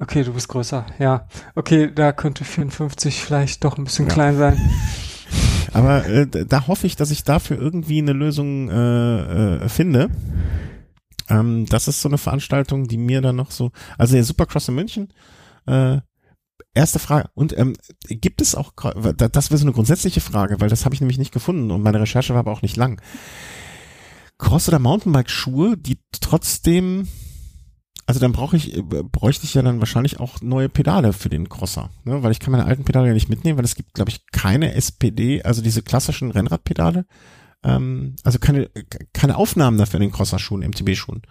[0.00, 1.28] Okay, du bist größer, ja.
[1.54, 4.12] Okay, da könnte 54 vielleicht doch ein bisschen ja.
[4.12, 4.70] klein sein.
[5.72, 10.10] Aber äh, da hoffe ich, dass ich dafür irgendwie eine Lösung äh, äh, finde.
[11.28, 14.74] Ähm, das ist so eine Veranstaltung, die mir dann noch so, also der Supercross in
[14.74, 15.12] München,
[15.66, 15.98] äh,
[16.74, 17.30] Erste Frage.
[17.34, 17.74] Und ähm,
[18.08, 21.32] gibt es auch, das wäre so eine grundsätzliche Frage, weil das habe ich nämlich nicht
[21.32, 23.00] gefunden und meine Recherche war aber auch nicht lang.
[24.38, 27.06] Cross- oder Mountainbike-Schuhe, die trotzdem,
[28.06, 31.48] also dann brauche ich, äh, bräuchte ich ja dann wahrscheinlich auch neue Pedale für den
[31.48, 32.24] Crosser, ne?
[32.24, 34.74] weil ich kann meine alten Pedale ja nicht mitnehmen, weil es gibt, glaube ich, keine
[34.74, 37.06] SPD, also diese klassischen Rennradpedale,
[37.64, 38.70] ähm, also keine,
[39.12, 41.22] keine Aufnahmen dafür in den Crosser-Schuhen, MTB-Schuhen.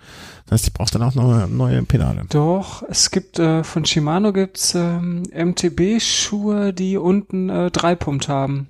[0.46, 2.26] Das heißt, ich brauche dann auch neue, neue Pedale.
[2.30, 8.70] Doch, es gibt äh, von Shimano gibt's ähm, MTB-Schuhe, die unten äh, Dreipunkt haben.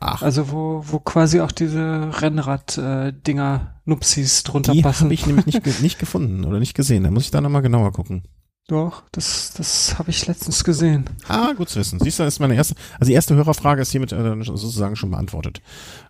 [0.00, 0.22] Ach.
[0.22, 5.04] Also wo, wo quasi auch diese Rennrad-Dinger, äh, Nupsis drunter die passen.
[5.04, 7.04] Die habe ich nämlich nicht, nicht gefunden oder nicht gesehen.
[7.04, 8.24] Da muss ich da nochmal genauer gucken.
[8.68, 11.04] Doch, das, das habe ich letztens gesehen.
[11.26, 11.98] Ah, gut zu wissen.
[11.98, 15.10] Siehst du, das ist meine erste, also die erste Hörerfrage ist hiermit äh, sozusagen schon
[15.10, 15.60] beantwortet.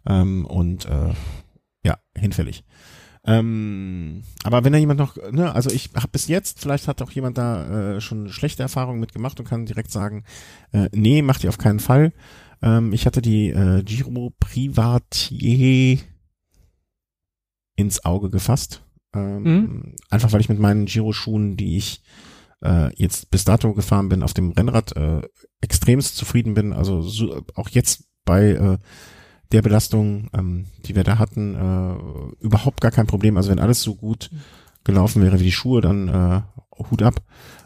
[0.06, 1.14] Ähm, und äh,
[1.84, 2.64] ja, hinfällig.
[3.24, 7.12] Ähm, aber wenn da jemand noch, ne, also ich habe bis jetzt, vielleicht hat auch
[7.12, 10.24] jemand da äh, schon schlechte Erfahrungen mitgemacht und kann direkt sagen,
[10.72, 12.12] äh, nee, macht ihr auf keinen Fall.
[12.62, 15.98] Ähm, ich hatte die äh, Giro Privatier
[17.76, 18.84] ins Auge gefasst.
[19.14, 19.96] Ähm, mhm.
[20.10, 22.02] Einfach weil ich mit meinen Giro-Schuhen, die ich
[22.62, 25.22] äh, jetzt bis dato gefahren bin auf dem Rennrad, äh,
[25.60, 26.72] extremst zufrieden bin.
[26.72, 28.78] Also so, auch jetzt bei äh,
[29.52, 33.36] der Belastung, ähm, die wir da hatten, äh, überhaupt gar kein Problem.
[33.36, 34.30] Also wenn alles so gut
[34.84, 36.42] gelaufen wäre wie die Schuhe, dann äh,
[36.90, 37.22] Hut ab.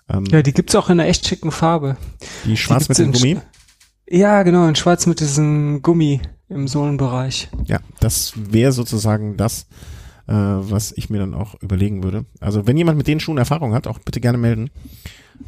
[0.09, 1.97] Ähm, ja, die gibt's auch in einer echt schicken Farbe.
[2.45, 3.41] Die schwarz die mit dem Gummi?
[4.09, 7.49] Ja, genau, in schwarz mit diesem Gummi im Sohlenbereich.
[7.65, 9.67] Ja, das wäre sozusagen das,
[10.27, 12.25] äh, was ich mir dann auch überlegen würde.
[12.41, 14.71] Also wenn jemand mit den Schuhen Erfahrung hat, auch bitte gerne melden.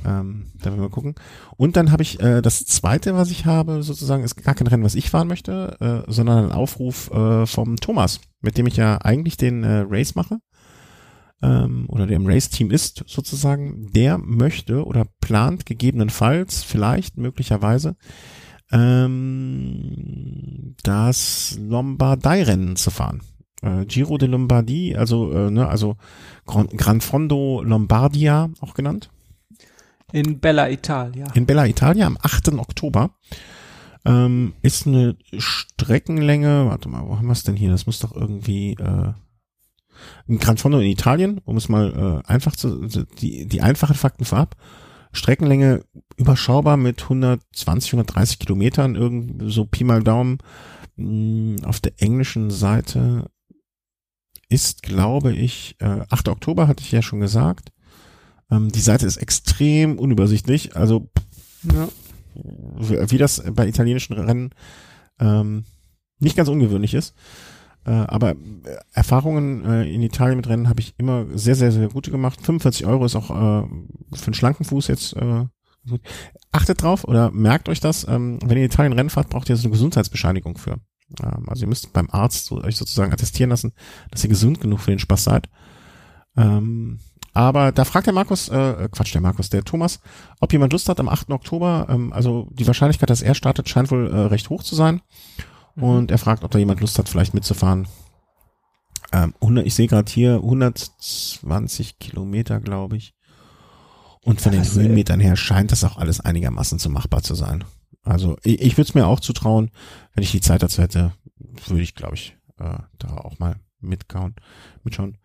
[0.04, 1.14] Ähm, da werden wir mal gucken.
[1.56, 4.84] Und dann habe ich äh, das zweite, was ich habe, sozusagen, ist gar kein Rennen,
[4.84, 8.98] was ich fahren möchte, äh, sondern ein Aufruf äh, vom Thomas, mit dem ich ja
[8.98, 10.38] eigentlich den äh, Race mache.
[11.40, 17.96] Ähm, oder der im Race-Team ist, sozusagen, der möchte oder plant gegebenenfalls, vielleicht, möglicherweise,
[18.72, 23.22] ähm, das Lombardei-Rennen zu fahren
[23.62, 25.96] äh, Giro de Lombardie, also äh, ne, also
[26.46, 29.10] Gran, Gran Fondo Lombardia auch genannt.
[30.12, 31.26] In Bella Italia.
[31.34, 32.54] In Bella Italia am 8.
[32.54, 33.10] Oktober.
[34.04, 37.70] Ähm, ist eine Streckenlänge, warte mal, wo haben wir es denn hier?
[37.70, 39.12] Das muss doch irgendwie, äh,
[40.28, 42.86] Ein Gran Fondo in Italien, um es mal äh, einfach zu,
[43.20, 44.56] die, die einfachen Fakten vorab.
[45.12, 45.84] Streckenlänge
[46.16, 50.38] überschaubar mit 120, 130 Kilometern, irgend so Pi mal Daumen.
[50.96, 53.30] Hm, auf der englischen Seite
[54.48, 56.28] ist, glaube ich, äh, 8.
[56.28, 57.72] Oktober hatte ich ja schon gesagt.
[58.50, 60.76] Ähm, die Seite ist extrem unübersichtlich.
[60.76, 61.10] Also
[61.62, 61.88] ja.
[62.34, 64.50] wie das bei italienischen Rennen
[65.20, 65.64] ähm,
[66.18, 67.14] nicht ganz ungewöhnlich ist.
[67.84, 68.36] Äh, aber äh,
[68.92, 72.40] Erfahrungen äh, in Italien mit Rennen habe ich immer sehr, sehr, sehr gute gemacht.
[72.40, 73.68] 45 Euro ist auch äh,
[74.14, 75.44] für einen schlanken Fuß jetzt äh,
[75.88, 76.00] gut.
[76.52, 79.56] Achtet drauf oder merkt euch das, ähm, wenn ihr in Italien Rennen fahrt, braucht ihr
[79.56, 80.78] so eine Gesundheitsbescheinigung für.
[81.22, 83.72] Ähm, also ihr müsst beim Arzt euch sozusagen attestieren lassen,
[84.10, 85.48] dass ihr gesund genug für den Spaß seid.
[86.36, 87.00] Ähm,
[87.34, 90.00] aber da fragt der Markus, äh, Quatsch, der Markus, der Thomas,
[90.40, 91.30] ob jemand Lust hat am 8.
[91.30, 95.02] Oktober, ähm, also die Wahrscheinlichkeit, dass er startet, scheint wohl äh, recht hoch zu sein.
[95.76, 95.82] Mhm.
[95.82, 97.86] Und er fragt, ob da jemand Lust hat, vielleicht mitzufahren.
[99.12, 103.14] Ähm, 100, ich sehe gerade hier 120 Kilometer, glaube ich.
[104.24, 107.64] Und von das den Höhenmetern her scheint das auch alles einigermaßen zu machbar zu sein.
[108.04, 109.70] Also ich, ich würde es mir auch zutrauen,
[110.14, 111.12] wenn ich die Zeit dazu hätte,
[111.66, 114.34] würde ich, glaube ich, äh, da auch mal mitkauen,
[114.84, 115.18] mitschauen.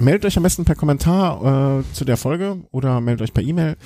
[0.00, 3.76] Meldet euch am besten per Kommentar äh, zu der Folge oder meldet euch per E-Mail,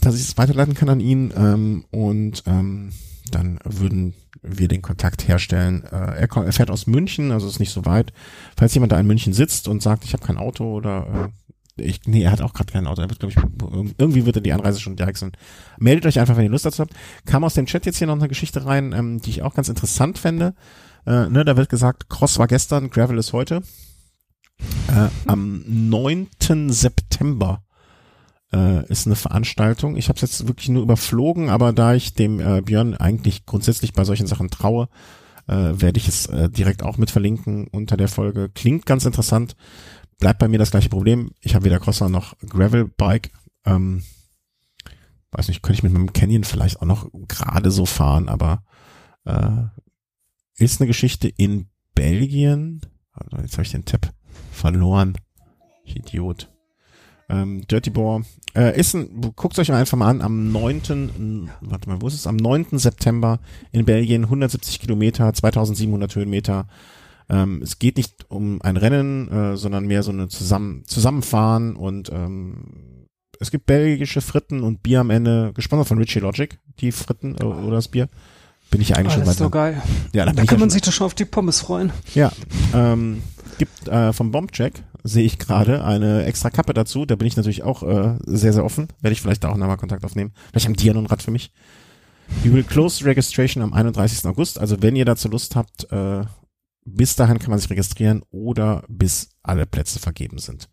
[0.00, 2.92] dass ich es weiterleiten kann an ihn ähm, und ähm,
[3.30, 5.84] dann würden wir den Kontakt herstellen.
[5.84, 8.12] Äh, er, er fährt aus München, also ist nicht so weit.
[8.56, 11.47] Falls jemand da in München sitzt und sagt, ich habe kein Auto oder äh,
[11.78, 13.02] ich, nee, er hat auch gerade kein Auto.
[13.02, 15.32] Er wird, glaube ich, irgendwie wird er die Anreise schon direkt sein.
[15.78, 16.94] Meldet euch einfach, wenn ihr Lust dazu habt.
[17.24, 19.68] Kam aus dem Chat jetzt hier noch eine Geschichte rein, ähm, die ich auch ganz
[19.68, 20.54] interessant fände.
[21.06, 23.62] Äh, ne, da wird gesagt, Cross war gestern, Gravel ist heute.
[24.88, 26.28] Äh, am 9.
[26.68, 27.62] September
[28.52, 29.96] äh, ist eine Veranstaltung.
[29.96, 33.92] Ich habe es jetzt wirklich nur überflogen, aber da ich dem äh, Björn eigentlich grundsätzlich
[33.92, 34.88] bei solchen Sachen traue,
[35.46, 38.50] äh, werde ich es äh, direkt auch mit verlinken unter der Folge.
[38.54, 39.56] Klingt ganz interessant.
[40.18, 41.30] Bleibt bei mir das gleiche Problem.
[41.40, 43.30] Ich habe weder Crosser noch Gravel-Bike.
[43.64, 44.02] Ähm,
[45.30, 48.64] weiß nicht, könnte ich mit meinem Canyon vielleicht auch noch gerade so fahren, aber
[49.24, 49.66] äh,
[50.56, 52.80] ist eine Geschichte in Belgien.
[53.12, 54.12] Also jetzt habe ich den Tab
[54.50, 55.14] verloren.
[55.84, 56.50] Ich Idiot.
[57.30, 58.22] Ähm, Dirty Boar
[58.54, 61.50] äh, ist ein, guckt euch einfach mal an, am 9.
[61.60, 62.26] Warte mal, wo ist es?
[62.26, 62.78] Am 9.
[62.78, 63.38] September
[63.70, 66.66] in Belgien, 170 Kilometer, 2700 Höhenmeter.
[67.30, 72.10] Ähm, es geht nicht um ein Rennen, äh, sondern mehr so eine zusammen, Zusammenfahren und
[72.10, 73.06] ähm,
[73.40, 77.44] es gibt belgische Fritten und Bier am Ende, gesponsert von Richie Logic, die Fritten äh,
[77.44, 78.08] oder das Bier.
[78.70, 79.28] Bin ich eigentlich ah, schon weit.
[79.28, 79.82] Das ist doch geil.
[80.12, 81.90] Ja, da, kann man sich doch schon auf die Pommes freuen.
[82.14, 82.32] Ja,
[82.74, 83.22] ähm,
[83.58, 87.06] gibt äh, vom Bombcheck, sehe ich gerade, eine extra Kappe dazu.
[87.06, 88.88] Da bin ich natürlich auch äh, sehr, sehr offen.
[89.00, 90.32] Werde ich vielleicht auch nochmal Kontakt aufnehmen.
[90.50, 91.50] Vielleicht haben die ja noch ein Rad für mich.
[92.42, 94.26] We will close registration am 31.
[94.26, 94.58] August.
[94.58, 96.24] Also wenn ihr dazu Lust habt, äh,
[96.96, 100.68] bis dahin kann man sich registrieren oder bis alle Plätze vergeben sind.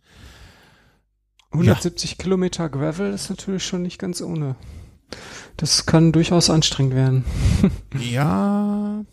[1.51, 2.17] 170 ja.
[2.17, 4.55] Kilometer Gravel ist natürlich schon nicht ganz ohne.
[5.57, 7.23] Das kann durchaus anstrengend werden.
[7.99, 9.05] ja,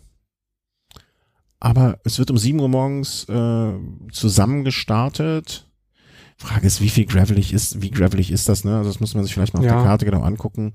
[1.63, 3.73] aber es wird um 7 Uhr morgens äh,
[4.11, 5.71] zusammen gestartet.
[6.35, 8.75] Frage ist, wie viel gravelig ist, wie gravelig ist das, ne?
[8.75, 9.75] Also das muss man sich vielleicht mal auf ja.
[9.75, 10.73] der Karte genau angucken.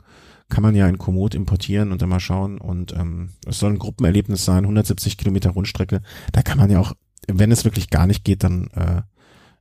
[0.49, 2.59] Kann man ja in Komoot importieren und dann mal schauen.
[2.59, 6.01] Und ähm, es soll ein Gruppenerlebnis sein, 170 Kilometer Rundstrecke.
[6.33, 6.95] Da kann man ja auch,
[7.27, 9.03] wenn es wirklich gar nicht geht, dann äh,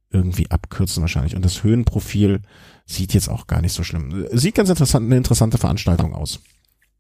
[0.09, 1.35] irgendwie abkürzen wahrscheinlich.
[1.35, 2.41] Und das Höhenprofil
[2.85, 4.27] sieht jetzt auch gar nicht so schlimm.
[4.31, 6.39] Sieht ganz interessant, eine interessante Veranstaltung aus.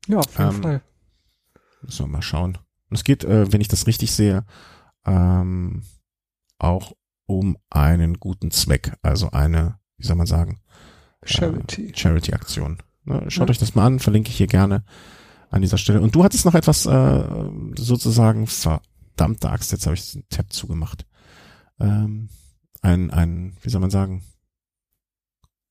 [0.07, 0.81] Ja, auf jeden ähm, Fall.
[1.81, 2.57] Müssen wir mal schauen.
[2.89, 4.45] Und es geht, äh, wenn ich das richtig sehe,
[5.05, 5.83] ähm,
[6.59, 6.93] auch
[7.25, 10.59] um einen guten Zweck, also eine, wie soll man sagen,
[11.23, 11.89] Charity.
[11.89, 12.77] Äh, Charity-Aktion.
[13.07, 13.25] Ne?
[13.29, 13.51] Schaut ja.
[13.51, 14.83] euch das mal an, verlinke ich hier gerne
[15.49, 16.01] an dieser Stelle.
[16.01, 17.23] Und du hattest noch etwas äh,
[17.77, 21.05] sozusagen, verdammte Axt, jetzt habe ich den Tab zugemacht.
[21.79, 22.29] Ähm,
[22.81, 24.23] ein, ein, wie soll man sagen,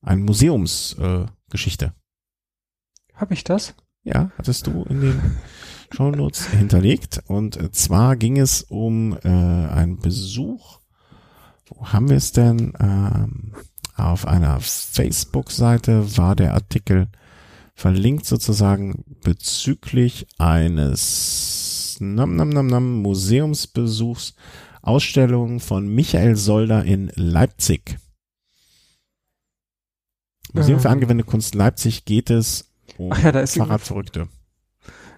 [0.03, 1.87] ein Museumsgeschichte.
[1.87, 3.75] Äh, Habe ich das?
[4.05, 5.21] Ja, hattest du in den
[5.91, 7.23] Shownotes hinterlegt.
[7.27, 10.79] Und zwar ging es um äh, einen Besuch.
[11.69, 12.73] Wo haben wir es denn?
[12.79, 13.53] Ähm,
[13.97, 17.09] auf einer Facebook-Seite war der Artikel
[17.77, 24.35] verlinkt sozusagen bezüglich eines nam, nam, nam, nam, Museumsbesuchs
[24.83, 27.99] Ausstellung von Michael Solder in Leipzig.
[30.53, 30.95] Museum für ähm.
[30.95, 34.29] angewendete Kunst Leipzig geht es um Ach ja, da ist Fahrradverrückte.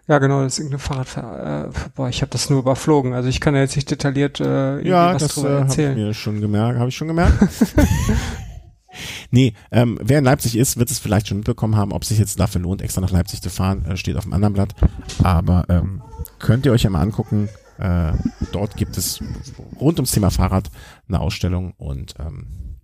[0.08, 1.68] Ja, genau, das ist irgendeine Fahrrad.
[1.68, 3.12] Äh, boah, ich habe das nur überflogen.
[3.12, 5.90] Also ich kann ja jetzt nicht detailliert äh, ja, was das, drüber äh, erzählen.
[5.90, 7.38] Ja, das mir schon gemerkt, habe ich schon gemerkt.
[9.30, 12.38] nee, ähm, wer in Leipzig ist, wird es vielleicht schon mitbekommen haben, ob sich jetzt
[12.40, 14.74] dafür lohnt, extra nach Leipzig zu fahren, äh, steht auf dem anderen Blatt.
[15.22, 16.02] Aber ähm,
[16.38, 17.48] könnt ihr euch ja mal angucken.
[17.78, 18.12] Äh,
[18.52, 19.22] dort gibt es
[19.80, 20.70] rund ums Thema Fahrrad
[21.06, 22.76] eine Ausstellung und ähm,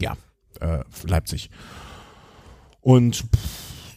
[0.00, 0.16] ja,
[0.60, 1.50] äh, Leipzig.
[2.80, 3.24] Und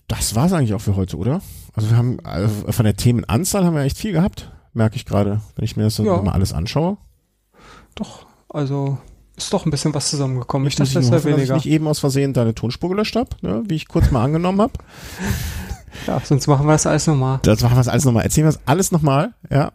[0.08, 1.42] das war's eigentlich auch für heute, oder?
[1.74, 5.42] Also wir haben also von der Themenanzahl haben wir echt viel gehabt, merke ich gerade,
[5.56, 6.22] wenn ich mir das ja.
[6.22, 6.98] mal alles anschaue.
[7.96, 8.98] Doch, also
[9.44, 10.68] ist doch ein bisschen was zusammengekommen.
[10.68, 11.32] Ich, dachte, das weniger.
[11.32, 14.24] Dass ich nicht eben aus Versehen deine Tonspur gelöscht habe, ne, wie ich kurz mal
[14.24, 14.74] angenommen habe.
[16.08, 17.40] Ja, sonst machen wir das alles nochmal.
[17.42, 18.24] Das machen wir das alles nochmal.
[18.24, 19.72] Erzählen wir das alles nochmal, ja.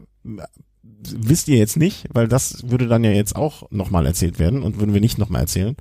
[0.83, 4.79] Wisst ihr jetzt nicht, weil das würde dann ja jetzt auch nochmal erzählt werden und
[4.79, 5.77] würden wir nicht nochmal erzählen.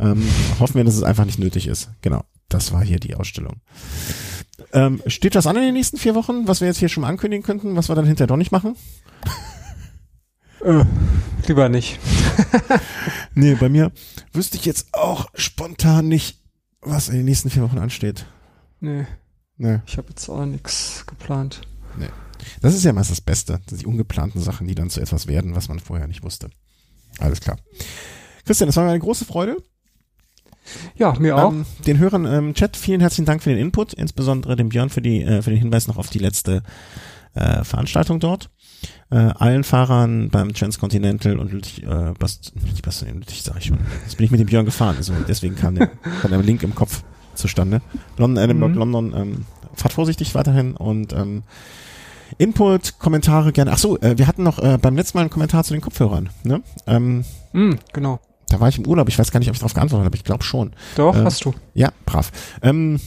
[0.00, 0.26] Ähm,
[0.58, 1.90] hoffen wir, dass es einfach nicht nötig ist.
[2.00, 2.24] Genau.
[2.48, 3.56] Das war hier die Ausstellung.
[4.72, 7.08] Ähm, steht das an in den nächsten vier Wochen, was wir jetzt hier schon mal
[7.08, 8.74] ankündigen könnten, was wir dann hinterher doch nicht machen?
[10.64, 10.84] Äh,
[11.46, 11.98] lieber nicht.
[13.34, 13.92] nee, bei mir
[14.32, 16.42] wüsste ich jetzt auch spontan nicht,
[16.80, 18.26] was in den nächsten vier Wochen ansteht.
[18.80, 19.06] Nee.
[19.56, 19.80] Nee.
[19.86, 21.62] Ich habe jetzt auch nichts geplant.
[21.96, 22.08] Nee.
[22.60, 25.68] Das ist ja meist das Beste, die ungeplanten Sachen, die dann zu etwas werden, was
[25.68, 26.50] man vorher nicht wusste.
[27.18, 27.58] Alles klar.
[28.44, 29.56] Christian, das war mir eine große Freude.
[30.96, 31.52] Ja, mir auch.
[31.52, 35.02] Ähm, den Hörern im Chat vielen herzlichen Dank für den Input, insbesondere dem Björn für
[35.02, 36.62] die äh, für den Hinweis noch auf die letzte
[37.34, 38.50] äh, Veranstaltung dort.
[39.10, 43.78] Äh, allen Fahrern beim Transcontinental und Lüttich, äh, Bast, Lüttich, Bast, Lüttich sag ich schon.
[44.04, 45.86] Jetzt bin ich mit dem Björn gefahren, also deswegen kam der,
[46.20, 47.02] kam der Link im Kopf
[47.34, 47.80] zustande.
[48.18, 48.78] London, Edinburgh, mhm.
[48.78, 49.44] London, ähm,
[49.74, 51.42] fahrt vorsichtig weiterhin und ähm,
[52.36, 53.72] Input, Kommentare gerne.
[53.72, 56.28] Ach so, äh, wir hatten noch äh, beim letzten Mal einen Kommentar zu den Kopfhörern.
[56.44, 56.62] Ne?
[56.86, 58.20] Ähm, mm, genau.
[58.50, 59.08] Da war ich im Urlaub.
[59.08, 60.16] Ich weiß gar nicht, ob ich darauf geantwortet habe.
[60.16, 60.72] Ich glaube schon.
[60.96, 61.54] Doch, äh, hast du.
[61.74, 62.30] Ja, brav.
[62.62, 63.00] Ähm,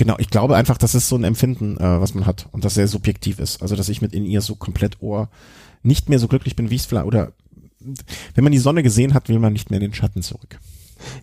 [0.00, 2.72] genau, ich glaube einfach, das ist so ein Empfinden, äh, was man hat und das
[2.72, 3.60] sehr subjektiv ist.
[3.60, 5.28] Also, dass ich mit in ihr so komplett Ohr
[5.82, 7.32] nicht mehr so glücklich bin, wie ich es vielleicht, oder
[8.34, 10.58] wenn man die Sonne gesehen hat, will man nicht mehr in den Schatten zurück.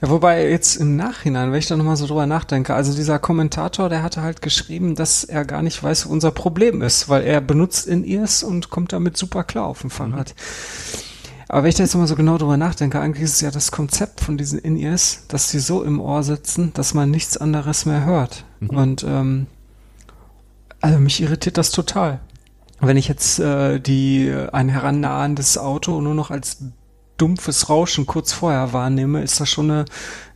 [0.01, 3.89] Ja, wobei jetzt im Nachhinein, wenn ich da nochmal so drüber nachdenke, also dieser Kommentator,
[3.89, 7.41] der hatte halt geschrieben, dass er gar nicht weiß, wo unser Problem ist, weil er
[7.41, 10.35] benutzt in ears und kommt damit super klar auf dem Fahrrad.
[10.35, 11.07] Mhm.
[11.49, 13.71] Aber wenn ich da jetzt mal so genau drüber nachdenke, eigentlich ist es ja das
[13.71, 18.05] Konzept von diesen In-Ears, dass sie so im Ohr sitzen, dass man nichts anderes mehr
[18.05, 18.43] hört.
[18.59, 18.69] Mhm.
[18.69, 19.47] Und ähm,
[20.81, 22.19] also mich irritiert das total.
[22.79, 26.59] Wenn ich jetzt äh, die ein herannahendes Auto nur noch als
[27.17, 29.85] dumpfes Rauschen kurz vorher wahrnehme, ist das schon eine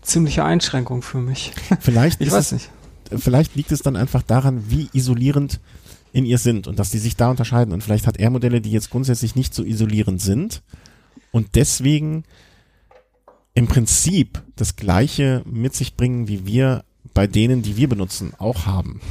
[0.01, 1.53] ziemliche Einschränkung für mich.
[1.79, 2.69] Vielleicht ich weiß es, nicht.
[3.15, 5.59] Vielleicht liegt es dann einfach daran, wie isolierend
[6.13, 7.73] in ihr sind und dass die sich da unterscheiden.
[7.73, 10.61] Und vielleicht hat er Modelle, die jetzt grundsätzlich nicht so isolierend sind
[11.31, 12.23] und deswegen
[13.53, 16.83] im Prinzip das Gleiche mit sich bringen, wie wir
[17.13, 19.01] bei denen, die wir benutzen, auch haben.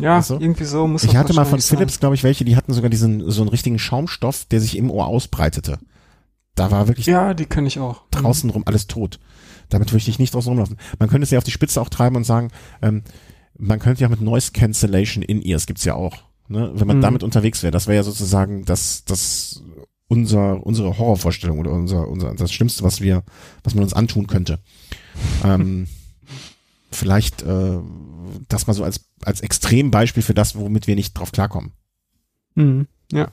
[0.00, 0.34] Ja, du?
[0.34, 3.30] irgendwie so muss Ich hatte mal von Philips, glaube ich, welche, die hatten sogar diesen
[3.30, 5.78] so einen richtigen Schaumstoff, der sich im Ohr ausbreitete.
[6.54, 8.02] Da war wirklich ja, die kenne ich auch.
[8.10, 9.18] Draußen rum alles tot.
[9.68, 10.78] Damit würde ich nicht draußen rumlaufen.
[10.98, 12.50] Man könnte es ja auf die Spitze auch treiben und sagen,
[12.82, 13.02] ähm,
[13.56, 16.24] man könnte ja mit Noise Cancellation in Ears gibt's ja auch.
[16.48, 16.72] Ne?
[16.74, 17.02] Wenn man mhm.
[17.02, 19.62] damit unterwegs wäre, das wäre ja sozusagen das, das
[20.08, 23.22] unser, unsere Horrorvorstellung oder unser, unser, das Schlimmste, was wir,
[23.62, 24.58] was man uns antun könnte.
[25.44, 25.86] Ähm,
[26.94, 27.78] vielleicht äh,
[28.48, 31.72] das mal so als, als Extrembeispiel für das, womit wir nicht drauf klarkommen.
[32.54, 32.86] Mhm.
[33.12, 33.28] Ja.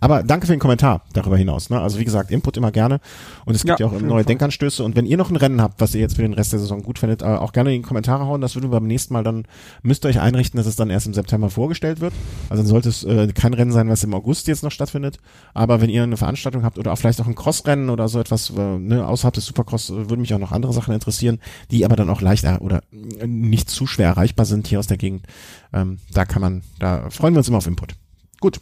[0.00, 1.70] Aber danke für den Kommentar darüber hinaus.
[1.70, 1.80] Ne?
[1.80, 3.00] Also wie gesagt, Input immer gerne.
[3.44, 4.24] Und es gibt ja, ja auch neue Fall.
[4.24, 4.82] Denkanstöße.
[4.84, 6.82] Und wenn ihr noch ein Rennen habt, was ihr jetzt für den Rest der Saison
[6.82, 8.40] gut findet, äh, auch gerne in die Kommentare hauen.
[8.40, 9.44] Das würden wir beim nächsten Mal dann,
[9.82, 12.12] müsst ihr euch einrichten, dass es dann erst im September vorgestellt wird.
[12.48, 15.18] Also dann sollte es äh, kein Rennen sein, was im August jetzt noch stattfindet.
[15.52, 18.50] Aber wenn ihr eine Veranstaltung habt oder auch vielleicht auch ein Crossrennen oder so etwas,
[18.50, 21.40] äh, ne, außerhalb des Supercross, äh, würden mich auch noch andere Sachen interessieren,
[21.70, 22.82] die aber dann auch leicht äh, oder
[23.24, 25.26] nicht zu schwer erreichbar sind hier aus der Gegend.
[25.72, 27.94] Ähm, da kann man, da freuen wir uns immer auf Input.
[28.40, 28.60] Gut.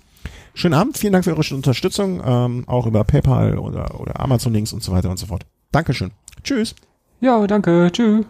[0.54, 4.82] Schönen Abend, vielen Dank für eure Unterstützung, ähm, auch über PayPal oder, oder Amazon-Links und
[4.82, 5.46] so weiter und so fort.
[5.70, 6.10] Dankeschön.
[6.44, 6.74] Tschüss.
[7.20, 7.88] Ja, danke.
[7.90, 8.26] Tschüss.